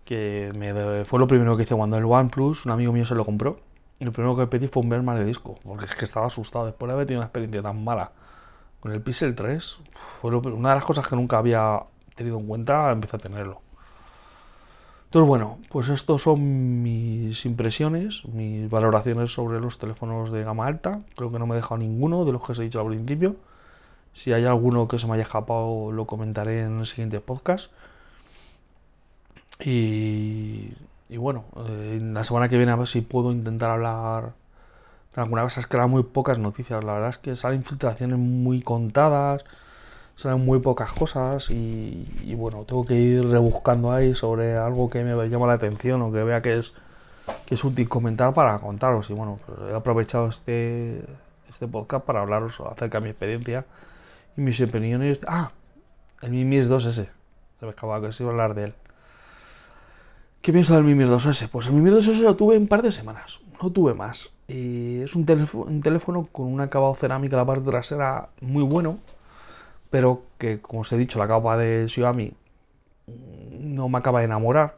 Que 0.05 0.53
me 0.57 0.73
de- 0.73 1.05
fue 1.05 1.21
lo 1.21 1.27
primero 1.29 1.57
que 1.57 1.63
hice 1.63 1.77
cuando 1.77 1.97
el 1.97 2.05
OnePlus, 2.05 2.67
un 2.67 2.73
amigo 2.73 2.93
mío 2.93 3.07
se 3.07 3.15
lo 3.15 3.25
compró. 3.25 3.61
Y 4.01 4.05
lo 4.05 4.13
primero 4.13 4.37
que 4.37 4.49
pedí 4.49 4.67
fue 4.67 4.83
un 4.83 5.05
más 5.05 5.17
de 5.19 5.25
disco. 5.25 5.61
Porque 5.63 5.85
es 5.85 5.95
que 5.95 6.05
estaba 6.05 6.27
asustado. 6.27 6.67
Después 6.67 6.89
de 6.89 6.95
haber 6.95 7.07
tenido 7.07 7.21
una 7.21 7.27
experiencia 7.27 7.63
tan 7.63 7.85
mala 7.85 8.11
con 8.83 8.93
el 8.93 9.01
Pixel 9.01 9.37
3, 9.37 9.79
fue 10.21 10.35
una 10.35 10.71
de 10.71 10.75
las 10.75 10.85
cosas 10.85 11.07
que 11.07 11.15
nunca 11.15 11.39
había 11.39 11.85
tenido 12.17 12.39
en 12.39 12.47
cuenta, 12.49 12.91
empecé 12.91 13.17
a 13.17 13.21
tenerlo. 13.21 13.61
Entonces, 15.05 15.29
bueno, 15.29 15.59
pues 15.69 15.89
estos 15.89 16.23
son 16.23 16.83
mis 16.83 17.45
impresiones, 17.45 18.25
mis 18.25 18.69
valoraciones 18.69 19.33
sobre 19.33 19.61
los 19.61 19.79
teléfonos 19.79 20.33
de 20.33 20.43
gama 20.43 20.67
alta. 20.67 21.01
Creo 21.17 21.31
que 21.31 21.39
no 21.39 21.47
me 21.47 21.53
he 21.53 21.57
dejado 21.57 21.79
ninguno 21.79 22.25
de 22.25 22.33
los 22.33 22.43
que 22.43 22.53
os 22.53 22.59
he 22.59 22.63
dicho 22.63 22.81
al 22.81 22.89
principio. 22.89 23.37
Si 24.15 24.33
hay 24.33 24.47
alguno 24.47 24.89
que 24.89 24.99
se 24.99 25.07
me 25.07 25.15
haya 25.15 25.23
escapado, 25.23 25.93
lo 25.93 26.07
comentaré 26.07 26.63
en 26.63 26.81
el 26.81 26.87
siguiente 26.87 27.21
podcast. 27.21 27.71
Y, 29.61 30.73
bueno, 31.11 31.45
eh, 31.69 32.01
la 32.03 32.25
semana 32.25 32.49
que 32.49 32.57
viene 32.57 32.73
a 32.73 32.77
ver 32.77 32.89
si 32.89 33.03
puedo 33.03 33.33
intentar 33.33 33.71
hablar 33.71 34.33
de 35.15 35.21
alguna 35.21 35.43
cosa. 35.43 35.61
Es 35.61 35.67
que 35.67 35.77
eran 35.77 35.91
muy 35.91 36.03
pocas 36.03 36.39
noticias. 36.39 36.83
La 36.85 36.95
verdad 36.95 37.11
es 37.11 37.19
que 37.19 37.37
salen 37.37 37.65
filtraciones 37.65 38.19
muy 38.19 38.63
contadas, 38.63 39.45
salen 40.17 40.45
muy 40.45 40.61
pocas 40.61 40.93
cosas 40.93 41.51
y, 41.51 42.35
bueno, 42.37 42.65
tengo 42.65 42.87
que 42.87 42.95
ir 42.95 43.27
rebuscando 43.29 43.93
ahí 43.93 44.15
sobre 44.15 44.57
algo 44.57 44.91
que 44.91 45.03
me 45.03 45.29
llama 45.29 45.47
la 45.47 45.55
atención 45.55 46.03
o 46.03 46.13
que 46.13 46.23
vea 46.23 46.43
que 46.43 46.59
es, 46.59 46.75
que 47.47 47.55
es 47.55 47.65
útil 47.65 47.89
comentar 47.89 48.35
para 48.35 48.59
contaros. 48.59 49.11
Y 49.11 49.15
bueno, 49.15 49.39
pues 49.47 49.59
he 49.71 49.75
aprovechado 49.75 50.29
este, 50.29 51.05
este 51.49 51.69
podcast 51.69 52.05
para 52.05 52.21
hablaros 52.21 52.61
acerca 52.61 52.99
de 52.99 53.05
mi 53.05 53.11
experiencia 53.11 53.65
y 54.37 54.41
mis 54.41 54.61
opiniones. 54.61 55.21
Ah, 55.27 55.53
el 56.23 56.31
Mi 56.31 56.45
Mix 56.45 56.69
2S. 56.69 56.93
Se 56.95 57.67
me 57.67 57.71
escapaba 57.71 58.01
que 58.01 58.07
os 58.09 58.21
iba 58.21 58.31
a 58.31 58.33
hablar 58.33 58.55
de 58.55 58.65
él. 58.65 58.75
¿Qué 60.41 60.53
pienso 60.53 60.75
del 60.75 60.85
Mi 60.85 60.95
Mix 60.95 61.11
2S? 61.11 61.49
Pues 61.49 61.67
el 61.67 61.75
Mi 61.75 61.83
Mix 61.83 62.09
2S 62.09 62.21
lo 62.21 62.35
tuve 62.37 62.57
un 62.57 62.67
par 62.67 62.83
de 62.83 62.91
semanas, 62.91 63.41
no 63.63 63.71
tuve 63.71 63.95
más. 63.95 64.33
Y 64.53 65.01
es 65.01 65.17
un, 65.17 65.25
teléfono, 65.25 65.65
un 65.65 65.81
teléfono 65.81 66.29
con 66.31 66.47
un 66.47 66.61
acabado 66.61 66.95
cerámica 66.95 67.37
en 67.37 67.39
la 67.39 67.47
parte 67.47 67.65
trasera 67.71 68.29
muy 68.43 68.63
bueno, 68.63 68.99
pero 69.91 70.25
que, 70.39 70.61
como 70.61 70.83
os 70.83 70.93
he 70.93 70.99
dicho, 70.99 71.19
la 71.19 71.27
capa 71.29 71.57
de 71.57 71.89
Xiaomi 71.89 72.35
mm, 73.07 73.75
no 73.75 73.89
me 73.89 73.99
acaba 73.99 74.21
de 74.21 74.27
enamorar. 74.27 74.77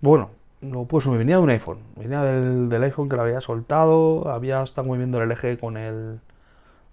Bueno, 0.00 0.30
lo 0.62 0.84
pues 0.86 1.06
me 1.08 1.18
venía 1.18 1.36
de 1.36 1.42
un 1.42 1.50
iPhone, 1.50 1.78
venía 1.96 2.22
del, 2.22 2.68
del 2.70 2.82
iPhone 2.84 3.08
que 3.08 3.16
lo 3.16 3.22
había 3.22 3.40
soltado, 3.42 4.30
había 4.30 4.62
estado 4.62 4.88
moviendo 4.88 5.22
el 5.22 5.28
LG 5.30 5.58
con 5.60 5.76
el... 5.76 6.20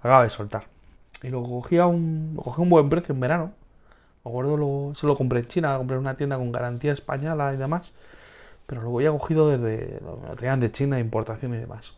acaba 0.01 0.23
de 0.23 0.29
soltar. 0.29 0.65
Y 1.23 1.29
lo 1.29 1.43
cogí 1.43 1.77
a 1.77 1.87
un, 1.87 2.37
un 2.57 2.69
buen 2.69 2.89
precio 2.89 3.13
en 3.13 3.21
verano. 3.21 3.51
Me 4.25 4.31
acuerdo, 4.31 4.57
lo, 4.57 4.95
se 4.95 5.07
lo 5.07 5.17
compré 5.17 5.39
en 5.41 5.47
China, 5.47 5.73
lo 5.73 5.79
compré 5.79 5.95
en 5.95 6.01
una 6.01 6.15
tienda 6.17 6.37
con 6.37 6.51
garantía 6.51 6.93
española 6.93 7.53
y 7.53 7.57
demás. 7.57 7.91
Pero 8.65 8.81
lo 8.81 8.95
había 8.95 9.11
cogido 9.11 9.49
desde. 9.49 9.99
Lo 10.01 10.17
traían 10.35 10.59
de 10.59 10.71
China, 10.71 10.99
importación 10.99 11.53
y 11.53 11.57
demás. 11.57 11.93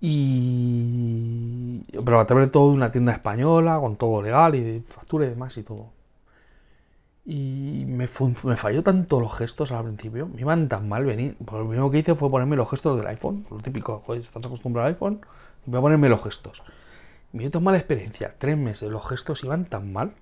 Y. 0.00 1.82
Pero 1.92 2.20
a 2.20 2.26
través 2.26 2.46
de 2.46 2.50
todo 2.52 2.68
una 2.68 2.90
tienda 2.90 3.12
española, 3.12 3.78
con 3.80 3.96
todo 3.96 4.22
legal 4.22 4.54
y 4.54 4.60
de 4.60 4.80
factura 4.82 5.26
y 5.26 5.30
demás 5.30 5.56
y 5.58 5.62
todo. 5.62 5.88
Y 7.26 7.84
me, 7.86 8.08
me 8.44 8.56
falló 8.56 8.82
tanto 8.82 9.20
los 9.20 9.36
gestos 9.36 9.72
al 9.72 9.84
principio, 9.84 10.26
me 10.26 10.40
iban 10.40 10.68
tan 10.68 10.88
mal 10.88 11.04
venir. 11.04 11.36
Pues 11.44 11.60
lo 11.60 11.68
primero 11.68 11.90
que 11.90 11.98
hice 11.98 12.14
fue 12.14 12.30
ponerme 12.30 12.56
los 12.56 12.68
gestos 12.70 12.96
del 12.98 13.06
iPhone, 13.08 13.46
lo 13.50 13.58
típico, 13.58 14.02
joder, 14.04 14.20
estás 14.20 14.44
acostumbrado 14.44 14.88
al 14.88 14.94
iPhone, 14.94 15.20
voy 15.66 15.78
a 15.78 15.80
ponerme 15.82 16.08
los 16.08 16.22
gestos. 16.22 16.62
Me 17.32 17.42
dio 17.42 17.50
tan 17.50 17.62
mala 17.62 17.78
experiencia, 17.78 18.34
tres 18.38 18.56
meses, 18.56 18.90
los 18.90 19.06
gestos 19.08 19.44
iban 19.44 19.66
tan 19.66 19.92
mal. 19.92 20.14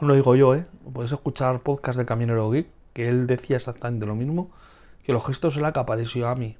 No 0.00 0.08
lo 0.08 0.14
digo 0.14 0.34
yo, 0.36 0.54
¿eh? 0.54 0.66
Podéis 0.92 1.12
escuchar 1.12 1.60
podcast 1.60 1.98
de 1.98 2.04
Camionero 2.04 2.50
Geek, 2.50 2.66
que 2.96 3.10
él 3.10 3.26
decía 3.26 3.56
exactamente 3.56 4.06
lo 4.06 4.14
mismo, 4.14 4.50
que 5.04 5.12
los 5.12 5.22
gestos 5.22 5.54
en 5.56 5.62
la 5.64 5.74
capa 5.74 5.96
de 5.96 6.06
Xiaomi, 6.06 6.56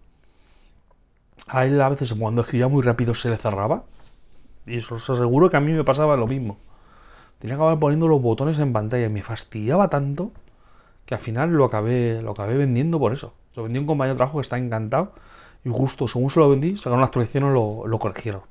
a 1.47 1.65
él 1.65 1.81
a 1.81 1.89
veces 1.89 2.13
cuando 2.13 2.43
escribía 2.43 2.69
muy 2.69 2.83
rápido 2.83 3.15
se 3.15 3.31
le 3.31 3.39
cerraba. 3.39 3.85
Y 4.67 4.77
eso 4.77 4.97
os 4.97 5.09
aseguro 5.09 5.49
que 5.49 5.57
a 5.57 5.61
mí 5.61 5.73
me 5.73 5.83
pasaba 5.83 6.15
lo 6.19 6.27
mismo. 6.27 6.59
Tenía 7.39 7.57
que 7.57 7.63
acabar 7.63 7.79
poniendo 7.79 8.07
los 8.07 8.21
botones 8.21 8.59
en 8.59 8.75
pantalla 8.75 9.07
y 9.07 9.09
me 9.09 9.23
fastidiaba 9.23 9.89
tanto 9.89 10.31
que 11.07 11.15
al 11.15 11.21
final 11.21 11.55
lo 11.55 11.65
acabé, 11.65 12.21
lo 12.21 12.33
acabé 12.33 12.59
vendiendo 12.59 12.99
por 12.99 13.15
eso. 13.15 13.33
Lo 13.55 13.63
vendí 13.63 13.79
a 13.79 13.81
un 13.81 13.87
compañero 13.87 14.13
de 14.13 14.19
trabajo 14.19 14.37
que 14.37 14.43
está 14.43 14.59
encantado 14.59 15.15
y 15.65 15.71
justo 15.71 16.07
según 16.07 16.29
se 16.29 16.41
lo 16.41 16.51
vendí, 16.51 16.77
sacaron 16.77 17.01
la 17.01 17.07
actualización 17.07 17.45
y 17.45 17.55
lo, 17.55 17.87
lo 17.87 17.99
corrigieron. 17.99 18.43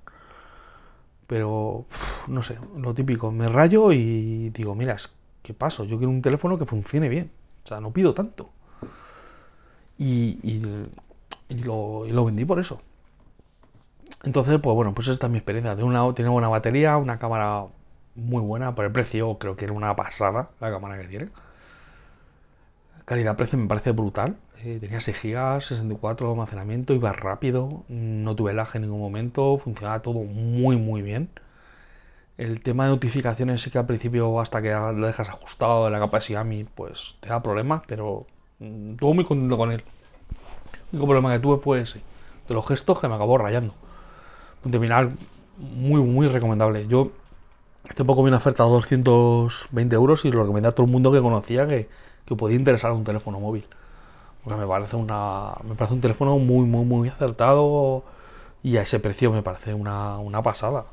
Pero, 1.28 1.86
no 2.26 2.42
sé, 2.42 2.58
lo 2.76 2.96
típico, 2.96 3.32
me 3.32 3.48
rayo 3.48 3.92
y 3.92 4.50
digo, 4.50 4.74
mira, 4.74 4.98
que 5.44 5.54
paso, 5.54 5.84
yo 5.84 5.98
quiero 5.98 6.10
un 6.10 6.24
teléfono 6.24 6.58
que 6.58 6.66
funcione 6.66 7.10
bien. 7.10 7.30
O 7.66 7.68
sea, 7.68 7.82
no 7.82 7.92
pido 7.92 8.14
tanto. 8.14 8.50
Y, 9.98 10.62
lo, 11.50 12.26
vendí 12.26 12.46
por 12.46 12.60
eso. 12.60 12.80
Entonces, 14.24 14.60
pues 14.62 14.76
bueno, 14.76 14.94
pues 14.94 15.08
esta 15.08 15.26
es 15.26 15.32
mi 15.32 15.40
experiencia. 15.40 15.76
Tiene 15.76 15.90
una, 15.90 16.14
tiene 16.14 16.30
buena 16.30 16.48
batería, 16.48 16.98
una 16.98 17.18
cámara 17.18 17.66
muy 18.16 18.42
buena 18.42 18.76
por 18.76 18.86
el 18.86 18.92
precio, 18.92 19.38
creo 19.40 19.56
que 19.56 19.66
era 19.66 19.74
una 19.74 19.96
pasada 19.96 20.50
la 20.60 20.72
cámara 20.72 21.00
que 21.00 21.08
tiene. 21.08 21.30
Calidad-precio 23.06 23.58
me 23.58 23.68
parece 23.68 23.92
brutal. 23.92 24.38
Eh, 24.64 24.78
tenía 24.80 25.00
6 25.00 25.18
GB, 25.22 25.62
64 25.62 26.28
de 26.28 26.34
almacenamiento, 26.34 26.94
iba 26.94 27.12
rápido, 27.14 27.84
no 27.88 28.36
tuve 28.36 28.54
lag 28.54 28.70
en 28.76 28.84
ningún 28.84 29.00
momento, 29.00 29.58
funcionaba 29.58 30.02
todo 30.02 30.24
muy 30.24 30.78
muy 30.78 31.02
bien. 31.02 31.30
El 32.38 32.62
tema 32.62 32.84
de 32.84 32.90
notificaciones 32.90 33.62
sí 33.62 33.72
que 33.72 33.78
al 33.78 33.86
principio 33.86 34.42
hasta 34.42 34.62
que 34.62 34.74
lo 34.74 35.08
dejas 35.08 35.30
ajustado 35.30 35.88
en 35.88 35.94
la 35.94 36.00
capa 36.00 36.18
de 36.18 36.22
Xiaomi 36.22 36.66
pues 36.66 37.16
te 37.22 37.30
da 37.30 37.42
problemas, 37.42 37.84
pero 37.88 38.26
mm, 38.60 38.92
estuve 38.92 39.14
muy 39.14 39.24
contento 39.24 39.58
con 39.58 39.72
él. 39.72 39.84
El 40.92 41.00
único 41.00 41.08
problema 41.08 41.32
que 41.34 41.40
tuve 41.40 41.58
fue 41.58 41.82
ese, 41.82 42.02
de 42.48 42.54
los 42.54 42.68
gestos 42.68 43.00
que 43.00 43.08
me 43.08 43.16
acabó 43.16 43.38
rayando. 43.38 43.74
Un 44.66 44.72
terminal 44.72 45.14
muy 45.58 46.02
muy 46.02 46.28
recomendable. 46.28 46.88
Yo 46.88 47.12
hace 47.90 48.04
poco 48.04 48.24
vi 48.24 48.28
una 48.30 48.38
oferta 48.38 48.64
de 48.66 48.70
220 48.70 49.96
euros 49.96 50.26
y 50.26 50.32
lo 50.32 50.42
recomendé 50.42 50.70
a 50.70 50.72
todo 50.74 50.86
el 50.86 50.92
mundo 50.92 51.12
que 51.14 51.22
conocía 51.22 51.68
que, 51.68 51.90
que 52.26 52.36
podía 52.36 52.58
interesar 52.58 52.92
un 52.92 53.06
teléfono 53.06 53.40
móvil. 53.40 53.66
Porque 54.44 54.60
me 54.60 54.68
parece 54.68 54.98
una 54.98 55.54
me 55.64 55.76
parece 55.76 55.94
un 55.96 56.02
teléfono 56.02 56.38
muy 56.38 56.66
muy 56.66 56.86
muy 56.86 57.10
acertado 57.10 58.04
y 58.64 58.78
a 58.78 58.82
ese 58.82 59.00
precio 59.00 59.32
me 59.32 59.44
parece 59.44 59.74
una, 59.74 60.18
una 60.20 60.42
pasada. 60.44 60.86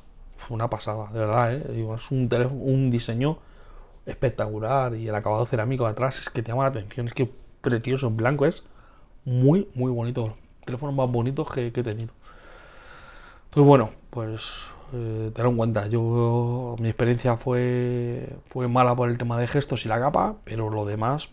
Una 0.49 0.69
pasada, 0.69 1.11
de 1.13 1.19
verdad, 1.21 1.55
¿eh? 1.55 1.87
Es 1.97 2.11
un, 2.11 2.29
teléfono, 2.29 2.61
un 2.61 2.91
diseño 2.91 3.39
espectacular 4.07 4.95
y 4.95 5.09
el 5.09 5.15
acabado 5.15 5.47
cerámico 5.47 5.85
de 5.85 5.91
atrás 5.91 6.19
es 6.19 6.29
que 6.29 6.43
te 6.43 6.51
llama 6.51 6.65
la 6.65 6.71
atención, 6.71 7.07
es 7.07 7.15
que 7.15 7.31
precioso 7.61 8.09
en 8.09 8.17
blanco, 8.17 8.47
es 8.47 8.65
muy, 9.25 9.69
muy 9.75 9.91
bonito. 9.91 10.35
Teléfonos 10.65 10.95
más 10.95 11.11
bonitos 11.11 11.49
que, 11.51 11.67
he 11.67 11.71
tenido. 11.71 12.13
Entonces, 13.45 13.67
bueno, 13.67 13.91
pues 14.11 14.51
eh, 14.93 15.33
en 15.35 15.57
cuenta, 15.57 15.87
yo 15.87 16.77
mi 16.79 16.89
experiencia 16.89 17.37
fue, 17.37 18.29
fue 18.51 18.69
mala 18.69 18.95
por 18.95 19.09
el 19.09 19.19
tema 19.19 19.39
de 19.39 19.49
gestos 19.49 19.85
y 19.85 19.89
la 19.89 20.01
capa, 20.01 20.37
pero 20.45 20.71
lo 20.71 20.85
demás, 20.85 21.29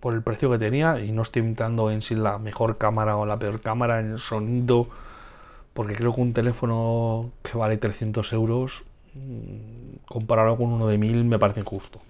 por 0.00 0.14
el 0.14 0.22
precio 0.22 0.50
que 0.50 0.58
tenía, 0.58 1.00
y 1.00 1.12
no 1.12 1.22
estoy 1.22 1.40
inventando 1.40 1.90
en 1.90 2.00
si 2.00 2.14
la 2.14 2.38
mejor 2.38 2.78
cámara 2.78 3.16
o 3.16 3.26
la 3.26 3.38
peor 3.38 3.60
cámara, 3.60 4.00
en 4.00 4.12
el 4.12 4.18
sonido, 4.18 4.88
porque 5.74 5.94
creo 5.94 6.14
que 6.14 6.20
un 6.20 6.32
teléfono 6.32 7.30
que 7.42 7.56
vale 7.56 7.76
300 7.76 8.32
euros, 8.32 8.84
mm, 9.14 10.04
comparado 10.06 10.56
con 10.56 10.72
uno 10.72 10.86
de 10.86 10.98
1000, 10.98 11.24
me 11.24 11.38
parece 11.38 11.60
injusto. 11.60 12.00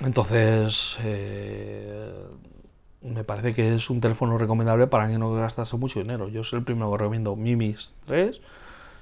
Entonces, 0.00 0.96
eh, 1.02 2.26
me 3.02 3.24
parece 3.24 3.54
que 3.54 3.74
es 3.74 3.90
un 3.90 4.00
teléfono 4.00 4.38
recomendable 4.38 4.86
para 4.86 5.08
que 5.08 5.18
no 5.18 5.32
gastase 5.32 5.76
mucho 5.76 6.00
dinero. 6.00 6.28
Yo 6.28 6.44
soy 6.44 6.60
el 6.60 6.64
primero 6.64 6.90
que 6.92 6.98
recomiendo 6.98 7.36
Mimis 7.36 7.92
3. 8.06 8.40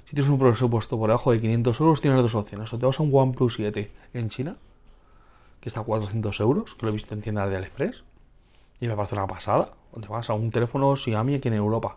Si 0.07 0.15
tienes 0.15 0.31
un 0.31 0.39
presupuesto 0.39 0.99
por 0.99 1.09
debajo 1.09 1.33
de 1.33 1.41
500 1.41 1.81
euros, 1.81 2.01
tienes 2.01 2.23
dos 2.23 2.35
opciones. 2.35 2.73
O 2.73 2.79
te 2.79 2.87
vas 2.87 2.99
a 2.99 3.03
un 3.03 3.11
OnePlus 3.15 3.55
7 3.55 3.91
en 4.15 4.29
China, 4.29 4.57
que 5.61 5.69
está 5.69 5.81
a 5.81 5.85
400 5.85 6.41
euros, 6.41 6.75
que 6.75 6.87
lo 6.87 6.91
he 6.91 6.95
visto 6.95 7.15
en 7.15 7.23
tiendas 7.23 7.49
de 7.49 7.57
AliExpress, 7.57 8.03
y 8.81 8.89
me 8.89 8.97
parece 8.97 9.15
una 9.15 9.27
pasada. 9.27 9.71
O 9.93 10.01
te 10.01 10.09
vas 10.09 10.29
a 10.31 10.35
un 10.35 10.51
teléfono 10.51 10.97
Xiaomi 10.97 11.35
aquí 11.35 11.49
en 11.49 11.55
Europa. 11.55 11.97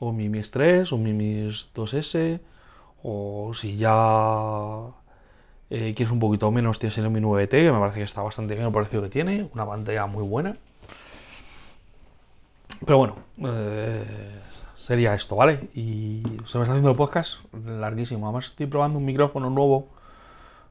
O 0.00 0.12
Mimis 0.12 0.50
3, 0.50 0.92
o 0.92 0.98
Mimis 0.98 1.70
2S, 1.74 2.40
o 3.02 3.52
si 3.54 3.76
ya 3.76 4.90
eh, 5.70 5.92
quieres 5.94 6.12
un 6.12 6.20
poquito 6.20 6.50
menos, 6.50 6.78
tienes 6.78 6.96
el 6.98 7.10
Mi 7.10 7.20
9T, 7.20 7.48
que 7.48 7.72
me 7.72 7.78
parece 7.78 7.98
que 7.98 8.04
está 8.04 8.22
bastante 8.22 8.54
bien 8.54 8.66
el 8.66 8.72
precio 8.72 9.02
que 9.02 9.08
tiene, 9.08 9.48
una 9.54 9.66
pantalla 9.66 10.06
muy 10.06 10.24
buena. 10.24 10.56
Pero 12.84 12.98
bueno, 12.98 13.16
eh, 13.44 14.04
sería 14.76 15.14
esto, 15.14 15.36
¿vale? 15.36 15.68
Y 15.74 16.22
se 16.46 16.58
me 16.58 16.62
está 16.62 16.72
haciendo 16.72 16.90
el 16.90 16.96
podcast 16.96 17.38
larguísimo. 17.52 18.26
Además 18.26 18.46
estoy 18.46 18.66
probando 18.66 18.98
un 18.98 19.04
micrófono 19.04 19.50
nuevo 19.50 19.88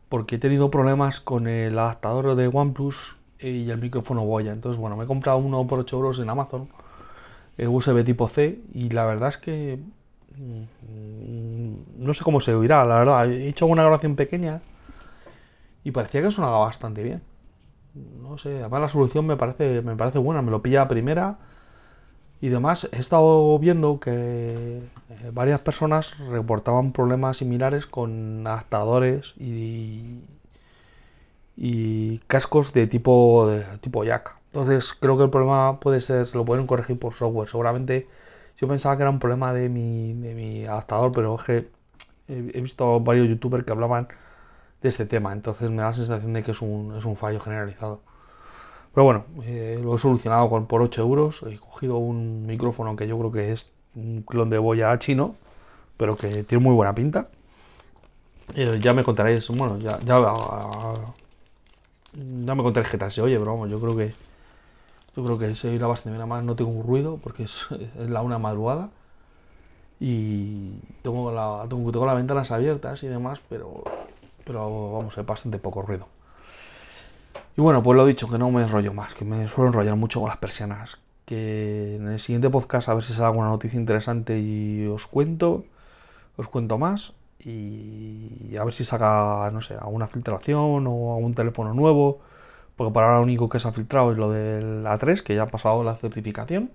porque 0.10 0.36
he 0.36 0.40
tenido 0.40 0.72
problemas 0.72 1.20
con 1.20 1.48
el 1.48 1.78
adaptador 1.78 2.36
de 2.36 2.48
OnePlus 2.48 3.18
y 3.40 3.70
el 3.70 3.78
micrófono 3.78 4.26
Boya. 4.26 4.54
Entonces, 4.54 4.80
bueno, 4.80 4.96
me 4.96 5.04
he 5.04 5.08
comprado 5.08 5.38
uno 5.38 5.68
por 5.68 5.80
8 5.80 5.96
euros 5.96 6.20
en 6.20 6.30
Amazon, 6.30 6.70
USB 7.58 8.04
tipo 8.04 8.28
C, 8.28 8.60
y 8.74 8.90
la 8.90 9.06
verdad 9.06 9.30
es 9.30 9.38
que 9.38 9.80
mm, 10.38 12.04
no 12.04 12.14
sé 12.14 12.24
cómo 12.24 12.40
se 12.40 12.54
oirá, 12.54 12.86
la 12.86 13.00
verdad. 13.00 13.32
He 13.32 13.48
hecho 13.48 13.66
una 13.66 13.84
grabación 13.84 14.16
pequeña 14.16 14.62
y 15.84 15.92
parecía 15.92 16.22
que 16.22 16.32
sonaba 16.32 16.60
bastante 16.60 17.04
bien. 17.04 17.22
No 18.22 18.38
sé, 18.38 18.60
además 18.60 18.82
la 18.82 18.90
solución 18.90 19.26
me 19.26 19.38
parece, 19.38 19.82
me 19.82 19.96
parece 19.96 20.20
buena, 20.20 20.42
me 20.42 20.52
lo 20.52 20.62
pilla 20.62 20.88
primera 20.88 21.38
y 22.40 22.50
demás, 22.50 22.88
he 22.92 23.00
estado 23.00 23.58
viendo 23.58 24.00
que 24.00 24.12
eh, 25.10 25.32
varias 25.34 25.60
personas 25.62 26.18
reportaban 26.20 26.92
problemas 26.92 27.38
similares 27.38 27.88
con 27.88 28.46
adaptadores 28.46 29.34
y, 29.40 30.22
y 31.56 32.20
cascos 32.28 32.74
de 32.74 32.86
tipo, 32.86 33.48
de 33.50 33.64
tipo 33.80 34.04
jack. 34.04 34.37
Entonces 34.48 34.94
creo 34.94 35.18
que 35.18 35.24
el 35.24 35.30
problema 35.30 35.80
puede 35.80 36.02
ser, 36.02 36.26
se 36.26 36.38
lo 36.38 36.46
pueden 36.46 36.68
corregir 36.68 36.98
por 37.00 37.14
software. 37.14 37.50
Seguramente 37.50 38.08
yo 38.60 38.68
pensaba 38.68 38.98
que 38.98 39.04
era 39.04 39.10
un 39.10 39.20
problema 39.20 39.54
de 39.54 39.70
mi, 39.70 40.14
de 40.14 40.34
mi 40.34 40.66
adaptador, 40.66 41.12
pero 41.12 41.36
es 41.36 41.44
que 41.44 41.70
he, 42.28 42.62
visto 42.62 43.00
varios 43.00 43.30
youtubers 43.30 43.66
que 43.66 43.72
hablaban 43.72 44.08
de 44.82 44.90
este 44.90 45.06
tema. 45.06 45.34
Entonces 45.34 45.70
me 45.70 45.78
da 45.78 45.90
la 45.90 45.94
sensación 45.94 46.34
de 46.34 46.44
que 46.44 46.52
es 46.52 46.62
un, 46.62 46.96
es 46.98 47.06
un 47.06 47.16
fallo 47.16 47.40
generalizado. 47.40 48.02
Pero 48.94 49.06
bueno, 49.06 49.26
eh, 49.44 49.80
lo 49.82 49.96
he 49.96 50.00
solucionado 50.00 50.50
por 50.68 50.82
8 50.82 51.02
euros. 51.02 51.44
He 51.44 51.58
cogido 51.58 51.98
un 51.98 52.48
micrófono 52.48 52.96
que 52.96 53.08
yo 53.08 53.18
creo 53.20 53.32
que 53.32 53.52
es 53.52 53.70
un 53.96 54.24
clon 54.24 54.50
de 54.50 54.58
boya 54.58 54.98
chino, 55.00 55.36
pero 55.98 56.16
que 56.16 56.44
tiene 56.44 56.64
muy 56.64 56.74
buena 56.74 56.96
pinta. 56.96 57.28
Eh, 58.56 58.80
ya 58.82 58.94
me 58.94 59.04
contaréis, 59.04 59.48
bueno, 59.50 59.78
ya, 59.78 60.00
ya, 60.00 60.20
ya 62.14 62.56
me 62.56 62.64
contaréis 62.64 62.92
qué 62.92 62.98
tal 62.98 63.12
se 63.12 63.22
oye, 63.22 63.38
pero 63.38 63.52
vamos, 63.52 63.70
yo 63.70 63.80
creo 63.80 63.96
que 63.96 64.14
yo 65.18 65.26
creo 65.26 65.40
que 65.40 65.56
se 65.56 65.70
oirá 65.70 65.88
bastante 65.88 66.12
bien. 66.12 66.22
Además, 66.22 66.44
no 66.44 66.56
tengo 66.56 66.70
un 66.70 66.86
ruido 66.86 67.18
porque 67.22 67.44
es, 67.44 67.66
es 68.00 68.10
la 68.10 68.22
una 68.22 68.38
madrugada 68.38 68.90
y 70.00 70.78
tengo, 71.02 71.32
la, 71.32 71.66
tengo, 71.68 71.92
tengo 71.92 72.06
las 72.06 72.16
ventanas 72.16 72.52
abiertas 72.52 73.02
y 73.02 73.08
demás, 73.08 73.40
pero, 73.50 73.84
pero 74.46 74.94
vamos, 74.94 75.18
hay 75.18 75.24
bastante 75.24 75.58
poco 75.58 75.82
ruido. 75.82 76.08
Y 77.58 77.62
bueno, 77.62 77.82
pues 77.82 77.98
lo 77.98 78.06
dicho, 78.06 78.30
que 78.30 78.38
no 78.38 78.52
me 78.52 78.62
enrollo 78.62 78.94
más, 78.94 79.16
que 79.16 79.26
me 79.26 79.48
suelo 79.48 79.70
enrollar 79.70 79.96
mucho 79.96 80.20
con 80.20 80.30
las 80.30 80.38
persianas. 80.38 81.00
Que 81.26 81.96
en 81.96 82.08
el 82.08 82.20
siguiente 82.20 82.50
podcast 82.50 82.88
a 82.88 82.94
ver 82.94 83.04
si 83.04 83.14
sale 83.14 83.26
alguna 83.26 83.50
noticia 83.50 83.80
interesante 83.80 84.40
y 84.40 84.86
os 84.86 85.08
cuento, 85.08 85.66
os 86.38 86.48
cuento 86.48 86.78
más. 86.78 87.14
Y 87.40 88.56
a 88.58 88.64
ver 88.64 88.74
si 88.74 88.84
saca, 88.84 89.50
no 89.52 89.62
sé, 89.62 89.74
alguna 89.76 90.08
filtración 90.08 90.86
o 90.88 91.16
algún 91.16 91.34
teléfono 91.34 91.74
nuevo. 91.74 92.20
Porque 92.78 92.94
para 92.94 93.08
ahora 93.08 93.18
lo 93.18 93.24
único 93.24 93.50
que 93.50 93.60
se 93.60 93.68
ha 93.68 93.72
filtrado 93.74 94.12
es 94.14 94.18
lo 94.18 94.32
del 94.32 94.86
A3, 94.86 95.22
que 95.24 95.36
ya 95.36 95.44
ha 95.44 95.48
pasado 95.48 95.84
la 95.84 95.96
certificación. 95.96 96.72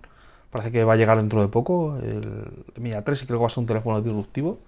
Parece 0.51 0.71
que 0.73 0.85
va 0.85 0.95
a 0.95 0.97
llegar 0.97 1.17
dentro 1.17 1.41
de 1.41 1.49
poco. 1.49 1.97
El, 1.97 2.53
mi 2.77 2.91
A3 2.91 3.23
y 3.23 3.27
creo 3.27 3.39
que 3.39 3.43
va 3.43 3.47
a 3.47 3.51
ser 3.51 3.61
un 3.61 3.67
teléfono 3.67 4.03
disruptivo 4.03 4.59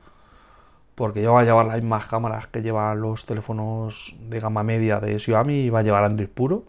porque 0.95 1.22
ya 1.22 1.30
va 1.30 1.41
a 1.41 1.45
llevar 1.45 1.66
las 1.66 1.76
mismas 1.76 2.07
cámaras 2.07 2.47
que 2.49 2.62
llevan 2.62 3.01
los 3.01 3.24
teléfonos 3.24 4.14
de 4.28 4.41
gama 4.41 4.62
media 4.62 5.01
de 5.01 5.18
Xiaomi 5.18 5.55
y 5.64 5.70
va 5.70 5.80
a 5.80 5.82
llevar 5.82 6.05
Android 6.05 6.28
puro. 6.28 6.64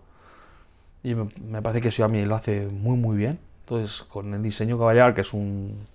Y 1.03 1.13
me, 1.16 1.61
parece 1.61 1.82
que 1.82 1.91
Xiaomi 1.91 2.26
lo 2.26 2.36
hace 2.36 2.68
muy 2.68 2.97
muy 2.97 3.18
bien. 3.18 3.39
Entonces, 3.61 4.03
con 4.03 4.34
el 4.34 4.41
diseño 4.41 4.78
que 4.78 4.84
va 4.84 4.91
a 4.91 4.93
llevar, 4.93 5.13
que 5.13 5.22
es 5.22 5.34
un 5.34 5.88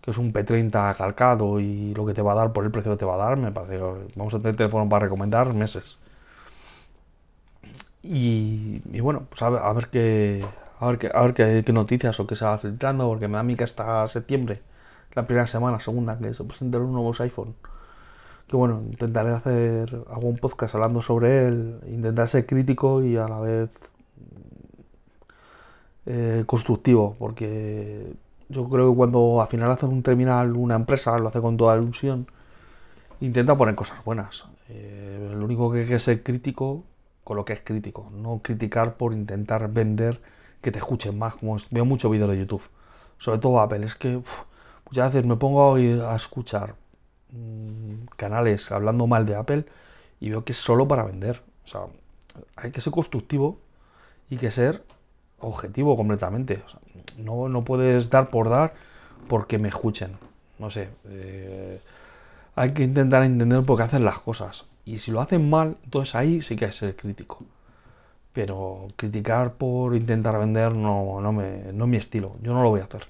que 0.00 0.10
es 0.10 0.18
un 0.18 0.32
P30 0.34 0.96
calcado 0.96 1.60
y 1.60 1.94
lo 1.94 2.04
que 2.04 2.12
te 2.12 2.20
va 2.20 2.32
a 2.32 2.34
dar 2.34 2.52
por 2.52 2.64
el 2.64 2.70
precio 2.70 2.92
que 2.92 2.98
te 2.98 3.04
va 3.06 3.14
a 3.14 3.16
dar, 3.28 3.38
me 3.38 3.52
parece 3.52 3.78
que 3.78 3.82
vamos 4.16 4.34
a 4.34 4.38
tener 4.38 4.56
teléfono 4.56 4.88
para 4.88 5.04
recomendar 5.04 5.54
meses. 5.54 5.96
Y, 8.06 9.00
bueno, 9.00 9.26
pues 9.30 9.40
a 9.42 9.48
ver, 9.50 9.62
a 9.62 9.72
ver 9.72 9.88
qué 9.88 10.44
a 10.78 10.86
ver 10.88 10.98
qué, 10.98 11.10
a 11.14 11.22
ver 11.22 11.34
qué, 11.64 11.72
noticias 11.72 12.20
o 12.20 12.26
qué 12.26 12.36
se 12.36 12.44
va 12.44 12.58
filtrando, 12.58 13.08
porque 13.08 13.28
me 13.28 13.38
da 13.38 13.40
a 13.40 13.56
que 13.56 13.64
hasta 13.64 14.06
septiembre 14.08 14.60
la 15.14 15.26
primera 15.26 15.46
semana, 15.46 15.80
segunda, 15.80 16.18
que 16.18 16.34
se 16.34 16.44
presenten 16.44 16.82
los 16.82 16.90
nuevos 16.90 17.20
iPhone. 17.22 17.54
Que 18.48 18.56
bueno, 18.56 18.82
intentaré 18.90 19.30
hacer 19.30 20.04
algún 20.10 20.36
podcast 20.38 20.74
hablando 20.74 21.00
sobre 21.02 21.46
él, 21.48 21.80
intentar 21.88 22.28
ser 22.28 22.46
crítico 22.46 23.02
y 23.02 23.16
a 23.16 23.28
la 23.28 23.40
vez 23.40 23.70
eh, 26.06 26.44
constructivo, 26.46 27.16
porque 27.18 28.14
yo 28.50 28.68
creo 28.68 28.90
que 28.90 28.96
cuando 28.96 29.40
al 29.40 29.48
final 29.48 29.70
hacen 29.70 29.88
un 29.90 30.02
terminal 30.02 30.56
una 30.56 30.74
empresa, 30.76 31.18
lo 31.18 31.28
hace 31.28 31.40
con 31.40 31.56
toda 31.56 31.76
ilusión, 31.76 32.26
intenta 33.20 33.56
poner 33.56 33.74
cosas 33.74 34.04
buenas. 34.04 34.44
Eh, 34.68 35.32
lo 35.34 35.44
único 35.44 35.72
que 35.72 35.80
hay 35.80 35.86
que 35.88 35.98
ser 35.98 36.22
crítico 36.22 36.84
con 37.24 37.36
lo 37.36 37.44
que 37.44 37.54
es 37.54 37.60
crítico, 37.60 38.10
no 38.12 38.40
criticar 38.42 38.94
por 38.94 39.12
intentar 39.12 39.70
vender 39.72 40.20
que 40.60 40.70
te 40.70 40.78
escuchen 40.78 41.18
más, 41.18 41.34
como 41.34 41.56
veo 41.70 41.84
muchos 41.84 42.10
vídeos 42.10 42.30
de 42.30 42.38
YouTube, 42.38 42.62
sobre 43.18 43.38
todo 43.38 43.60
Apple, 43.60 43.84
es 43.86 43.94
que... 43.94 44.22
Muchas 44.86 45.14
veces 45.14 45.26
me 45.26 45.36
pongo 45.36 45.74
a 45.74 46.14
escuchar 46.14 46.74
mmm, 47.30 48.06
canales 48.16 48.70
hablando 48.70 49.06
mal 49.06 49.26
de 49.26 49.34
Apple 49.34 49.64
y 50.20 50.30
veo 50.30 50.44
que 50.44 50.52
es 50.52 50.58
solo 50.58 50.86
para 50.86 51.04
vender. 51.04 51.42
O 51.64 51.68
sea, 51.68 51.80
hay 52.56 52.70
que 52.70 52.80
ser 52.80 52.92
constructivo 52.92 53.58
y 54.30 54.36
que 54.36 54.50
ser 54.50 54.84
objetivo 55.40 55.96
completamente. 55.96 56.62
No, 57.18 57.48
no, 57.48 57.64
puedes 57.64 58.10
dar 58.10 58.30
por 58.30 58.50
dar 58.50 58.74
porque 59.28 59.58
me 59.58 59.68
escuchen. 59.68 60.16
No 60.58 60.70
sé. 60.70 60.90
Eh, 61.06 61.80
hay 62.54 62.72
que 62.72 62.84
intentar 62.84 63.24
entender 63.24 63.64
por 63.64 63.78
qué 63.78 63.84
hacen 63.84 64.04
las 64.04 64.20
cosas. 64.20 64.64
Y 64.84 64.98
si 64.98 65.10
lo 65.10 65.20
hacen 65.20 65.48
mal, 65.48 65.76
entonces 65.84 66.14
ahí 66.14 66.42
sí 66.42 66.56
que 66.56 66.66
que 66.66 66.72
ser 66.72 66.96
crítico. 66.96 67.42
Pero 68.32 68.88
criticar 68.96 69.54
por 69.54 69.94
intentar 69.94 70.38
vender 70.38 70.74
no, 70.74 71.20
no, 71.20 71.32
me, 71.32 71.72
no 71.72 71.84
es 71.84 71.90
mi 71.90 71.96
estilo. 71.96 72.36
Yo 72.42 72.52
no 72.52 72.62
lo 72.62 72.70
voy 72.70 72.80
a 72.80 72.84
hacer. 72.84 73.06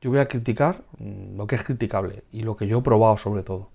Yo 0.00 0.10
voy 0.10 0.20
a 0.20 0.28
criticar 0.28 0.82
mm, 0.98 1.36
lo 1.36 1.46
que 1.46 1.56
es 1.56 1.64
criticable 1.64 2.24
y 2.32 2.42
lo 2.42 2.56
que 2.56 2.66
yo 2.66 2.78
he 2.78 2.82
probado 2.82 3.16
sobre 3.18 3.42
todo. 3.42 3.68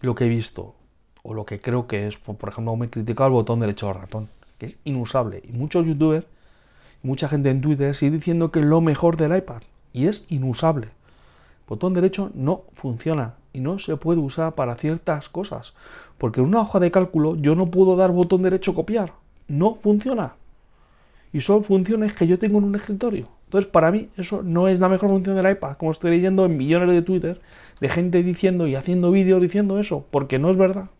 Lo 0.00 0.14
que 0.14 0.24
he 0.24 0.28
visto 0.28 0.74
o 1.22 1.34
lo 1.34 1.44
que 1.44 1.60
creo 1.60 1.86
que 1.86 2.06
es, 2.06 2.16
por 2.16 2.48
ejemplo, 2.48 2.74
me 2.76 2.86
he 2.86 2.90
criticado 2.90 3.28
el 3.28 3.34
botón 3.34 3.60
derecho 3.60 3.86
del 3.86 3.96
ratón, 3.96 4.28
que 4.56 4.66
es 4.66 4.78
inusable. 4.84 5.42
Y 5.46 5.52
muchos 5.52 5.84
youtubers, 5.84 6.26
mucha 7.02 7.28
gente 7.28 7.50
en 7.50 7.60
Twitter 7.60 7.94
sigue 7.94 8.12
diciendo 8.12 8.50
que 8.50 8.60
es 8.60 8.64
lo 8.64 8.80
mejor 8.80 9.16
del 9.16 9.36
iPad 9.36 9.62
y 9.92 10.06
es 10.06 10.24
inusable. 10.28 10.86
El 10.86 11.68
botón 11.68 11.92
derecho 11.92 12.30
no 12.34 12.62
funciona 12.72 13.34
y 13.52 13.60
no 13.60 13.78
se 13.78 13.96
puede 13.96 14.20
usar 14.20 14.54
para 14.54 14.76
ciertas 14.76 15.28
cosas. 15.28 15.74
Porque 16.18 16.40
en 16.40 16.46
una 16.46 16.60
hoja 16.60 16.80
de 16.80 16.90
cálculo 16.90 17.36
yo 17.36 17.54
no 17.54 17.70
puedo 17.70 17.96
dar 17.96 18.12
botón 18.12 18.42
derecho 18.42 18.74
copiar. 18.74 19.12
No 19.46 19.76
funciona. 19.76 20.34
Y 21.32 21.40
solo 21.40 21.62
funciona 21.62 22.06
es 22.06 22.12
que 22.12 22.26
yo 22.26 22.38
tengo 22.38 22.58
en 22.58 22.64
un 22.64 22.74
escritorio. 22.74 23.28
Entonces, 23.44 23.70
para 23.70 23.90
mí, 23.90 24.10
eso 24.18 24.42
no 24.42 24.68
es 24.68 24.78
la 24.78 24.90
mejor 24.90 25.08
función 25.08 25.36
del 25.36 25.50
iPad, 25.50 25.78
como 25.78 25.90
estoy 25.90 26.10
leyendo 26.10 26.44
en 26.44 26.58
millones 26.58 26.90
de 26.90 27.00
Twitter 27.00 27.40
de 27.80 27.88
gente 27.88 28.22
diciendo 28.22 28.66
y 28.66 28.74
haciendo 28.74 29.10
vídeos 29.10 29.40
diciendo 29.40 29.78
eso, 29.78 30.04
porque 30.10 30.38
no 30.38 30.50
es 30.50 30.58
verdad. 30.58 30.90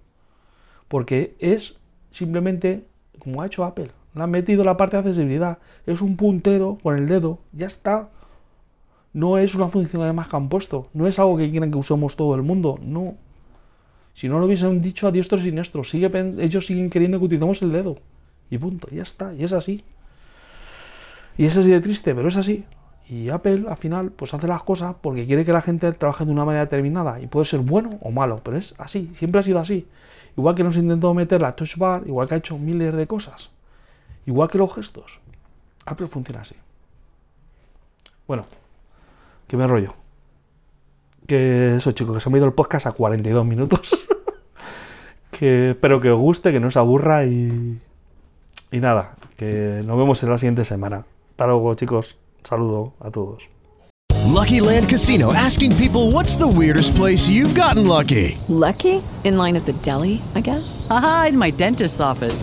Porque 0.89 1.35
es 1.41 1.77
simplemente 2.11 2.85
como 3.19 3.43
ha 3.43 3.47
hecho 3.47 3.65
Apple. 3.65 3.91
Le 4.15 4.23
han 4.23 4.31
metido 4.31 4.65
la 4.65 4.77
parte 4.77 4.97
de 4.97 5.01
accesibilidad. 5.01 5.59
Es 5.87 6.01
un 6.01 6.17
puntero 6.17 6.79
con 6.83 6.97
el 6.97 7.09
dedo, 7.09 7.39
ya 7.53 7.67
está. 7.67 8.09
No 9.13 9.39
es 9.39 9.55
una 9.55 9.69
funcionalidad 9.69 10.15
más 10.15 10.29
que 10.29 10.37
han 10.37 10.49
puesto. 10.49 10.89
No 10.95 11.07
es 11.07 11.19
algo 11.19 11.37
que 11.37 11.51
quieren 11.51 11.71
que 11.71 11.79
usemos 11.79 12.17
todo 12.17 12.35
el 12.35 12.43
mundo. 12.43 12.79
No. 12.83 13.17
Si 14.19 14.29
no 14.29 14.41
lo 14.41 14.47
hubiesen 14.47 14.83
dicho 14.83 15.07
a 15.07 15.13
diestro 15.13 15.39
y 15.39 15.43
siniestro, 15.43 15.85
sigue, 15.85 16.11
ellos 16.41 16.67
siguen 16.67 16.91
queriendo 16.91 17.21
que 17.21 17.27
utilicemos 17.27 17.63
el 17.63 17.71
dedo. 17.71 17.99
Y 18.51 18.59
punto, 18.59 18.89
ya 18.91 19.03
está. 19.05 19.33
Y 19.33 19.45
es 19.45 19.53
así. 19.53 19.85
Y 21.37 21.45
es 21.45 21.57
así 21.57 21.71
de 21.71 21.81
triste, 21.81 22.17
pero 22.17 22.27
es 22.27 22.37
así. 22.37 22.65
Y 23.09 23.29
Apple 23.29 23.67
al 23.69 23.77
final 23.77 24.11
pues 24.11 24.35
hace 24.35 24.49
las 24.49 24.65
cosas 24.65 24.97
porque 25.01 25.25
quiere 25.25 25.45
que 25.45 25.53
la 25.53 25.61
gente 25.61 25.93
trabaje 25.93 26.25
de 26.25 26.33
una 26.33 26.45
manera 26.45 26.65
determinada. 26.65 27.21
Y 27.21 27.29
puede 27.29 27.47
ser 27.47 27.61
bueno 27.61 27.97
o 28.03 28.11
malo, 28.11 28.41
pero 28.43 28.57
es 28.57 28.75
así, 28.79 29.09
siempre 29.15 29.39
ha 29.39 29.45
sido 29.45 29.61
así. 29.61 29.87
Igual 30.37 30.57
que 30.57 30.65
nos 30.65 30.77
intentó 30.77 31.15
meter 31.15 31.41
la 31.41 31.55
touch 31.55 31.77
bar, 31.77 32.03
igual 32.05 32.27
que 32.27 32.35
ha 32.35 32.39
hecho 32.39 32.59
miles 32.59 32.93
de 32.95 33.07
cosas. 33.07 33.51
Igual 34.27 34.51
que 34.51 34.59
los 34.59 34.75
gestos. 34.75 35.21
Apple 35.87 36.09
funciona 36.09 36.41
así. 36.41 36.57
Bueno, 38.27 38.47
que 39.47 39.57
me 39.57 39.69
rollo. 39.69 39.95
Que 41.29 41.77
eso, 41.77 41.93
chicos, 41.93 42.17
que 42.17 42.21
se 42.23 42.31
me 42.31 42.37
ha 42.37 42.39
ido 42.39 42.47
el 42.47 42.55
podcast 42.55 42.87
a 42.87 42.93
42 42.93 43.45
minutos. 43.45 43.91
que 45.31 45.71
espero 45.71 46.01
que 46.01 46.11
os 46.11 46.19
guste, 46.19 46.53
que 46.53 46.59
no 46.59 46.69
os 46.69 46.77
aburra 46.79 47.27
y. 47.27 47.79
Y 48.73 48.81
nada, 48.81 49.17
que 49.37 49.83
nos 49.85 49.99
vemos 49.99 50.23
en 50.23 50.31
la 50.31 50.39
siguiente 50.39 50.65
semana. 50.65 51.05
Hasta 51.33 51.47
luego, 51.47 51.75
chicos. 51.75 52.17
Saludo 52.45 52.95
a 53.01 53.11
todos. 53.11 53.43
Lucky 54.25 54.61
Land 54.61 54.89
Casino 54.89 55.35
asking 55.35 55.77
people 55.77 56.11
what's 56.11 56.37
the 56.37 56.49
weirdest 56.49 56.97
place 56.97 57.29
you've 57.29 57.55
gotten 57.55 57.87
lucky? 57.87 58.39
Lucky? 58.49 59.03
In 59.25 59.37
line 59.37 59.57
at 59.57 59.67
the 59.67 59.75
deli, 59.83 60.23
I 60.35 60.41
guess? 60.41 60.87
Aha, 60.89 61.27
in 61.29 61.39
my 61.39 61.51
dentist's 61.51 62.01
office. 62.01 62.43